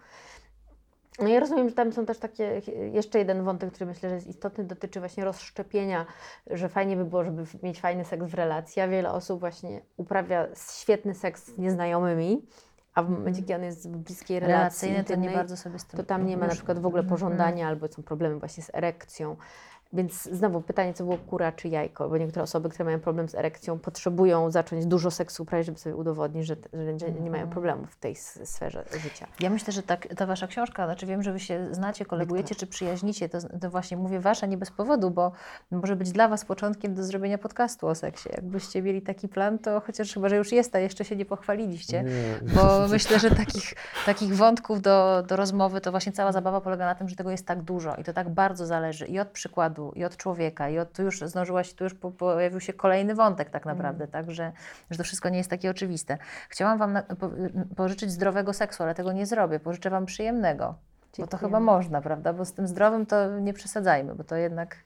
No 1.20 1.28
ja 1.28 1.40
rozumiem, 1.40 1.70
że 1.70 1.76
tam 1.76 1.94
są 1.94 2.06
też 2.06 2.20
takie, 2.20 2.62
jeszcze 2.92 3.20
jeden 3.20 3.44
wątek, 3.44 3.74
który 3.74 3.86
myślę, 3.86 4.10
że 4.10 4.16
jest 4.16 4.28
istotny, 4.28 4.64
dotyczy 4.64 5.00
właśnie 5.00 5.26
rozszczepienia, 5.26 6.06
że 6.48 6.70
fajnie 6.70 6.98
by 6.98 7.06
było, 7.06 7.24
żeby 7.24 7.44
mieć 7.64 7.82
fajny 7.82 8.06
seks 8.06 8.26
w 8.26 8.34
relacji, 8.34 8.82
a 8.82 8.88
wiele 8.88 9.12
osób 9.12 9.40
właśnie 9.40 9.82
uprawia 9.98 10.48
świetny 10.80 11.16
seks 11.16 11.46
z 11.46 11.58
nieznajomymi, 11.58 12.46
a 12.94 13.04
w 13.04 13.10
momencie, 13.10 13.42
kiedy 13.42 13.56
on 13.56 13.64
jest 13.64 13.90
w 13.92 13.98
bliskiej 13.98 14.40
relacji 14.40 14.90
Relacyjne 14.90 15.16
to 15.16 15.22
nie 15.30 15.38
bardzo 15.38 15.58
sobie 15.58 15.80
z 15.80 15.86
tym 15.86 15.98
to 15.98 16.04
tam 16.04 16.26
nie 16.26 16.38
ma 16.38 16.48
na 16.48 16.54
przykład 16.54 16.80
w 16.80 16.86
ogóle 16.86 17.04
Mhm. 17.04 17.10
pożądania 17.20 17.68
albo 17.68 17.88
są 17.88 18.04
problemy 18.04 18.40
właśnie 18.40 18.64
z 18.64 18.76
erekcją. 18.76 19.36
Więc 19.94 20.24
znowu 20.24 20.62
pytanie, 20.62 20.94
co 20.94 21.04
było 21.04 21.18
kura 21.18 21.52
czy 21.52 21.68
jajko, 21.68 22.10
bo 22.10 22.18
niektóre 22.18 22.44
osoby, 22.44 22.70
które 22.70 22.86
mają 22.86 23.00
problem 23.00 23.30
z 23.30 23.36
erekcją, 23.36 23.80
potrzebują 23.80 24.52
zacząć 24.52 24.86
dużo 24.86 25.12
seksu 25.12 25.44
uprawiać, 25.44 25.66
żeby 25.66 25.80
sobie 25.80 25.96
udowodnić, 25.96 26.46
że, 26.48 26.56
że 26.98 27.12
nie- 27.12 27.20
nie 27.22 27.30
mają 27.32 27.44
Mhm. 27.44 27.50
problemów 27.50 27.92
w 27.92 27.96
tej 28.00 28.16
sferze 28.16 28.84
życia. 29.04 29.28
Ja 29.40 29.50
myślę, 29.50 29.74
że 29.74 29.84
tak, 29.84 30.08
ta 30.18 30.26
wasza 30.26 30.48
książka, 30.48 30.86
znaczy 30.86 31.06
wiem, 31.06 31.24
że 31.24 31.32
wy 31.34 31.40
się 31.40 31.68
znacie, 31.72 32.06
kolegujecie 32.06 32.56
czy 32.56 32.68
przyjaźnicie, 32.68 33.30
to, 33.30 33.38
to 33.62 33.70
właśnie 33.70 33.98
mówię 33.98 34.20
wasza 34.20 34.46
nie 34.48 34.58
bez 34.58 34.72
powodu, 34.72 35.12
bo 35.12 35.32
może 35.72 35.96
być 35.96 36.12
dla 36.12 36.28
was 36.28 36.46
początkiem 36.46 36.96
do 36.96 37.04
zrobienia 37.04 37.38
podcastu 37.38 37.88
o 37.88 37.96
seksie. 37.96 38.30
Jakbyście 38.32 38.82
mieli 38.82 39.02
taki 39.02 39.28
plan, 39.28 39.60
to 39.60 39.80
chociaż 39.80 40.14
chyba, 40.14 40.30
że 40.30 40.36
już 40.38 40.52
jest, 40.52 40.76
a 40.76 40.80
jeszcze 40.80 41.06
się 41.06 41.16
nie 41.16 41.26
pochwaliliście. 41.26 42.04
Nie. 42.04 42.50
Bo 42.56 42.62
myślę, 42.92 43.20
że 43.20 43.32
takich, 43.32 43.74
takich 44.06 44.36
wątków 44.36 44.82
do, 44.82 45.24
do 45.28 45.36
rozmowy, 45.36 45.82
to 45.82 45.92
właśnie 45.92 46.12
cała 46.12 46.32
zabawa 46.32 46.62
polega 46.62 46.86
na 46.86 46.96
tym, 46.96 47.10
że 47.10 47.16
tego 47.16 47.32
jest 47.32 47.46
tak 47.46 47.62
dużo 47.62 47.96
i 47.96 48.04
to 48.04 48.14
tak 48.14 48.30
bardzo 48.30 48.66
zależy 48.66 49.06
i 49.06 49.20
od 49.20 49.28
przykładu, 49.28 49.85
i 49.96 50.06
od 50.06 50.18
człowieka, 50.18 50.70
i 50.70 50.80
od, 50.80 50.94
tu 50.94 51.04
już 51.04 51.20
zdążyłaś, 51.20 51.74
tu 51.74 51.84
już 51.84 51.94
po, 51.94 52.12
pojawił 52.12 52.60
się 52.60 52.74
kolejny 52.74 53.16
wątek 53.16 53.50
tak 53.50 53.66
naprawdę, 53.66 54.08
tak, 54.08 54.32
że, 54.32 54.52
że 54.92 54.98
to 54.98 55.04
wszystko 55.04 55.30
nie 55.30 55.38
jest 55.38 55.50
takie 55.50 55.70
oczywiste. 55.70 56.18
Chciałam 56.50 56.78
Wam 56.78 56.94
na, 56.94 57.02
po, 57.02 57.30
pożyczyć 57.76 58.12
zdrowego 58.12 58.54
seksu, 58.54 58.84
ale 58.84 58.96
tego 58.96 59.12
nie 59.12 59.26
zrobię, 59.26 59.60
pożyczę 59.60 59.90
Wam 59.90 60.06
przyjemnego, 60.06 60.76
bo 61.20 61.28
to 61.28 61.38
chyba 61.38 61.60
można, 61.60 62.02
prawda, 62.02 62.34
bo 62.34 62.46
z 62.46 62.54
tym 62.54 62.68
zdrowym 62.68 63.06
to 63.06 63.40
nie 63.40 63.54
przesadzajmy, 63.54 64.16
bo 64.16 64.24
to 64.24 64.36
jednak... 64.36 64.78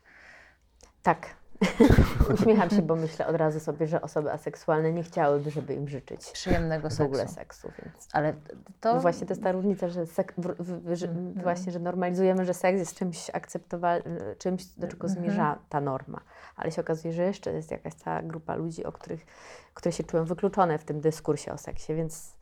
Tak. 1.04 1.39
Uśmiecham 2.34 2.70
się, 2.70 2.82
bo 2.82 2.96
myślę 2.96 3.28
od 3.28 3.36
razu 3.36 3.60
sobie, 3.60 3.88
że 3.88 4.02
osoby 4.02 4.32
aseksualne 4.32 4.94
nie 4.94 5.04
chciałyby, 5.04 5.52
żeby 5.52 5.74
im 5.74 5.88
życzyć 5.90 6.32
Przyjemnego 6.32 6.90
w 6.90 7.02
ogóle 7.02 7.28
seksu. 7.28 7.36
seksu. 7.68 7.72
Więc 7.86 8.08
Ale 8.14 8.34
to... 8.82 8.94
no 8.96 9.00
właśnie 9.02 9.28
to 9.28 9.32
jest 9.34 9.44
ta 9.44 9.52
różnica, 9.52 9.90
że, 9.90 10.06
sek, 10.06 10.34
w, 10.38 10.64
w, 10.64 10.96
że 10.96 11.08
Mhm. 11.08 11.34
właśnie, 11.44 11.72
że 11.72 11.80
normalizujemy, 11.80 12.46
że 12.46 12.54
seks 12.54 12.80
jest 12.80 12.96
czymś 12.96 13.30
akceptowalnym, 13.30 14.18
czymś, 14.38 14.66
do 14.66 14.88
czego 14.88 15.08
Mhm. 15.08 15.24
zmierza 15.24 15.60
ta 15.70 15.82
norma. 15.82 16.22
Ale 16.56 16.72
się 16.72 16.82
okazuje, 16.82 17.14
że 17.14 17.24
jeszcze 17.24 17.54
jest 17.54 17.72
jakaś 17.72 17.94
cała 17.94 18.22
grupa 18.22 18.56
ludzi, 18.56 18.86
o 18.86 18.92
których, 18.92 19.26
które 19.74 19.92
się 19.92 20.04
czują 20.04 20.26
wykluczone 20.26 20.78
w 20.78 20.84
tym 20.84 21.02
dyskursie 21.02 21.52
o 21.54 21.58
seksie, 21.58 21.96
więc 21.96 22.36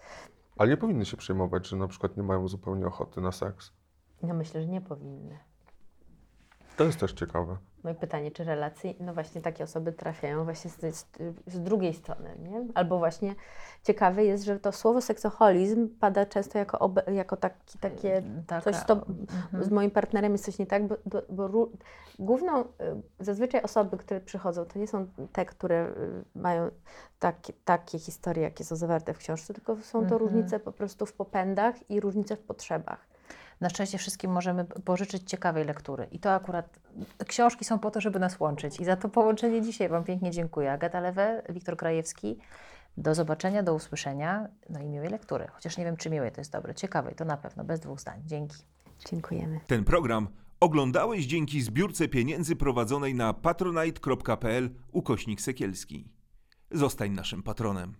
Ale 0.57 0.69
nie 0.69 0.77
powinny 0.77 1.05
się 1.05 1.17
przejmować, 1.17 1.67
że 1.67 1.75
na 1.75 1.87
przykład 1.87 2.17
nie 2.17 2.23
mają 2.23 2.47
zupełnie 2.47 2.87
ochoty 2.87 3.21
na 3.21 3.31
seks. 3.31 3.71
no 4.23 4.33
myślę, 4.33 4.61
że 4.61 4.67
nie 4.67 4.81
powinny. 4.81 5.37
To 6.77 6.83
jest 6.83 6.99
też 6.99 7.13
ciekawe. 7.13 7.57
No 7.83 7.89
i 7.89 7.95
pytanie, 7.95 8.31
czy 8.31 8.43
relacje, 8.43 8.93
no 8.99 9.13
właśnie 9.13 9.41
takie 9.41 9.63
osoby 9.63 9.91
trafiają 9.93 10.43
właśnie 10.43 10.71
z, 10.71 10.95
z, 10.95 11.05
z 11.47 11.61
drugiej 11.61 11.93
strony, 11.93 12.29
nie? 12.39 12.65
Albo 12.73 12.97
właśnie 12.97 13.35
ciekawe 13.83 14.25
jest, 14.25 14.43
że 14.43 14.59
to 14.59 14.71
słowo 14.71 15.01
seksoholizm 15.01 15.89
pada 15.99 16.25
często 16.25 16.57
jako, 16.57 16.79
obe, 16.79 17.03
jako 17.13 17.37
taki, 17.37 17.77
takie 17.79 18.23
taka, 18.47 18.61
coś, 18.61 18.85
to 18.85 18.93
Mhm. 18.93 19.63
z 19.63 19.69
moim 19.69 19.91
partnerem 19.91 20.31
jest 20.31 20.45
coś 20.45 20.59
nie 20.59 20.65
tak, 20.65 20.87
bo, 20.87 20.95
bo, 21.05 21.21
bo 21.49 21.69
główną, 22.19 22.61
y, 22.61 22.65
zazwyczaj 23.19 23.61
osoby, 23.61 23.97
które 23.97 24.21
przychodzą, 24.21 24.65
to 24.65 24.79
nie 24.79 24.87
są 24.87 25.07
te, 25.33 25.45
które 25.45 25.87
y, 25.87 26.39
mają 26.39 26.69
takie, 27.19 27.53
takie 27.65 27.99
historie, 27.99 28.43
jakie 28.43 28.63
są 28.63 28.75
zawarte 28.75 29.13
w 29.13 29.17
książce, 29.17 29.53
tylko 29.53 29.75
są 29.75 29.99
to 29.99 30.15
Mhm. 30.15 30.19
różnice 30.21 30.59
po 30.59 30.71
prostu 30.71 31.05
w 31.05 31.13
popędach 31.13 31.89
i 31.91 31.99
różnice 31.99 32.35
w 32.35 32.39
potrzebach. 32.39 33.07
Na 33.61 33.69
szczęście 33.69 33.97
wszystkim 33.97 34.31
możemy 34.31 34.65
pożyczyć 34.65 35.23
ciekawej 35.23 35.65
lektury. 35.65 36.07
I 36.11 36.19
to 36.19 36.33
akurat 36.33 36.79
książki 37.27 37.65
są 37.65 37.79
po 37.79 37.91
to, 37.91 38.01
żeby 38.01 38.19
nas 38.19 38.39
łączyć. 38.39 38.79
I 38.79 38.85
za 38.85 38.95
to 38.95 39.09
połączenie 39.09 39.61
dzisiaj 39.61 39.89
Wam 39.89 40.03
pięknie 40.03 40.31
dziękuję. 40.31 40.71
Agata 40.71 40.99
Lewe, 40.99 41.43
Wiktor 41.49 41.77
Krajewski. 41.77 42.37
Do 42.97 43.15
zobaczenia, 43.15 43.63
do 43.63 43.73
usłyszenia. 43.73 44.47
No 44.69 44.79
i 44.79 44.87
miłej 44.87 45.09
lektury. 45.09 45.47
Chociaż 45.51 45.77
nie 45.77 45.85
wiem, 45.85 45.97
czy 45.97 46.09
miłej 46.09 46.31
to 46.31 46.41
jest 46.41 46.51
dobre. 46.51 46.75
Ciekawej 46.75 47.15
to 47.15 47.25
na 47.25 47.37
pewno, 47.37 47.63
bez 47.63 47.79
dwóch 47.79 47.99
zdań. 47.99 48.21
Dzięki. 48.25 48.57
Dziękujemy. 49.09 49.59
Ten 49.67 49.83
program 49.83 50.27
oglądałeś 50.59 51.25
dzięki 51.25 51.61
zbiórce 51.61 52.07
pieniędzy 52.07 52.55
prowadzonej 52.55 53.15
na 53.15 53.33
patronite.pl 53.33 54.69
ukośnik 54.91 55.41
sekielski. 55.41 56.11
Zostań 56.71 57.11
naszym 57.11 57.43
patronem. 57.43 57.95